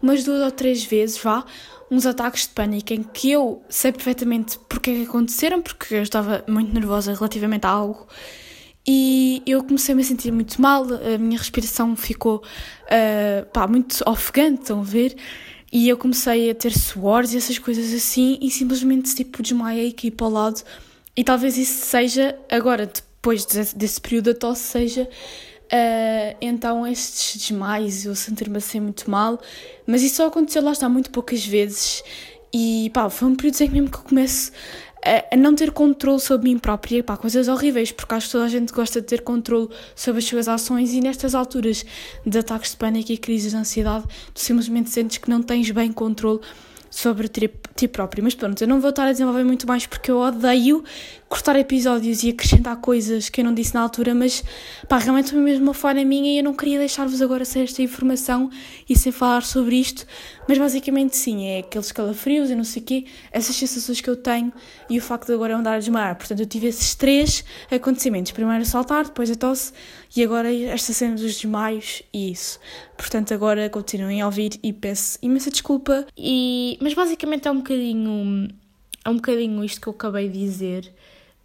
umas 0.01 0.23
duas 0.23 0.41
ou 0.41 0.51
três 0.51 0.83
vezes, 0.83 1.17
vá, 1.17 1.45
uns 1.91 2.05
ataques 2.05 2.43
de 2.43 2.49
pânico 2.49 2.93
em 2.93 3.03
que 3.03 3.31
eu 3.31 3.61
sei 3.69 3.91
perfeitamente 3.91 4.57
porque 4.69 4.91
é 4.91 4.95
que 4.95 5.03
aconteceram, 5.03 5.61
porque 5.61 5.95
eu 5.95 6.03
estava 6.03 6.43
muito 6.47 6.73
nervosa 6.73 7.13
relativamente 7.13 7.65
a 7.65 7.69
algo. 7.69 8.07
E 8.85 9.41
eu 9.45 9.63
comecei 9.63 9.95
-me 9.95 10.01
a 10.01 10.05
sentir 10.05 10.31
muito 10.31 10.61
mal, 10.61 10.83
a 10.83 11.17
minha 11.17 11.37
respiração 11.37 11.95
ficou 11.95 12.37
uh, 12.37 13.45
pá, 13.51 13.67
muito 13.67 14.03
ofegante, 14.05 14.61
estão 14.61 14.81
a 14.81 14.83
ver? 14.83 15.15
E 15.71 15.89
eu 15.89 15.97
comecei 15.97 16.51
a 16.51 16.55
ter 16.55 16.71
suores 16.71 17.33
e 17.33 17.37
essas 17.37 17.57
coisas 17.59 17.93
assim 17.93 18.37
e 18.41 18.51
simplesmente 18.51 19.15
tipo 19.15 19.41
desmaiei 19.41 19.89
aqui 19.89 20.11
para 20.11 20.27
o 20.27 20.29
lado. 20.29 20.61
E 21.15 21.23
talvez 21.23 21.57
isso 21.57 21.85
seja, 21.85 22.37
agora, 22.49 22.85
depois 22.85 23.12
desse, 23.31 23.75
desse 23.75 24.01
período 24.01 24.33
da 24.33 24.39
tosse, 24.39 24.63
seja 24.63 25.03
uh, 25.03 26.37
então 26.41 26.85
estes 26.85 27.37
desmaios, 27.37 28.05
eu 28.05 28.15
sentir-me 28.15 28.57
assim 28.57 28.79
muito 28.79 29.09
mal. 29.09 29.39
Mas 29.85 30.01
isso 30.01 30.17
só 30.17 30.27
aconteceu 30.27 30.63
lá 30.63 30.71
está 30.71 30.89
muito 30.89 31.09
poucas 31.09 31.45
vezes. 31.45 32.03
E 32.53 32.91
pá, 32.93 33.09
foi 33.09 33.27
um 33.27 33.35
período 33.35 33.61
em 33.61 33.67
que 33.67 33.73
mesmo 33.73 33.89
que 33.89 33.97
eu 33.97 34.03
começo 34.03 34.51
a, 35.31 35.35
não 35.35 35.53
ter 35.55 35.71
controle 35.71 36.19
sobre 36.19 36.49
mim 36.49 36.57
própria, 36.57 37.03
pá, 37.03 37.17
coisas 37.17 37.47
horríveis, 37.47 37.91
porque 37.91 38.13
acho 38.15 38.27
que 38.27 38.31
toda 38.31 38.45
a 38.45 38.49
gente 38.49 38.71
gosta 38.71 39.01
de 39.01 39.07
ter 39.07 39.21
controle 39.21 39.69
sobre 39.95 40.19
as 40.19 40.25
suas 40.25 40.47
ações 40.47 40.93
e 40.93 41.01
nestas 41.01 41.35
alturas 41.35 41.85
de 42.25 42.37
ataques 42.37 42.71
de 42.71 42.77
pânico 42.77 43.11
e 43.11 43.17
crises 43.17 43.51
de 43.51 43.57
ansiedade, 43.57 44.05
tu 44.33 44.39
simplesmente 44.39 44.89
sentes 44.89 45.17
que 45.17 45.29
não 45.29 45.41
tens 45.41 45.69
bem 45.71 45.91
controle 45.91 46.39
sobre 46.89 47.27
ti 47.27 47.87
próprio. 47.87 48.23
Mas 48.23 48.35
pronto, 48.35 48.61
eu 48.61 48.67
não 48.67 48.79
vou 48.79 48.91
estar 48.91 49.07
a 49.07 49.11
desenvolver 49.11 49.43
muito 49.43 49.67
mais 49.67 49.85
porque 49.85 50.11
eu 50.11 50.19
odeio 50.19 50.83
cortar 51.33 51.55
episódios 51.55 52.21
e 52.21 52.29
acrescentar 52.29 52.77
coisas 52.77 53.27
que 53.27 53.41
eu 53.41 53.45
não 53.45 53.55
disse 53.55 53.73
na 53.73 53.81
altura, 53.81 54.13
mas 54.13 54.43
pá, 54.87 54.99
realmente 54.99 55.31
foi 55.31 55.39
mesmo 55.39 55.63
uma 55.63 55.73
falha 55.73 56.05
minha 56.05 56.31
e 56.31 56.37
eu 56.37 56.43
não 56.43 56.53
queria 56.53 56.77
deixar-vos 56.77 57.23
agora 57.23 57.43
sem 57.43 57.63
esta 57.63 57.81
informação 57.81 58.51
e 58.87 58.95
sem 58.95 59.11
falar 59.11 59.41
sobre 59.41 59.77
isto, 59.77 60.05
mas 60.47 60.59
basicamente 60.59 61.17
sim, 61.17 61.47
é 61.47 61.59
aqueles 61.61 61.91
calafrios 61.91 62.51
e 62.51 62.55
não 62.55 62.63
sei 62.63 62.83
o 62.83 62.85
quê, 62.85 63.05
essas 63.31 63.55
sensações 63.55 63.99
que 63.99 64.07
eu 64.07 64.15
tenho 64.15 64.53
e 64.87 64.99
o 64.99 65.01
facto 65.01 65.25
de 65.25 65.33
agora 65.33 65.53
eu 65.53 65.57
andar 65.57 65.73
a 65.73 65.79
desmaiar. 65.79 66.15
Portanto, 66.15 66.39
eu 66.39 66.45
tive 66.45 66.67
esses 66.67 66.93
três 66.93 67.43
acontecimentos. 67.71 68.31
Primeiro 68.31 68.61
a 68.61 68.65
saltar, 68.65 69.05
depois 69.05 69.31
a 69.31 69.35
tosse 69.35 69.73
e 70.15 70.23
agora 70.23 70.53
esta 70.53 70.93
cena 70.93 71.15
dos 71.15 71.33
desmaios 71.33 72.03
e 72.13 72.31
isso. 72.31 72.59
Portanto, 72.95 73.33
agora 73.33 73.67
continuem 73.71 74.21
a 74.21 74.27
ouvir 74.27 74.59
e 74.61 74.71
peço 74.71 75.17
imensa 75.19 75.49
desculpa. 75.49 76.05
E... 76.15 76.77
Mas 76.79 76.93
basicamente 76.93 77.47
é 77.47 77.51
um 77.51 77.57
bocadinho. 77.57 78.49
É 79.03 79.09
um 79.09 79.15
bocadinho 79.15 79.63
isto 79.63 79.81
que 79.81 79.87
eu 79.87 79.93
acabei 79.93 80.29
de 80.29 80.37
dizer 80.37 80.93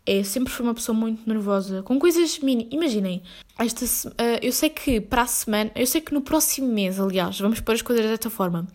é, 0.09 0.23
sempre 0.23 0.51
fui 0.51 0.65
uma 0.65 0.73
pessoa 0.73 0.97
muito 0.97 1.29
nervosa, 1.29 1.83
com 1.83 1.99
coisas 1.99 2.39
mini. 2.39 2.67
Imaginem, 2.71 3.23
esta, 3.59 3.85
uh, 3.85 4.39
eu 4.41 4.51
sei 4.53 4.71
que 4.71 5.03
para 5.03 5.23
a 5.23 5.27
semana, 5.27 5.71
eu 5.75 5.87
sei 5.87 6.01
que 6.01 6.15
no 6.15 6.23
próximo 6.23 6.67
mês, 6.67 6.99
aliás, 6.99 7.39
vamos 7.39 7.61
pôr 7.61 7.75
as 7.75 7.83
coisas 7.83 8.07
desta 8.07 8.31
forma, 8.31 8.67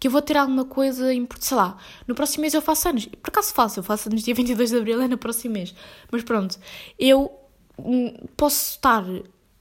que 0.00 0.08
eu 0.08 0.10
vou 0.10 0.20
ter 0.20 0.36
alguma 0.36 0.64
coisa, 0.64 1.06
sei 1.38 1.56
lá, 1.56 1.76
no 2.08 2.14
próximo 2.16 2.40
mês 2.40 2.54
eu 2.54 2.60
faço 2.60 2.88
anos. 2.88 3.06
Por 3.06 3.28
acaso 3.28 3.54
faço, 3.54 3.78
eu 3.78 3.84
faço 3.84 4.08
anos 4.08 4.24
dia 4.24 4.34
22 4.34 4.70
de 4.70 4.76
abril, 4.78 5.00
é 5.00 5.06
no 5.06 5.16
próximo 5.16 5.54
mês. 5.54 5.72
Mas 6.10 6.24
pronto, 6.24 6.58
eu 6.98 7.30
hum, 7.78 8.12
posso 8.36 8.72
estar 8.72 9.04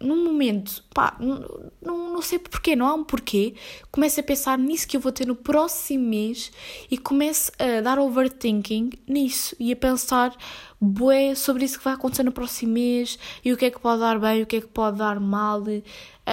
num 0.02 0.24
momento, 0.24 0.84
pá, 0.94 1.18
não, 1.20 2.14
não 2.14 2.22
sei 2.22 2.40
porquê, 2.40 2.76
não 2.76 2.88
há 2.88 2.94
um 2.94 3.04
porquê, 3.04 3.54
começo 3.92 4.20
a 4.20 4.24
pensar 4.24 4.58
nisso 4.58 4.88
que 4.88 4.96
eu 4.96 5.02
vou 5.02 5.12
ter 5.12 5.28
no 5.28 5.36
próximo 5.36 6.08
mês 6.08 6.52
e 6.90 6.98
começo 6.98 7.52
a 7.60 7.82
dar 7.82 8.00
overthinking 8.00 8.92
nisso 9.06 9.56
e 9.60 9.74
a 9.74 9.76
pensar 9.76 10.36
bué 10.80 11.36
sobre 11.36 11.66
isso 11.66 11.78
que 11.78 11.84
vai 11.84 11.94
acontecer 11.94 12.24
no 12.24 12.32
próximo 12.32 12.74
mês 12.74 13.20
e 13.44 13.52
o 13.52 13.58
que 13.58 13.66
é 13.66 13.72
que 13.72 13.80
pode 13.80 14.00
dar 14.00 14.18
bem, 14.20 14.42
o 14.42 14.46
que 14.46 14.58
é 14.58 14.62
que 14.62 14.68
pode 14.68 14.98
dar 14.98 15.20
mal. 15.20 15.62
Uh, 15.62 15.84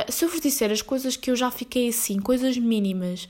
se 0.08 0.24
eu 0.24 0.28
vos 0.28 0.40
disser 0.40 0.70
as 0.70 0.80
coisas 0.80 1.16
que 1.16 1.30
eu 1.30 1.36
já 1.36 1.50
fiquei 1.50 1.88
assim, 1.88 2.20
coisas 2.20 2.56
mínimas, 2.56 3.28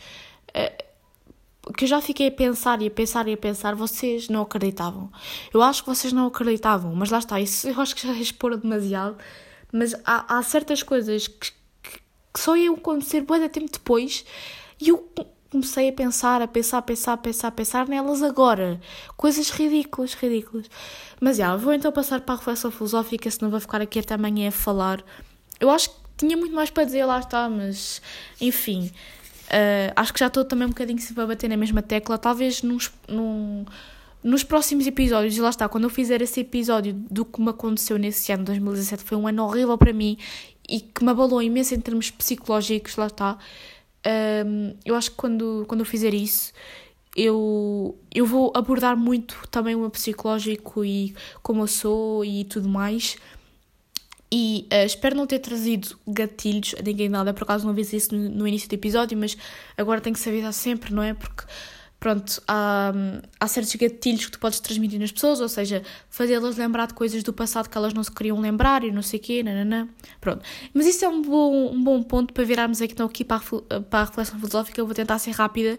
uh, 0.51 1.72
que 1.72 1.84
eu 1.84 1.89
já 1.89 2.01
fiquei 2.03 2.28
a 2.28 2.32
pensar 2.32 2.82
e 2.82 2.89
a 2.89 2.91
pensar 2.91 3.26
e 3.26 3.32
a 3.32 3.37
pensar, 3.39 3.74
vocês 3.74 4.28
não 4.28 4.43
acreditavam. 4.43 5.11
Eu 5.53 5.62
acho 5.62 5.82
que 5.82 5.89
vocês 5.89 6.12
não 6.12 6.26
acreditavam, 6.26 6.95
mas 6.95 7.11
lá 7.11 7.18
está, 7.18 7.41
isso 7.41 7.66
eu 7.68 7.80
acho 7.80 7.97
que 7.97 8.07
já 8.07 8.12
é 8.12 8.18
expor 8.18 8.55
demasiado 8.59 9.16
mas 9.77 9.95
há, 10.05 10.39
há 10.39 10.43
certas 10.43 10.83
coisas 10.83 11.29
que, 11.29 11.53
que, 11.83 11.99
que 12.35 12.41
só 12.41 12.57
iam 12.57 12.74
acontecer 12.74 13.20
bué 13.22 13.49
tempo 13.49 13.70
depois 13.70 14.24
e 14.81 14.89
eu 14.89 15.11
comecei 15.51 15.89
a 15.89 15.93
pensar, 15.93 16.43
a 16.43 16.49
pensar, 16.49 16.79
a 16.79 16.83
pensar, 16.83 17.12
a 17.12 17.16
pensar, 17.16 17.49
a 17.49 17.53
pensar 17.53 17.89
nelas 17.89 18.22
agora. 18.22 18.81
Coisas 19.16 19.51
ridículas, 19.51 20.14
ridículas. 20.14 20.66
Mas 21.20 21.39
já, 21.39 21.57
vou 21.57 21.72
então 21.72 21.91
passar 21.93 22.20
para 22.20 22.35
a 22.35 22.39
reflexão 22.39 22.70
filosófica, 22.70 23.31
senão 23.31 23.51
vou 23.51 23.61
ficar 23.61 23.81
aqui 23.81 23.99
até 23.99 24.14
amanhã 24.14 24.49
a 24.49 24.53
falar. 24.53 25.03
Eu 25.59 25.70
acho 25.70 25.91
que 25.91 25.97
tinha 26.18 26.37
muito 26.37 26.55
mais 26.55 26.70
para 26.70 26.85
dizer, 26.85 27.05
lá 27.05 27.18
está, 27.18 27.49
mas 27.49 28.03
enfim. 28.41 28.91
Uh, 29.47 29.93
acho 29.95 30.12
que 30.12 30.20
já 30.20 30.27
estou 30.27 30.45
também 30.45 30.66
um 30.66 30.70
bocadinho 30.70 30.99
sempre 30.99 31.22
a 31.22 31.27
bater 31.27 31.49
na 31.49 31.57
mesma 31.57 31.81
tecla. 31.81 32.18
Talvez 32.18 32.62
num, 32.62 32.79
num, 33.09 33.64
nos 34.23 34.43
próximos 34.43 34.87
episódios, 34.87 35.37
e 35.37 35.41
lá 35.41 35.51
está, 35.51 35.69
quando 35.69 35.85
eu 35.85 35.91
fizer 35.91 36.21
esse 36.21 36.41
episódio 36.41 36.93
do 36.93 37.25
que 37.25 37.41
me 37.41 37.51
aconteceu 37.51 37.99
nesse 37.99 38.33
ano, 38.33 38.45
2017, 38.45 39.05
foi 39.05 39.17
um 39.17 39.27
ano 39.29 39.45
horrível 39.45 39.79
para 39.79 39.93
mim 39.93 40.19
e 40.69 40.81
que 40.81 41.05
me 41.05 41.11
abalou 41.11 41.43
imenso 41.43 41.75
em 41.75 41.81
termos 41.81 42.11
psicológicos, 42.11 42.97
lá 42.97 43.07
está. 43.07 43.39
Um, 44.45 44.75
eu 44.85 44.95
acho 44.95 45.11
que 45.11 45.17
quando, 45.17 45.64
quando 45.69 45.81
eu 45.81 45.87
fizer 45.87 46.14
isso, 46.14 46.53
eu, 47.17 47.99
eu 48.14 48.27
vou 48.27 48.53
abordar 48.55 48.97
muito 48.97 49.47
também 49.51 49.75
o 49.75 49.81
meu 49.81 49.91
psicológico 49.91 50.85
e 50.85 51.14
como 51.43 51.62
eu 51.62 51.67
sou 51.67 52.25
e 52.25 52.45
tudo 52.45 52.69
mais. 52.69 53.17
E 54.31 54.67
uh, 54.73 54.85
espero 54.85 55.14
não 55.17 55.27
ter 55.27 55.39
trazido 55.39 55.97
gatilhos 56.07 56.75
a 56.79 56.83
ninguém 56.83 57.09
nada, 57.09 57.33
por 57.33 57.45
acaso 57.45 57.64
não 57.64 57.73
avisei 57.73 57.99
isso 57.99 58.14
no, 58.14 58.29
no 58.29 58.49
início 58.49 58.69
do 58.69 58.75
episódio, 58.75 59.17
mas 59.17 59.37
agora 59.77 60.01
tem 60.01 60.12
que 60.12 60.19
se 60.19 60.29
avisar 60.29 60.53
sempre, 60.53 60.93
não 60.93 61.03
é? 61.03 61.14
Porque 61.14 61.45
pronto, 61.99 62.42
há, 62.47 62.92
há 63.40 63.49
certos 63.49 63.74
gatilhos 63.74 64.26
que 64.26 64.32
tu 64.32 64.38
podes 64.38 64.61
transmitir 64.61 65.01
nas 65.01 65.11
pessoas, 65.11 65.40
ou 65.40 65.49
seja, 65.49 65.82
fazê-las 66.11 66.57
lembrar 66.57 66.86
de 66.86 66.94
coisas 66.94 67.22
do 67.22 67.32
passado 67.32 67.68
que 67.68 67.76
elas 67.76 67.94
não 67.94 68.03
se 68.03 68.12
queriam 68.12 68.38
lembrar 68.38 68.84
e 68.84 68.92
não 68.92 69.03
sei 69.03 69.18
o 69.18 69.22
quê, 69.22 69.42
nananã. 69.42 69.88
Pronto. 70.20 70.44
Mas 70.74 70.86
isso 70.86 71.05
é 71.05 71.09
um 71.09 71.22
bom, 71.22 71.72
um 71.72 71.82
bom 71.82 72.03
ponto 72.03 72.32
para 72.32 72.44
virarmos 72.44 72.80
aqui, 72.82 72.92
então, 72.92 73.07
aqui 73.07 73.24
para, 73.24 73.36
a, 73.36 73.80
para 73.80 74.01
a 74.01 74.05
reflexão 74.05 74.38
filosófica. 74.38 74.80
Eu 74.80 74.86
vou 74.86 74.94
tentar 74.94 75.18
ser 75.18 75.32
rápida. 75.32 75.78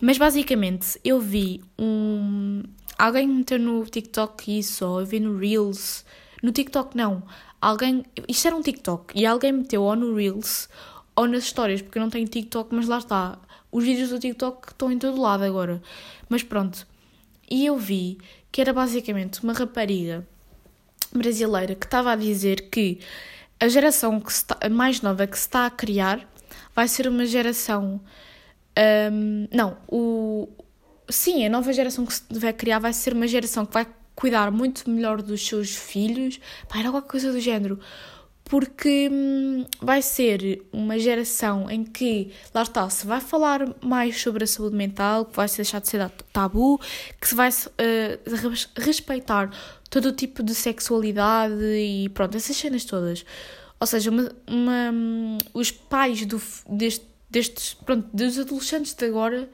Mas 0.00 0.18
basicamente, 0.18 0.98
eu 1.04 1.20
vi 1.20 1.62
um. 1.78 2.62
Alguém 2.98 3.28
meteu 3.28 3.58
no 3.58 3.84
TikTok 3.84 4.58
isso, 4.58 4.84
ou 4.84 5.00
eu 5.00 5.06
vi 5.06 5.20
no 5.20 5.38
Reels. 5.38 6.04
No 6.42 6.50
TikTok 6.50 6.96
não. 6.96 7.22
Alguém. 7.60 8.04
Isto 8.28 8.48
era 8.48 8.56
um 8.56 8.62
TikTok 8.62 9.18
e 9.18 9.24
alguém 9.24 9.52
meteu 9.52 9.82
ou 9.82 9.94
no 9.94 10.14
Reels 10.14 10.68
ou 11.14 11.28
nas 11.28 11.44
histórias, 11.44 11.82
porque 11.82 11.98
eu 11.98 12.02
não 12.02 12.10
tenho 12.10 12.26
TikTok, 12.26 12.74
mas 12.74 12.88
lá 12.88 12.98
está 12.98 13.38
os 13.72 13.82
vídeos 13.82 14.10
do 14.10 14.18
TikTok 14.18 14.68
estão 14.68 14.92
em 14.92 14.98
todo 14.98 15.20
lado 15.20 15.42
agora. 15.42 15.82
Mas 16.28 16.42
pronto. 16.42 16.86
E 17.50 17.66
eu 17.66 17.76
vi 17.78 18.18
que 18.52 18.60
era 18.60 18.72
basicamente 18.72 19.42
uma 19.42 19.54
rapariga 19.54 20.26
brasileira 21.12 21.74
que 21.74 21.86
estava 21.86 22.12
a 22.12 22.16
dizer 22.16 22.68
que 22.70 23.00
a 23.58 23.68
geração 23.68 24.20
que 24.20 24.30
está, 24.30 24.58
mais 24.68 25.00
nova 25.00 25.26
que 25.26 25.38
se 25.38 25.46
está 25.46 25.66
a 25.66 25.70
criar 25.70 26.28
vai 26.74 26.86
ser 26.86 27.08
uma 27.08 27.24
geração. 27.24 28.00
Um, 29.10 29.48
não, 29.52 29.76
o. 29.88 30.48
Sim, 31.08 31.44
a 31.44 31.50
nova 31.50 31.72
geração 31.72 32.04
que 32.06 32.14
se 32.14 32.24
vai 32.30 32.52
criar 32.52 32.78
vai 32.78 32.92
ser 32.92 33.12
uma 33.12 33.26
geração 33.26 33.66
que 33.66 33.72
vai 33.72 33.86
cuidar 34.14 34.50
muito 34.50 34.88
melhor 34.88 35.22
dos 35.22 35.46
seus 35.46 35.74
filhos. 35.74 36.40
Pá, 36.68 36.78
era 36.78 36.88
alguma 36.88 37.02
coisa 37.02 37.32
do 37.32 37.40
género. 37.40 37.78
Porque 38.44 39.08
hum, 39.10 39.64
vai 39.80 40.02
ser 40.02 40.62
uma 40.72 40.98
geração 40.98 41.70
em 41.70 41.84
que, 41.84 42.32
lá 42.54 42.62
está, 42.62 42.88
se 42.90 43.06
vai 43.06 43.20
falar 43.20 43.60
mais 43.82 44.20
sobre 44.20 44.44
a 44.44 44.46
saúde 44.46 44.76
mental, 44.76 45.24
que 45.24 45.36
vai 45.36 45.48
se 45.48 45.56
deixar 45.56 45.80
de 45.80 45.88
ser 45.88 46.08
tabu, 46.32 46.78
que 47.20 47.28
se 47.28 47.34
vai 47.34 47.48
uh, 47.48 48.80
respeitar 48.80 49.50
todo 49.88 50.06
o 50.06 50.12
tipo 50.12 50.42
de 50.42 50.54
sexualidade 50.54 51.54
e 51.62 52.08
pronto, 52.10 52.36
essas 52.36 52.56
cenas 52.56 52.84
todas. 52.84 53.24
Ou 53.80 53.86
seja, 53.86 54.10
uma, 54.10 54.30
uma, 54.46 54.90
hum, 54.92 55.38
os 55.54 55.70
pais 55.70 56.24
do, 56.26 56.40
deste, 56.68 57.06
destes, 57.30 57.74
pronto, 57.74 58.08
dos 58.12 58.38
adolescentes 58.38 58.94
de 58.94 59.04
agora 59.06 59.48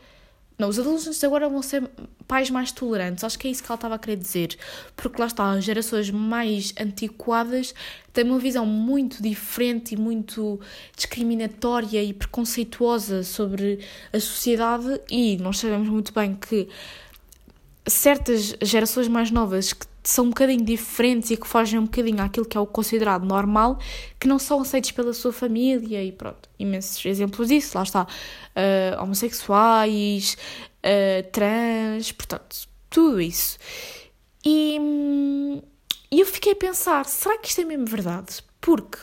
não, 0.59 0.69
os 0.69 0.79
adolescentes 0.79 1.23
agora 1.23 1.49
vão 1.49 1.63
ser 1.63 1.89
pais 2.27 2.51
mais 2.51 2.73
tolerantes. 2.73 3.23
Acho 3.23 3.39
que 3.39 3.47
é 3.47 3.51
isso 3.51 3.63
que 3.63 3.71
ela 3.71 3.77
estava 3.77 3.95
a 3.95 3.99
querer 3.99 4.17
dizer. 4.17 4.59
Porque 4.97 5.21
lá 5.21 5.29
está, 5.29 5.53
as 5.53 5.63
gerações 5.63 6.11
mais 6.11 6.75
antiquadas 6.81 7.73
têm 8.13 8.25
uma 8.25 8.41
visão 8.41 8.67
muito 8.67 9.23
diferente 9.23 9.95
e 9.95 9.97
muito 9.97 10.61
discriminatória 10.97 12.03
e 12.03 12.13
preconceituosa 12.13 13.23
sobre 13.23 13.79
a 14.13 14.19
sociedade, 14.19 15.01
e 15.09 15.37
nós 15.37 15.59
sabemos 15.59 15.89
muito 15.89 16.13
bem 16.13 16.35
que 16.35 16.69
certas 17.87 18.57
gerações 18.61 19.07
mais 19.07 19.31
novas 19.31 19.73
que 19.73 19.87
são 20.09 20.25
um 20.25 20.29
bocadinho 20.31 20.65
diferentes 20.65 21.31
e 21.31 21.37
que 21.37 21.47
fogem 21.47 21.79
um 21.79 21.85
bocadinho 21.85 22.23
àquilo 22.23 22.47
que 22.47 22.57
é 22.57 22.61
o 22.61 22.67
considerado 22.67 23.27
normal, 23.27 23.79
que 24.19 24.27
não 24.27 24.39
são 24.39 24.61
aceitos 24.63 24.91
pela 24.93 25.13
sua 25.13 25.33
família 25.33 26.03
e 26.03 26.11
pronto, 26.11 26.49
imensos 26.59 27.05
exemplos 27.05 27.49
disso, 27.49 27.77
lá 27.77 27.83
está, 27.83 28.05
uh, 28.05 29.03
homossexuais, 29.03 30.37
uh, 30.79 31.31
trans, 31.31 32.11
portanto, 32.13 32.69
tudo 32.89 33.21
isso. 33.21 33.59
E, 34.45 34.79
e 36.11 36.21
eu 36.21 36.27
fiquei 36.27 36.53
a 36.53 36.57
pensar, 36.57 37.05
será 37.05 37.37
que 37.37 37.49
isto 37.49 37.61
é 37.61 37.65
mesmo 37.65 37.85
verdade? 37.85 38.43
Porque, 38.63 38.99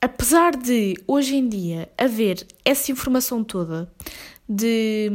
apesar 0.00 0.56
de 0.56 0.94
hoje 1.06 1.36
em 1.36 1.48
dia 1.48 1.88
haver 1.96 2.44
essa 2.64 2.90
informação 2.90 3.44
toda 3.44 3.88
de 4.48 5.08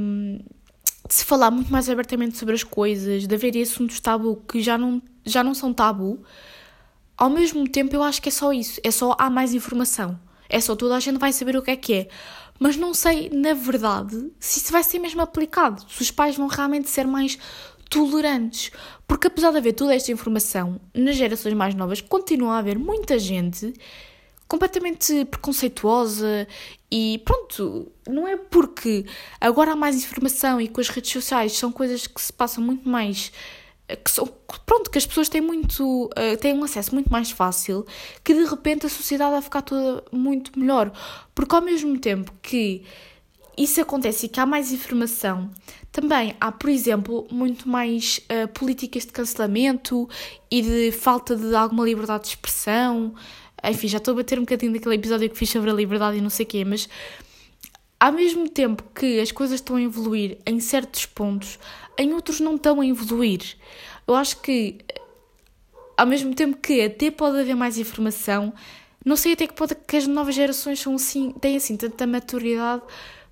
de 1.12 1.16
se 1.16 1.26
falar 1.26 1.51
muito 1.51 1.70
mais 1.70 1.89
abertamente 1.89 2.38
sobre 2.38 2.55
as 2.55 2.64
coisas, 2.64 3.28
de 3.28 3.36
haver 3.36 3.62
assuntos 3.62 3.99
tabu 3.99 4.41
que 4.47 4.62
já 4.62 4.78
não, 4.78 5.01
já 5.26 5.43
não 5.43 5.53
são 5.53 5.74
tabu, 5.74 6.24
ao 7.18 7.30
mesmo 7.30 7.68
tempo 7.68 7.93
eu 7.93 8.01
acho 8.01 8.22
que 8.22 8.30
é 8.30 8.32
só 8.32 8.53
isso, 8.53 8.80
é 8.82 8.89
só 8.89 9.14
há 9.20 9.30
mais 9.30 9.53
informação, 9.53 10.18
é 10.47 10.57
só 10.62 10.74
toda 10.74 10.95
a 10.95 11.01
gente 11.01 11.20
vai 11.20 11.34
saber 11.34 11.57
o 11.57 11.62
que 11.62 11.72
é 11.72 11.76
que 11.76 11.93
é. 11.93 12.07
Mas 12.57 12.78
não 12.78 12.93
sei, 12.93 13.30
na 13.30 13.53
verdade, 13.53 14.32
se 14.39 14.59
isso 14.59 14.72
vai 14.72 14.84
ser 14.84 14.99
mesmo 14.99 15.20
aplicado, 15.20 15.84
se 15.89 16.01
os 16.01 16.12
pais 16.12 16.38
vão 16.38 16.47
realmente 16.47 16.89
ser 16.89 17.05
mais 17.05 17.38
tolerantes. 17.89 18.72
Porque 19.05 19.28
apesar 19.28 19.51
de 19.51 19.57
haver 19.57 19.74
toda 19.74 19.93
esta 19.93 20.14
informação, 20.14 20.80
nas 20.95 21.18
gerações 21.18 21.53
mais 21.53 21.76
novas 21.76 21.99
continua 21.99 22.55
a 22.55 22.59
haver 22.59 22.80
muita 22.80 23.20
gente 23.20 23.74
completamente 24.52 25.24
preconceituosa 25.24 26.45
e 26.91 27.22
pronto, 27.24 27.89
não 28.06 28.28
é 28.28 28.36
porque 28.36 29.06
agora 29.39 29.72
há 29.72 29.76
mais 29.78 29.95
informação 29.95 30.60
e 30.60 30.68
com 30.68 30.82
as 30.82 30.89
redes 30.89 31.10
sociais 31.10 31.54
são 31.54 31.72
coisas 31.72 32.06
que 32.06 32.22
se 32.22 32.34
passam 32.34 32.62
muito 32.62 32.89
mais 32.89 33.32
que 34.04 34.12
são, 34.12 34.28
pronto, 34.66 34.91
que 34.91 34.97
as 34.97 35.06
pessoas 35.06 35.30
têm 35.30 35.39
muito 35.39 36.06
uh, 36.08 36.38
têm 36.41 36.54
um 36.54 36.66
acesso 36.66 36.93
muito 36.93 37.10
mais 37.10 37.32
fácil 37.32 37.86
que 38.26 38.34
de 38.34 38.43
repente 38.43 38.86
a 38.86 38.89
sociedade 38.89 39.32
vai 39.32 39.41
ficar 39.41 39.62
toda 39.62 40.04
muito 40.12 40.58
melhor. 40.60 40.91
Porque 41.34 41.56
ao 41.56 41.62
mesmo 41.62 41.97
tempo 41.97 42.34
que 42.41 42.84
isso 43.58 43.80
acontece 43.80 44.26
e 44.26 44.30
que 44.30 44.39
há 44.39 44.45
mais 44.45 44.74
informação 44.74 45.49
também 45.93 46.36
há, 46.39 46.52
por 46.52 46.70
exemplo, 46.70 47.28
muito 47.32 47.68
mais 47.68 48.20
uh, 48.30 48.47
políticas 48.49 49.06
de 49.06 49.12
cancelamento 49.14 50.10
e 50.49 50.62
de 50.62 50.91
falta 50.91 51.36
de 51.36 51.54
alguma 51.56 51.86
liberdade 51.86 52.24
de 52.24 52.30
expressão 52.30 53.14
enfim, 53.70 53.88
já 53.88 53.97
estou 53.97 54.14
a 54.14 54.18
bater 54.18 54.39
um 54.39 54.43
bocadinho 54.43 54.74
daquele 54.74 54.95
episódio 54.95 55.30
que 55.30 55.38
fiz 55.38 55.49
sobre 55.49 55.70
a 55.70 55.74
liberdade 55.74 56.18
e 56.18 56.22
não 56.22 56.30
sei 56.30 56.45
o 56.45 56.49
quê, 56.49 56.66
mas 56.66 56.89
ao 57.99 58.12
mesmo 58.12 58.49
tempo 58.49 58.84
que 58.95 59.20
as 59.20 59.32
coisas 59.32 59.55
estão 59.59 59.76
a 59.76 59.82
evoluir 59.82 60.39
em 60.45 60.59
certos 60.59 61.05
pontos, 61.05 61.59
em 61.97 62.14
outros 62.14 62.39
não 62.39 62.55
estão 62.55 62.82
a 62.82 62.86
evoluir. 62.86 63.55
Eu 64.07 64.16
acho 64.16 64.41
que, 64.41 64.80
ao 65.95 66.07
mesmo 66.07 66.34
tempo 66.34 66.57
que 66.57 66.82
até 66.82 67.12
pode 67.12 67.39
haver 67.39 67.55
mais 67.55 67.78
informação, 67.78 68.51
não 69.05 69.16
sei 69.16 69.34
até 69.34 69.45
que 69.45 69.53
pode 69.53 69.76
que 69.76 69.97
as 69.97 70.07
novas 70.07 70.34
gerações 70.34 70.80
são 70.80 70.95
assim, 70.95 71.32
têm 71.34 71.57
assim 71.57 71.78
tanta 71.78 72.07
maturidade 72.07 72.82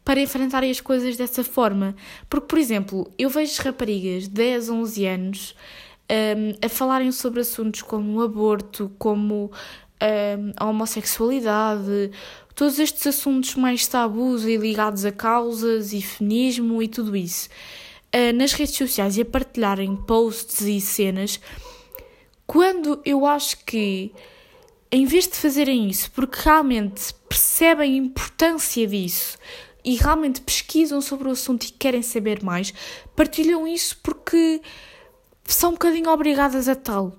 para 0.05 0.19
enfrentarem 0.21 0.69
as 0.69 0.81
coisas 0.81 1.17
dessa 1.17 1.43
forma. 1.43 1.95
Porque, 2.29 2.47
por 2.47 2.59
exemplo, 2.59 3.11
eu 3.17 3.29
vejo 3.29 3.61
raparigas 3.61 4.23
de 4.23 4.29
10, 4.29 4.69
11 4.69 5.05
anos 5.05 5.55
um, 6.09 6.65
a 6.65 6.69
falarem 6.69 7.11
sobre 7.11 7.41
assuntos 7.41 7.81
como 7.81 8.21
aborto, 8.21 8.91
como 8.97 9.51
a 10.55 10.65
homossexualidade, 10.65 12.11
todos 12.55 12.79
estes 12.79 13.05
assuntos 13.07 13.55
mais 13.55 13.87
tabus 13.87 14.43
e 14.43 14.57
ligados 14.57 15.05
a 15.05 15.11
causas 15.11 15.93
e 15.93 16.01
feminismo 16.01 16.81
e 16.81 16.87
tudo 16.87 17.15
isso, 17.15 17.49
uh, 18.15 18.35
nas 18.35 18.53
redes 18.53 18.75
sociais 18.75 19.17
e 19.17 19.21
a 19.21 19.25
partilharem 19.25 19.95
posts 19.95 20.61
e 20.61 20.79
cenas, 20.79 21.39
quando 22.47 22.99
eu 23.05 23.25
acho 23.25 23.63
que, 23.65 24.11
em 24.91 25.05
vez 25.05 25.27
de 25.27 25.35
fazerem 25.35 25.89
isso, 25.89 26.09
porque 26.11 26.39
realmente 26.43 27.13
percebem 27.27 27.93
a 27.93 27.97
importância 27.97 28.87
disso 28.87 29.37
e 29.83 29.95
realmente 29.95 30.41
pesquisam 30.41 30.99
sobre 30.99 31.27
o 31.27 31.31
assunto 31.31 31.65
e 31.65 31.71
querem 31.71 32.01
saber 32.01 32.43
mais, 32.43 32.73
partilham 33.15 33.67
isso 33.67 33.97
porque 34.01 34.61
são 35.45 35.69
um 35.69 35.73
bocadinho 35.73 36.09
obrigadas 36.09 36.67
a 36.67 36.75
tal. 36.75 37.15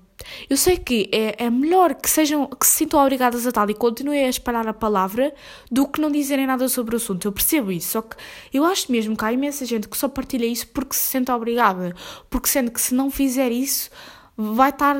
Eu 0.49 0.57
sei 0.57 0.77
que 0.77 1.09
é, 1.11 1.45
é 1.45 1.49
melhor 1.49 1.95
que 1.95 2.09
sejam 2.09 2.47
que 2.47 2.65
se 2.65 2.77
sintam 2.77 2.99
obrigadas 2.99 3.45
a 3.45 3.51
tal 3.51 3.69
e 3.69 3.73
continuem 3.73 4.25
a 4.25 4.29
espalhar 4.29 4.67
a 4.67 4.73
palavra 4.73 5.33
do 5.69 5.87
que 5.87 6.01
não 6.01 6.11
dizerem 6.11 6.45
nada 6.45 6.67
sobre 6.69 6.95
o 6.95 6.97
assunto. 6.97 7.27
Eu 7.27 7.31
percebo 7.31 7.71
isso, 7.71 7.91
só 7.91 8.01
que 8.01 8.15
eu 8.53 8.63
acho 8.65 8.91
mesmo 8.91 9.15
que 9.15 9.25
há 9.25 9.31
imensa 9.31 9.65
gente 9.65 9.87
que 9.87 9.97
só 9.97 10.07
partilha 10.07 10.45
isso 10.45 10.67
porque 10.67 10.95
se 10.95 11.07
sente 11.07 11.31
obrigada, 11.31 11.95
porque 12.29 12.47
sente 12.47 12.71
que 12.71 12.81
se 12.81 12.93
não 12.93 13.09
fizer 13.09 13.51
isso 13.51 13.89
vai 14.35 14.69
estar 14.69 14.95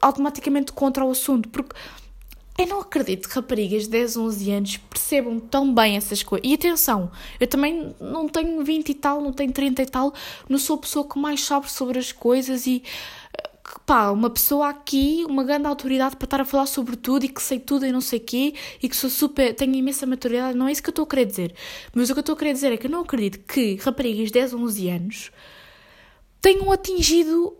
automaticamente 0.00 0.72
contra 0.72 1.04
o 1.04 1.10
assunto, 1.10 1.48
porque 1.48 1.74
eu 2.58 2.66
não 2.66 2.80
acredito 2.80 3.26
que 3.28 3.34
raparigas 3.34 3.84
de 3.84 3.90
10, 3.90 4.16
11 4.18 4.50
anos 4.50 4.76
percebam 4.76 5.40
tão 5.40 5.72
bem 5.72 5.96
essas 5.96 6.22
coisas. 6.22 6.46
E 6.46 6.52
atenção, 6.52 7.10
eu 7.38 7.46
também 7.46 7.94
não 7.98 8.28
tenho 8.28 8.62
20 8.62 8.88
e 8.88 8.94
tal, 8.94 9.20
não 9.22 9.32
tenho 9.32 9.50
30 9.50 9.82
e 9.82 9.86
tal, 9.86 10.12
não 10.46 10.58
sou 10.58 10.76
a 10.76 10.80
pessoa 10.80 11.08
que 11.08 11.18
mais 11.18 11.42
sabe 11.42 11.70
sobre 11.70 11.98
as 11.98 12.12
coisas 12.12 12.66
e 12.66 12.82
pá, 13.90 14.12
uma 14.12 14.30
pessoa 14.30 14.68
aqui, 14.68 15.24
uma 15.28 15.42
grande 15.42 15.66
autoridade 15.66 16.14
para 16.14 16.24
estar 16.24 16.40
a 16.40 16.44
falar 16.44 16.66
sobre 16.66 16.94
tudo 16.94 17.24
e 17.24 17.28
que 17.28 17.42
sei 17.42 17.58
tudo 17.58 17.84
e 17.84 17.90
não 17.90 18.00
sei 18.00 18.20
o 18.20 18.22
quê 18.22 18.54
e 18.80 18.88
que 18.88 18.94
sou 18.94 19.10
super, 19.10 19.52
tenho 19.52 19.74
imensa 19.74 20.06
maturidade, 20.06 20.56
não 20.56 20.68
é 20.68 20.70
isso 20.70 20.80
que 20.80 20.90
eu 20.90 20.92
estou 20.92 21.02
a 21.02 21.08
querer 21.08 21.24
dizer. 21.24 21.54
Mas 21.92 22.08
o 22.08 22.12
que 22.12 22.20
eu 22.20 22.20
estou 22.20 22.36
a 22.36 22.38
querer 22.38 22.52
dizer 22.52 22.72
é 22.72 22.76
que 22.76 22.86
eu 22.86 22.90
não 22.90 23.00
acredito 23.00 23.40
que 23.40 23.74
raparigas 23.82 24.26
de 24.26 24.34
10, 24.34 24.54
11 24.54 24.88
anos 24.90 25.32
tenham 26.40 26.70
atingido 26.70 27.58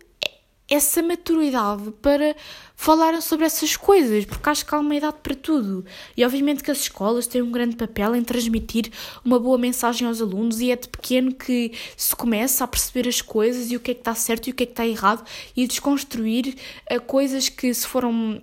essa 0.69 1.03
maturidade 1.03 1.91
para 2.01 2.37
falarem 2.81 3.21
sobre 3.21 3.45
essas 3.45 3.77
coisas, 3.77 4.25
porque 4.25 4.49
acho 4.49 4.65
que 4.65 4.75
há 4.75 4.79
uma 4.79 4.95
idade 4.95 5.19
para 5.23 5.35
tudo. 5.35 5.85
E 6.17 6.25
obviamente 6.25 6.63
que 6.63 6.71
as 6.71 6.79
escolas 6.79 7.27
têm 7.27 7.43
um 7.43 7.51
grande 7.51 7.77
papel 7.77 8.17
em 8.17 8.25
transmitir 8.25 8.91
uma 9.23 9.39
boa 9.39 9.59
mensagem 9.59 10.09
aos 10.09 10.23
alunos 10.23 10.63
e 10.63 10.71
é 10.71 10.77
de 10.77 10.89
pequeno 10.89 11.35
que 11.35 11.73
se 11.95 12.17
começa 12.17 12.65
a 12.65 12.67
perceber 12.67 13.07
as 13.07 13.21
coisas 13.21 13.71
e 13.71 13.77
o 13.77 13.81
que 13.81 13.91
é 13.91 13.95
que 13.95 14.01
está 14.01 14.15
certo 14.15 14.47
e 14.47 14.53
o 14.53 14.55
que 14.55 14.63
é 14.63 14.67
que 14.67 14.73
está 14.73 14.87
errado 14.87 15.23
e 15.55 15.67
desconstruir 15.67 16.57
uh, 16.91 16.99
coisas 17.03 17.51
que 17.51 17.73
se 17.75 17.87
foram 17.87 18.41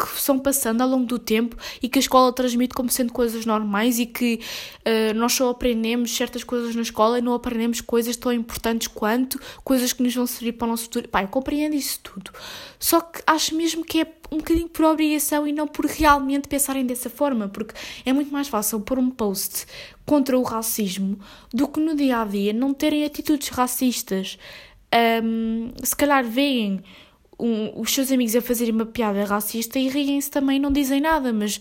que 0.00 0.20
são 0.20 0.38
passando 0.38 0.80
ao 0.80 0.88
longo 0.88 1.06
do 1.06 1.18
tempo 1.18 1.56
e 1.82 1.88
que 1.88 1.98
a 1.98 2.00
escola 2.00 2.32
transmite 2.32 2.74
como 2.74 2.88
sendo 2.90 3.12
coisas 3.12 3.44
normais 3.44 3.98
e 3.98 4.06
que 4.06 4.40
uh, 4.80 5.14
nós 5.14 5.32
só 5.32 5.50
aprendemos 5.50 6.14
certas 6.14 6.42
coisas 6.42 6.74
na 6.74 6.82
escola 6.82 7.18
e 7.18 7.22
não 7.22 7.34
aprendemos 7.34 7.80
coisas 7.80 8.16
tão 8.16 8.32
importantes 8.32 8.88
quanto 8.88 9.40
coisas 9.62 9.92
que 9.92 10.02
nos 10.02 10.14
vão 10.14 10.26
servir 10.26 10.52
para 10.52 10.66
o 10.66 10.70
nosso 10.70 10.84
futuro. 10.84 11.08
Pai, 11.08 11.26
compreendo 11.26 11.74
isso 11.74 12.00
tudo. 12.02 12.30
Só 12.78 13.00
que 13.00 13.22
acho 13.26 13.54
mesmo 13.54 13.84
que 13.84 14.00
é 14.00 14.06
um 14.30 14.38
bocadinho 14.38 14.68
por 14.68 14.84
obrigação 14.84 15.46
e 15.46 15.52
não 15.52 15.66
por 15.66 15.86
realmente 15.86 16.48
pensarem 16.48 16.86
dessa 16.86 17.10
forma, 17.10 17.48
porque 17.48 17.74
é 18.04 18.12
muito 18.12 18.32
mais 18.32 18.48
fácil 18.48 18.80
pôr 18.80 18.98
um 18.98 19.10
post 19.10 19.66
contra 20.06 20.38
o 20.38 20.42
racismo 20.42 21.18
do 21.52 21.68
que 21.68 21.80
no 21.80 21.94
dia 21.94 22.20
a 22.20 22.24
dia 22.24 22.52
não 22.52 22.72
terem 22.72 23.04
atitudes 23.04 23.48
racistas. 23.48 24.38
Um, 25.22 25.70
se 25.82 25.94
calhar 25.94 26.24
veem 26.24 26.82
um, 27.40 27.80
os 27.80 27.92
seus 27.92 28.12
amigos 28.12 28.36
a 28.36 28.42
fazerem 28.42 28.74
uma 28.74 28.86
piada 28.86 29.24
racista 29.24 29.78
e 29.78 29.88
riem-se 29.88 30.30
também 30.30 30.58
não 30.58 30.70
dizem 30.70 31.00
nada, 31.00 31.32
mas 31.32 31.60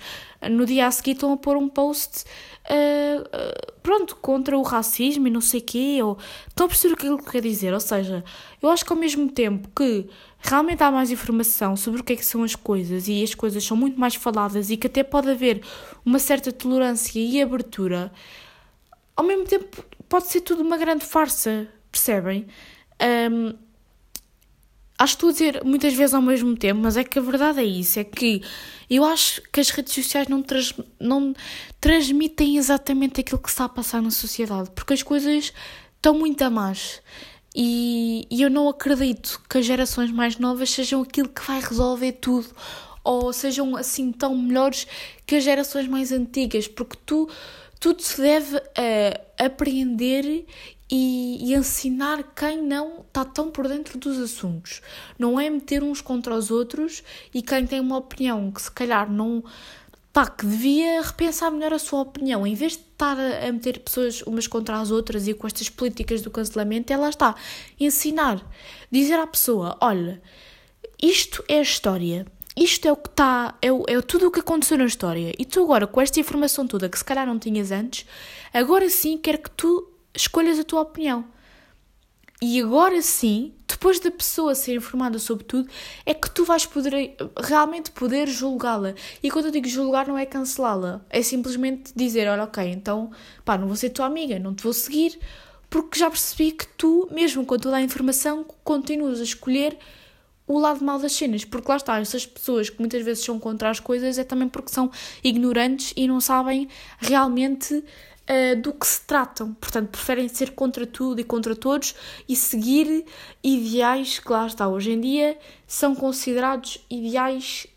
no 0.49 0.65
dia 0.65 0.87
a 0.87 0.91
seguir 0.91 1.11
estão 1.11 1.33
a 1.33 1.37
pôr 1.37 1.57
um 1.57 1.67
post 1.67 2.25
uh, 2.69 3.21
uh, 3.21 3.73
pronto, 3.81 4.15
contra 4.17 4.57
o 4.57 4.61
racismo 4.61 5.27
e 5.27 5.29
não 5.29 5.41
sei 5.41 5.59
o 5.59 5.63
quê, 5.63 5.99
ou 6.03 6.17
estão 6.47 6.65
a 6.65 6.69
perceber 6.69 6.93
o 6.93 6.97
que 6.97 7.07
ele 7.07 7.21
quer 7.21 7.41
dizer, 7.41 7.73
ou 7.73 7.79
seja, 7.79 8.23
eu 8.61 8.69
acho 8.69 8.85
que 8.85 8.91
ao 8.91 8.99
mesmo 8.99 9.29
tempo 9.29 9.69
que 9.75 10.07
realmente 10.39 10.83
há 10.83 10.91
mais 10.91 11.11
informação 11.11 11.75
sobre 11.75 12.01
o 12.01 12.03
que 12.03 12.13
é 12.13 12.15
que 12.15 12.25
são 12.25 12.43
as 12.43 12.55
coisas 12.55 13.07
e 13.07 13.23
as 13.23 13.33
coisas 13.33 13.63
são 13.63 13.75
muito 13.75 13.99
mais 13.99 14.15
faladas 14.15 14.69
e 14.69 14.77
que 14.77 14.87
até 14.87 15.03
pode 15.03 15.29
haver 15.29 15.61
uma 16.05 16.19
certa 16.19 16.51
tolerância 16.51 17.19
e 17.19 17.41
abertura, 17.41 18.11
ao 19.15 19.23
mesmo 19.23 19.45
tempo 19.45 19.83
pode 20.07 20.27
ser 20.27 20.41
tudo 20.41 20.61
uma 20.61 20.77
grande 20.77 21.05
farsa, 21.05 21.67
percebem? 21.91 22.47
Um, 23.31 23.68
acho 24.99 25.17
que 25.17 25.25
estou 25.25 25.29
a 25.29 25.31
dizer 25.31 25.63
muitas 25.63 25.93
vezes 25.93 26.13
ao 26.13 26.21
mesmo 26.21 26.55
tempo, 26.57 26.81
mas 26.81 26.97
é 26.97 27.03
que 27.03 27.17
a 27.17 27.21
verdade 27.21 27.61
é 27.61 27.63
isso: 27.63 27.97
é 27.97 28.03
que 28.03 28.43
eu 28.89 29.05
acho 29.05 29.41
que 29.51 29.61
as 29.61 29.69
redes 29.69 29.93
sociais 29.93 30.27
não, 30.27 30.43
trans, 30.43 30.73
não 30.99 31.33
transmitem 31.79 32.57
exatamente 32.57 33.21
aquilo 33.21 33.39
que 33.39 33.49
está 33.49 33.65
a 33.65 33.69
passar 33.69 34.01
na 34.01 34.11
sociedade, 34.11 34.69
porque 34.75 34.93
as 34.93 35.01
coisas 35.01 35.53
estão 35.95 36.13
muito 36.13 36.41
a 36.43 36.49
más. 36.49 37.01
E, 37.55 38.27
e 38.29 38.43
eu 38.43 38.49
não 38.49 38.69
acredito 38.69 39.41
que 39.49 39.57
as 39.57 39.65
gerações 39.65 40.11
mais 40.11 40.37
novas 40.37 40.69
sejam 40.69 41.01
aquilo 41.01 41.29
que 41.29 41.41
vai 41.41 41.59
resolver 41.59 42.11
tudo 42.13 42.47
ou 43.03 43.33
sejam 43.33 43.75
assim 43.75 44.11
tão 44.11 44.37
melhores 44.37 44.85
que 45.25 45.35
as 45.35 45.43
gerações 45.43 45.87
mais 45.87 46.11
antigas, 46.11 46.67
porque 46.67 46.97
tu, 47.05 47.27
tudo 47.79 48.03
se 48.03 48.21
deve 48.21 48.57
a 48.57 49.45
aprender 49.45 50.45
e, 50.89 51.51
e, 51.51 51.55
ensinar 51.55 52.23
quem 52.35 52.61
não 52.61 53.01
está 53.01 53.23
tão 53.23 53.51
por 53.51 53.67
dentro 53.67 53.97
dos 53.97 54.17
assuntos. 54.17 54.81
Não 55.17 55.39
é 55.39 55.49
meter 55.49 55.83
uns 55.83 56.01
contra 56.01 56.33
os 56.33 56.49
outros 56.49 57.03
e 57.33 57.41
quem 57.41 57.67
tem 57.67 57.79
uma 57.79 57.97
opinião 57.97 58.51
que 58.51 58.61
se 58.61 58.71
calhar 58.71 59.11
não. 59.11 59.43
Pá, 60.11 60.25
que 60.27 60.43
devia 60.43 61.01
repensar 61.03 61.51
melhor 61.51 61.71
a 61.71 61.77
sua 61.77 62.01
opinião. 62.01 62.45
Em 62.45 62.55
vez 62.55 62.71
de 62.71 62.79
estar 62.79 63.15
a 63.15 63.51
meter 63.51 63.79
pessoas 63.79 64.23
umas 64.23 64.47
contra 64.47 64.79
as 64.79 64.89
outras 64.89 65.27
e 65.27 65.35
com 65.35 65.45
estas 65.45 65.69
políticas 65.69 66.21
do 66.23 66.31
cancelamento, 66.31 66.91
ela 66.91 67.09
está 67.09 67.35
ensinar, 67.79 68.43
dizer 68.91 69.19
à 69.19 69.27
pessoa: 69.27 69.77
olha, 69.79 70.19
isto 70.99 71.43
é 71.47 71.59
a 71.59 71.61
história 71.61 72.25
isto 72.59 72.85
é 72.85 72.91
o 72.91 72.97
que 72.97 73.07
está, 73.07 73.55
é, 73.61 73.67
é 73.67 74.01
tudo 74.01 74.27
o 74.27 74.31
que 74.31 74.41
aconteceu 74.41 74.77
na 74.77 74.83
história. 74.83 75.31
E 75.39 75.45
tu 75.45 75.63
agora, 75.63 75.87
com 75.87 76.01
esta 76.01 76.19
informação 76.19 76.67
toda 76.67 76.89
que 76.89 76.97
se 76.97 77.05
calhar 77.05 77.25
não 77.25 77.39
tinhas 77.39 77.71
antes, 77.71 78.05
agora 78.53 78.89
sim 78.89 79.17
quero 79.17 79.37
que 79.37 79.51
tu 79.51 79.88
escolhas 80.15 80.59
a 80.59 80.63
tua 80.63 80.81
opinião. 80.81 81.25
E 82.41 82.61
agora 82.61 83.01
sim, 83.01 83.53
depois 83.67 83.99
da 83.99 84.09
pessoa 84.09 84.55
ser 84.55 84.75
informada 84.75 85.19
sobre 85.19 85.43
tudo, 85.43 85.69
é 86.05 86.13
que 86.13 86.29
tu 86.31 86.45
vais 86.45 86.65
poder 86.65 87.15
realmente 87.37 87.91
poder 87.91 88.29
julgá-la. 88.29 88.93
E 89.21 89.29
quando 89.29 89.45
eu 89.45 89.51
digo 89.51 89.67
julgar, 89.67 90.07
não 90.07 90.17
é 90.17 90.25
cancelá-la, 90.25 91.01
é 91.09 91.21
simplesmente 91.21 91.91
dizer: 91.93 92.29
olha, 92.29 92.43
ok, 92.43 92.63
então 92.71 93.11
pá, 93.43 93.57
não 93.57 93.67
vou 93.67 93.75
ser 93.75 93.89
tua 93.89 94.05
amiga, 94.05 94.39
não 94.39 94.55
te 94.55 94.63
vou 94.63 94.71
seguir, 94.71 95.19
porque 95.69 95.99
já 95.99 96.09
percebi 96.09 96.53
que 96.53 96.65
tu, 96.65 97.09
mesmo 97.11 97.45
com 97.45 97.57
toda 97.57 97.75
a 97.75 97.81
informação, 97.81 98.45
continuas 98.63 99.19
a 99.19 99.23
escolher 99.23 99.77
o 100.49 100.57
lado 100.57 100.83
mal 100.83 100.97
das 100.97 101.13
cenas, 101.13 101.45
porque 101.45 101.69
lá 101.69 101.77
está, 101.77 101.99
essas 101.99 102.25
pessoas 102.25 102.71
que 102.71 102.79
muitas 102.79 103.03
vezes 103.03 103.23
são 103.23 103.37
contra 103.37 103.69
as 103.69 103.79
coisas 103.79 104.17
é 104.17 104.23
também 104.23 104.49
porque 104.49 104.71
são 104.71 104.89
ignorantes 105.23 105.93
e 105.95 106.07
não 106.07 106.19
sabem 106.19 106.67
realmente 106.97 107.83
uh, 108.29 108.61
do 108.61 108.71
que 108.73 108.85
se 108.85 109.01
tratam. 109.01 109.53
Portanto, 109.55 109.89
preferem 109.89 110.27
ser 110.27 110.51
contra 110.51 110.85
tudo 110.85 111.19
e 111.19 111.23
contra 111.23 111.55
todos 111.55 111.95
e 112.27 112.35
seguir 112.35 113.05
ideais 113.43 114.19
que 114.19 114.31
lá 114.31 114.45
está, 114.45 114.67
hoje 114.67 114.91
em 114.91 115.01
dia 115.01 115.37
são 115.65 115.95
considerados 115.95 116.79
ideais 116.89 117.67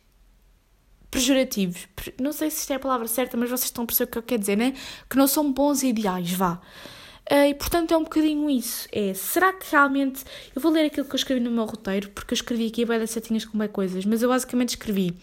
pejorativos. 1.10 1.88
Não 2.20 2.32
sei 2.32 2.50
se 2.50 2.60
isto 2.60 2.72
é 2.72 2.76
a 2.76 2.80
palavra 2.80 3.06
certa, 3.06 3.36
mas 3.36 3.48
vocês 3.50 3.66
estão 3.66 3.84
a 3.84 3.86
perceber 3.86 4.08
o 4.08 4.12
que 4.12 4.18
eu 4.18 4.22
quero 4.22 4.40
dizer, 4.40 4.56
né? 4.56 4.74
Que 5.08 5.16
não 5.16 5.26
são 5.26 5.52
bons 5.52 5.82
ideais, 5.82 6.32
vá. 6.32 6.60
Uh, 7.30 7.48
e 7.50 7.54
portanto 7.54 7.92
é 7.92 7.96
um 7.96 8.02
bocadinho 8.02 8.50
isso. 8.50 8.88
É, 8.90 9.14
será 9.14 9.52
que 9.52 9.70
realmente. 9.70 10.24
Eu 10.54 10.60
vou 10.60 10.72
ler 10.72 10.86
aquilo 10.86 11.06
que 11.06 11.14
eu 11.14 11.16
escrevi 11.16 11.40
no 11.40 11.50
meu 11.50 11.64
roteiro, 11.64 12.10
porque 12.10 12.32
eu 12.32 12.36
escrevi 12.36 12.66
aqui 12.66 12.84
bem 12.84 12.98
das 12.98 13.10
setinhas 13.10 13.44
com 13.44 13.56
bem 13.56 13.68
coisas, 13.68 14.04
mas 14.04 14.22
eu 14.22 14.28
basicamente 14.28 14.70
escrevi. 14.70 15.14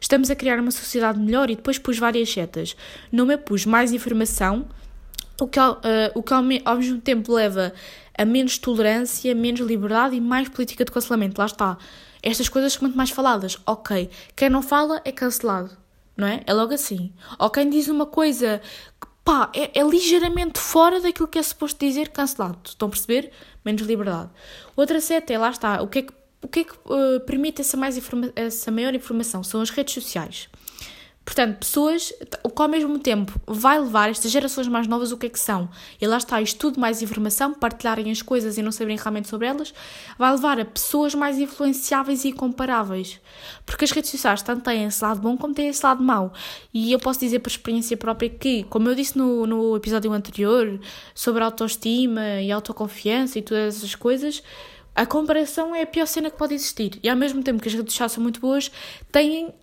Estamos 0.00 0.30
a 0.30 0.36
criar 0.36 0.58
uma 0.60 0.70
sociedade 0.70 1.18
melhor 1.18 1.50
e 1.50 1.56
depois 1.56 1.78
pus 1.78 1.98
várias 1.98 2.32
setas. 2.32 2.76
No 3.10 3.26
meu 3.26 3.38
pus 3.38 3.66
mais 3.66 3.92
informação, 3.92 4.66
o 5.40 5.46
que, 5.46 5.58
uh, 5.60 5.74
o 6.14 6.22
que 6.22 6.32
ao, 6.32 6.42
ao 6.64 6.76
mesmo 6.76 7.00
tempo 7.00 7.32
leva 7.32 7.72
a 8.16 8.24
menos 8.24 8.58
tolerância, 8.58 9.34
menos 9.34 9.60
liberdade 9.60 10.16
e 10.16 10.20
mais 10.20 10.48
política 10.48 10.84
de 10.84 10.90
cancelamento. 10.90 11.40
Lá 11.40 11.46
está. 11.46 11.78
Estas 12.22 12.48
coisas 12.48 12.72
são 12.72 12.82
muito 12.82 12.96
mais 12.96 13.10
faladas. 13.10 13.56
Ok, 13.64 14.10
quem 14.34 14.50
não 14.50 14.60
fala 14.60 15.00
é 15.04 15.12
cancelado, 15.12 15.70
não 16.16 16.26
é? 16.26 16.42
É 16.46 16.52
logo 16.52 16.74
assim. 16.74 17.12
Ou 17.38 17.48
quem 17.48 17.70
diz 17.70 17.86
uma 17.86 18.06
coisa 18.06 18.60
pá, 19.24 19.50
é, 19.54 19.78
é, 19.78 19.82
ligeiramente 19.82 20.58
fora 20.58 21.00
daquilo 21.00 21.28
que 21.28 21.38
é 21.38 21.42
suposto 21.42 21.78
dizer 21.84 22.08
cancelado. 22.08 22.58
Estão 22.64 22.88
a 22.88 22.90
perceber? 22.90 23.30
Menos 23.64 23.82
liberdade. 23.82 24.30
Outra 24.74 25.00
seta 25.00 25.32
é, 25.32 25.38
lá 25.38 25.50
está, 25.50 25.82
o 25.82 25.86
que 25.86 25.98
é 25.98 26.02
que, 26.02 26.12
o 26.42 26.48
que, 26.48 26.60
é 26.60 26.64
que 26.64 26.72
uh, 26.72 27.20
permite 27.26 27.60
essa, 27.60 27.76
mais 27.76 27.98
essa 28.36 28.70
maior 28.70 28.94
informação? 28.94 29.42
São 29.42 29.60
as 29.60 29.70
redes 29.70 29.94
sociais. 29.94 30.48
Portanto, 31.28 31.58
pessoas, 31.58 32.10
que 32.10 32.62
ao 32.62 32.68
mesmo 32.68 32.98
tempo 32.98 33.38
vai 33.46 33.78
levar 33.78 34.08
estas 34.08 34.30
gerações 34.30 34.66
mais 34.66 34.86
novas 34.86 35.12
o 35.12 35.16
que 35.18 35.26
é 35.26 35.28
que 35.28 35.38
são? 35.38 35.68
E 36.00 36.06
lá 36.06 36.16
está, 36.16 36.40
estudo 36.40 36.80
mais 36.80 37.02
informação, 37.02 37.52
partilharem 37.52 38.10
as 38.10 38.22
coisas 38.22 38.56
e 38.56 38.62
não 38.62 38.72
saberem 38.72 38.96
realmente 38.96 39.28
sobre 39.28 39.46
elas, 39.46 39.74
vai 40.18 40.32
levar 40.32 40.58
a 40.58 40.64
pessoas 40.64 41.14
mais 41.14 41.38
influenciáveis 41.38 42.24
e 42.24 42.32
comparáveis. 42.32 43.20
Porque 43.66 43.84
as 43.84 43.90
redes 43.90 44.10
sociais 44.10 44.40
tanto 44.40 44.62
têm 44.62 44.84
esse 44.84 45.04
lado 45.04 45.20
bom 45.20 45.36
como 45.36 45.52
têm 45.52 45.68
esse 45.68 45.84
lado 45.84 46.02
mau. 46.02 46.32
E 46.72 46.92
eu 46.92 46.98
posso 46.98 47.20
dizer 47.20 47.40
por 47.40 47.50
experiência 47.50 47.94
própria 47.94 48.30
que, 48.30 48.62
como 48.64 48.88
eu 48.88 48.94
disse 48.94 49.18
no, 49.18 49.46
no 49.46 49.76
episódio 49.76 50.10
anterior, 50.10 50.80
sobre 51.14 51.44
autoestima 51.44 52.40
e 52.40 52.50
autoconfiança 52.50 53.38
e 53.38 53.42
todas 53.42 53.76
essas 53.76 53.94
coisas, 53.94 54.42
a 54.98 55.06
comparação 55.06 55.72
é 55.76 55.82
a 55.82 55.86
pior 55.86 56.06
cena 56.06 56.28
que 56.28 56.36
pode 56.36 56.54
existir. 56.54 56.98
E 57.04 57.08
ao 57.08 57.16
mesmo 57.16 57.40
tempo 57.40 57.62
que 57.62 57.68
as 57.68 57.74
redes 57.74 57.92
sociais 57.92 58.10
são 58.10 58.20
muito 58.20 58.40
boas, 58.40 58.68
têm 59.12 59.46
uh, 59.46 59.54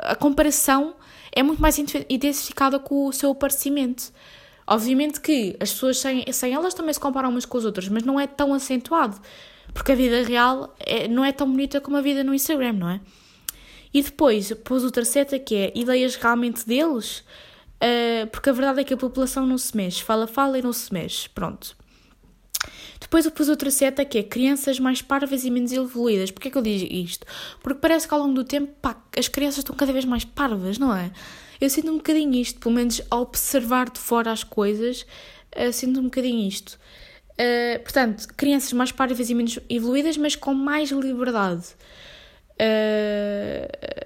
a 0.00 0.16
comparação 0.16 0.96
é 1.30 1.40
muito 1.40 1.62
mais 1.62 1.78
intensificada 1.78 2.80
com 2.80 3.06
o 3.06 3.12
seu 3.12 3.30
aparecimento. 3.30 4.12
Obviamente 4.66 5.20
que 5.20 5.56
as 5.60 5.72
pessoas 5.72 5.98
sem, 5.98 6.24
sem 6.32 6.52
elas 6.52 6.74
também 6.74 6.92
se 6.92 6.98
comparam 6.98 7.30
umas 7.30 7.44
com 7.44 7.56
as 7.58 7.64
outras, 7.64 7.88
mas 7.88 8.02
não 8.02 8.18
é 8.18 8.26
tão 8.26 8.52
acentuado, 8.52 9.20
porque 9.72 9.92
a 9.92 9.94
vida 9.94 10.24
real 10.24 10.74
é, 10.80 11.06
não 11.06 11.24
é 11.24 11.30
tão 11.30 11.48
bonita 11.48 11.80
como 11.80 11.96
a 11.96 12.00
vida 12.00 12.24
no 12.24 12.34
Instagram, 12.34 12.72
não 12.72 12.90
é? 12.90 13.00
E 13.94 14.02
depois 14.02 14.52
pôs 14.64 14.82
outra 14.82 15.04
seta 15.04 15.38
que 15.38 15.54
é 15.54 15.72
ideias 15.76 16.16
realmente 16.16 16.66
deles, 16.66 17.18
uh, 17.18 18.26
porque 18.32 18.50
a 18.50 18.52
verdade 18.52 18.80
é 18.80 18.84
que 18.84 18.94
a 18.94 18.96
população 18.96 19.46
não 19.46 19.58
se 19.58 19.76
mexe, 19.76 20.02
fala, 20.02 20.26
fala 20.26 20.58
e 20.58 20.62
não 20.62 20.72
se 20.72 20.92
mexe, 20.92 21.28
pronto. 21.28 21.76
Depois 23.00 23.24
eu 23.24 23.30
pus 23.30 23.48
outra 23.48 23.70
seta 23.70 24.04
que 24.04 24.18
é 24.18 24.22
crianças 24.22 24.78
mais 24.78 25.02
parvas 25.02 25.44
e 25.44 25.50
menos 25.50 25.72
evoluídas. 25.72 26.30
Porquê 26.30 26.50
que 26.50 26.56
eu 26.56 26.62
digo 26.62 26.92
isto? 26.92 27.26
Porque 27.62 27.80
parece 27.80 28.08
que 28.08 28.14
ao 28.14 28.20
longo 28.20 28.34
do 28.34 28.44
tempo, 28.44 28.72
pá, 28.80 28.96
as 29.16 29.28
crianças 29.28 29.58
estão 29.58 29.76
cada 29.76 29.92
vez 29.92 30.04
mais 30.04 30.24
parvas, 30.24 30.78
não 30.78 30.94
é? 30.94 31.10
Eu 31.60 31.68
sinto 31.68 31.90
um 31.90 31.96
bocadinho 31.96 32.34
isto, 32.34 32.58
pelo 32.58 32.74
menos 32.74 33.00
ao 33.10 33.22
observar 33.22 33.90
de 33.90 34.00
fora 34.00 34.32
as 34.32 34.42
coisas, 34.42 35.06
uh, 35.56 35.72
sinto 35.72 36.00
um 36.00 36.04
bocadinho 36.04 36.48
isto. 36.48 36.78
Uh, 37.32 37.80
portanto, 37.82 38.26
crianças 38.36 38.72
mais 38.72 38.92
parvas 38.92 39.30
e 39.30 39.34
menos 39.34 39.58
evoluídas, 39.68 40.16
mas 40.16 40.34
com 40.34 40.54
mais 40.54 40.90
liberdade. 40.90 41.66
Uh, 42.60 44.02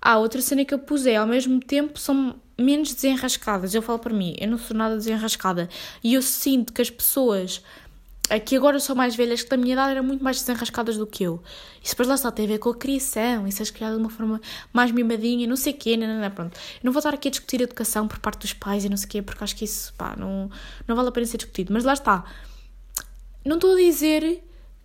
ah, 0.00 0.18
outra 0.18 0.40
cena 0.40 0.64
que 0.64 0.72
eu 0.72 0.78
pus 0.78 1.06
é, 1.06 1.16
ao 1.16 1.26
mesmo 1.26 1.60
tempo, 1.60 1.98
são 1.98 2.34
menos 2.58 2.94
desenrascadas. 2.94 3.74
Eu 3.74 3.82
falo 3.82 3.98
para 3.98 4.14
mim, 4.14 4.34
eu 4.38 4.48
não 4.48 4.58
sou 4.58 4.76
nada 4.76 4.96
desenrascada. 4.96 5.68
E 6.02 6.14
eu 6.14 6.22
sinto 6.22 6.72
que 6.72 6.82
as 6.82 6.90
pessoas 6.90 7.62
que 8.44 8.54
agora 8.56 8.78
são 8.78 8.94
mais 8.94 9.16
velhas 9.16 9.42
que 9.42 9.48
da 9.48 9.56
minha 9.56 9.72
idade 9.72 9.92
eram 9.92 10.02
muito 10.02 10.22
mais 10.22 10.38
desenrascadas 10.38 10.98
do 10.98 11.06
que 11.06 11.22
eu. 11.22 11.42
Isso 11.82 11.92
depois 11.92 12.08
lá 12.08 12.14
está, 12.14 12.30
tem 12.30 12.44
a 12.44 12.48
ver 12.48 12.58
com 12.58 12.68
a 12.68 12.74
criação, 12.74 13.46
isso 13.46 13.62
é 13.62 13.66
criado 13.66 13.94
de 13.94 14.00
uma 14.00 14.10
forma 14.10 14.40
mais 14.70 14.90
mimadinha, 14.90 15.46
não 15.46 15.56
sei 15.56 15.72
o 15.72 15.76
quê, 15.76 15.96
não, 15.96 16.06
não, 16.06 16.20
não, 16.20 16.30
pronto. 16.30 16.54
Eu 16.56 16.80
não 16.82 16.92
vou 16.92 16.98
estar 16.98 17.14
aqui 17.14 17.28
a 17.28 17.30
discutir 17.30 17.60
a 17.60 17.64
educação 17.64 18.06
por 18.06 18.18
parte 18.18 18.40
dos 18.40 18.52
pais 18.52 18.84
e 18.84 18.90
não 18.90 18.98
sei 18.98 19.06
o 19.06 19.08
quê, 19.08 19.22
porque 19.22 19.42
acho 19.42 19.56
que 19.56 19.64
isso, 19.64 19.94
pá, 19.94 20.14
não, 20.16 20.50
não 20.86 20.94
vale 20.94 21.08
a 21.08 21.12
pena 21.12 21.26
ser 21.26 21.38
discutido. 21.38 21.72
Mas 21.72 21.84
lá 21.84 21.94
está. 21.94 22.24
Não 23.44 23.56
estou 23.56 23.72
a 23.72 23.76
dizer 23.76 24.42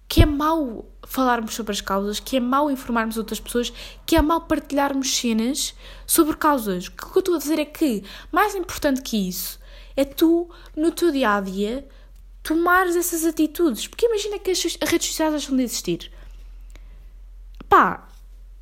que 0.07 0.21
é 0.21 0.25
mau 0.25 0.85
falarmos 1.05 1.53
sobre 1.53 1.71
as 1.71 1.81
causas, 1.81 2.19
que 2.19 2.37
é 2.37 2.39
mau 2.39 2.69
informarmos 2.71 3.17
outras 3.17 3.39
pessoas, 3.39 3.73
que 4.05 4.15
é 4.15 4.21
mau 4.21 4.41
partilharmos 4.41 5.15
cenas 5.15 5.75
sobre 6.05 6.35
causas. 6.35 6.87
O 6.87 6.91
que 6.91 7.17
eu 7.17 7.19
estou 7.19 7.35
a 7.35 7.37
dizer 7.37 7.59
é 7.59 7.65
que, 7.65 8.03
mais 8.31 8.55
importante 8.55 9.01
que 9.01 9.27
isso, 9.27 9.59
é 9.95 10.05
tu, 10.05 10.49
no 10.75 10.91
teu 10.91 11.11
dia 11.11 11.35
a 11.35 11.41
dia, 11.41 11.87
tomares 12.41 12.95
essas 12.95 13.25
atitudes. 13.25 13.87
Porque 13.87 14.05
imagina 14.05 14.39
que 14.39 14.51
as, 14.51 14.63
redes 14.63 15.07
sociais 15.07 15.31
deixam 15.31 15.55
de 15.55 15.63
existir. 15.63 16.11
Pá, 17.69 18.07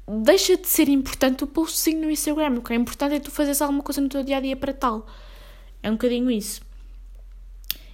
deixa 0.07 0.55
de 0.57 0.67
ser 0.67 0.87
importante 0.89 1.43
o 1.43 1.47
postzinho 1.47 2.01
no 2.01 2.11
Instagram. 2.11 2.59
O 2.59 2.61
que 2.61 2.73
é 2.73 2.75
importante 2.75 3.15
é 3.15 3.19
tu 3.19 3.31
fazeres 3.31 3.61
alguma 3.61 3.83
coisa 3.83 4.01
no 4.01 4.09
teu 4.09 4.23
dia 4.23 4.37
a 4.37 4.41
dia 4.41 4.55
para 4.55 4.73
tal. 4.73 5.07
É 5.81 5.89
um 5.89 5.93
bocadinho 5.93 6.29
isso. 6.29 6.61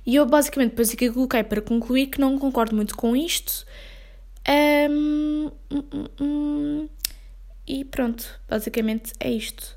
E 0.07 0.15
eu 0.15 0.25
basicamente 0.25 0.69
depois 0.69 0.89
aqui 0.89 1.11
coloquei 1.11 1.43
para 1.43 1.61
concluir 1.61 2.07
que 2.07 2.21
não 2.21 2.39
concordo 2.39 2.73
muito 2.73 2.95
com 2.95 3.13
isto. 3.13 3.65
Um, 4.89 5.51
um, 5.69 6.23
um, 6.23 6.89
e 7.67 7.83
pronto, 7.83 8.25
basicamente 8.47 9.11
é 9.19 9.29
isto. 9.29 9.75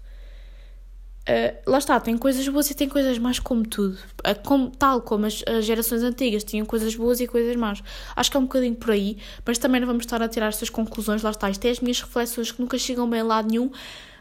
Uh, 1.28 1.59
lá 1.68 1.78
está, 1.78 1.99
tem 1.99 2.16
coisas 2.16 2.47
boas 2.49 2.70
e 2.70 2.74
tem 2.76 2.89
coisas 2.89 3.18
más 3.18 3.41
como 3.41 3.66
tudo. 3.66 3.99
Uh, 4.20 4.41
como, 4.45 4.70
tal 4.70 5.03
como 5.03 5.26
as, 5.26 5.43
as, 5.49 5.64
gerações 5.64 6.05
antigas 6.05 6.45
tinham 6.45 6.64
coisas 6.64 6.95
boas 6.95 7.18
e 7.18 7.26
coisas 7.26 7.57
más. 7.57 7.83
Acho 8.14 8.31
que 8.31 8.37
é 8.37 8.41
um 8.41 8.45
bocadinho 8.45 8.76
por 8.76 8.93
aí, 8.93 9.18
mas 9.45 9.59
também 9.59 9.81
não 9.81 9.89
vamos 9.89 10.05
estar 10.05 10.22
a 10.22 10.28
tirar 10.28 10.47
estas 10.47 10.70
conclusões. 10.70 11.24
Lá 11.24 11.31
está, 11.31 11.51
isto 11.51 11.64
é 11.64 11.70
as 11.70 11.81
minhas 11.81 12.01
reflexões 12.01 12.53
que 12.53 12.61
nunca 12.61 12.78
chegam 12.78 13.11
bem 13.11 13.20
a 13.20 13.24
lado 13.24 13.49
nenhum, 13.49 13.72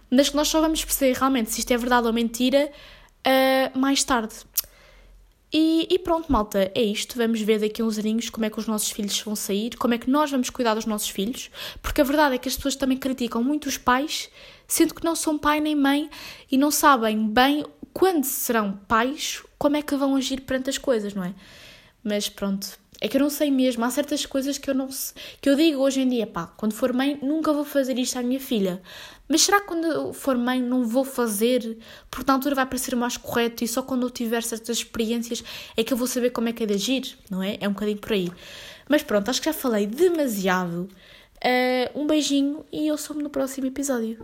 mas 0.10 0.30
que 0.30 0.36
nós 0.36 0.48
só 0.48 0.60
vamos 0.60 0.84
perceber 0.84 1.16
realmente 1.16 1.52
se 1.52 1.60
isto 1.60 1.72
é 1.72 1.78
verdade 1.78 2.08
ou 2.08 2.14
mentira 2.14 2.72
uh, 3.28 3.80
mais 3.80 4.04
tarde. 4.04 4.34
E, 5.52 5.88
e, 5.90 5.98
pronto, 5.98 6.32
malta, 6.32 6.72
é 6.76 6.82
isto. 6.82 7.18
Vamos 7.18 7.42
ver 7.42 7.60
daqui 7.60 7.82
a 7.82 7.86
uns 7.86 7.98
aninhos 7.98 8.30
como 8.30 8.46
é 8.46 8.50
que 8.50 8.60
os 8.60 8.68
nossos 8.68 8.92
filhos 8.92 9.20
vão 9.22 9.36
sair, 9.36 9.76
como 9.78 9.94
é 9.94 9.98
que 9.98 10.10
nós 10.10 10.30
vamos 10.30 10.50
cuidar 10.50 10.76
dos 10.76 10.86
nossos 10.86 11.10
filhos, 11.10 11.50
porque 11.82 12.02
a 12.02 12.04
verdade 12.04 12.36
é 12.36 12.38
que 12.38 12.48
as 12.48 12.56
pessoas 12.56 12.76
também 12.76 12.98
criticam 12.98 13.44
muito 13.44 13.68
os 13.68 13.78
pais, 13.78 14.30
sendo 14.68 14.94
que 14.94 15.04
não 15.04 15.16
são 15.16 15.38
pai 15.38 15.60
nem 15.60 15.76
mãe 15.76 16.10
e 16.52 16.58
não 16.58 16.70
sabem 16.70 17.28
bem 17.28 17.66
quando 17.92 18.24
serão 18.24 18.74
pais, 18.88 19.44
como 19.58 19.76
é 19.76 19.82
que 19.82 19.96
vão 19.96 20.16
agir 20.16 20.42
perante 20.42 20.70
as 20.70 20.78
coisas, 20.78 21.14
não 21.14 21.24
é? 21.24 21.34
Mas 22.04 22.30
pronto, 22.30 22.78
é 23.02 23.08
que 23.08 23.18
eu 23.18 23.22
não 23.22 23.30
sei 23.30 23.50
mesmo. 23.50 23.84
Há 23.84 23.90
certas 23.90 24.26
coisas 24.26 24.58
que 24.58 24.70
eu 24.70 24.74
não 24.74 24.88
que 25.42 25.50
eu 25.50 25.56
digo 25.56 25.82
hoje 25.82 26.02
em 26.02 26.10
dia, 26.10 26.28
pá, 26.28 26.48
quando 26.48 26.74
for 26.74 26.94
mãe, 26.94 27.18
nunca 27.22 27.52
vou 27.54 27.66
fazer 27.66 27.98
isto 27.98 28.18
à 28.18 28.22
minha 28.22 28.40
filha. 28.40 28.82
Mas 29.30 29.44
será 29.44 29.62
que 29.62 29.68
quando 29.68 29.86
eu 29.86 30.12
for 30.12 30.36
mãe 30.36 30.60
não 30.60 30.84
vou 30.84 31.06
fazer? 31.06 31.78
Porque 32.10 32.26
na 32.28 32.34
altura 32.34 32.56
vai 32.56 32.66
parecer 32.66 32.96
mais 32.96 33.16
correto 33.16 33.64
e 33.64 33.68
só 33.68 33.84
quando 33.84 34.08
eu 34.08 34.10
tiver 34.10 34.42
certas 34.42 34.78
experiências 34.78 35.44
é 35.78 35.84
que 35.84 35.94
eu 35.94 35.98
vou 35.98 36.08
saber 36.08 36.32
como 36.32 36.50
é 36.50 36.54
que 36.54 36.64
é 36.64 36.66
de 36.66 36.74
agir, 36.74 37.16
não 37.30 37.44
é? 37.44 37.58
É 37.62 37.70
um 37.70 37.74
bocadinho 37.74 38.00
por 38.00 38.12
aí. 38.12 38.32
Mas 38.90 39.04
pronto, 39.04 39.30
acho 39.30 39.40
que 39.40 39.46
já 39.46 39.54
falei 39.54 39.86
demasiado. 39.86 40.90
Uh, 41.46 42.02
um 42.02 42.08
beijinho 42.08 42.66
e 42.72 42.88
eu 42.88 42.98
sou-me 42.98 43.22
no 43.22 43.30
próximo 43.30 43.68
episódio. 43.68 44.18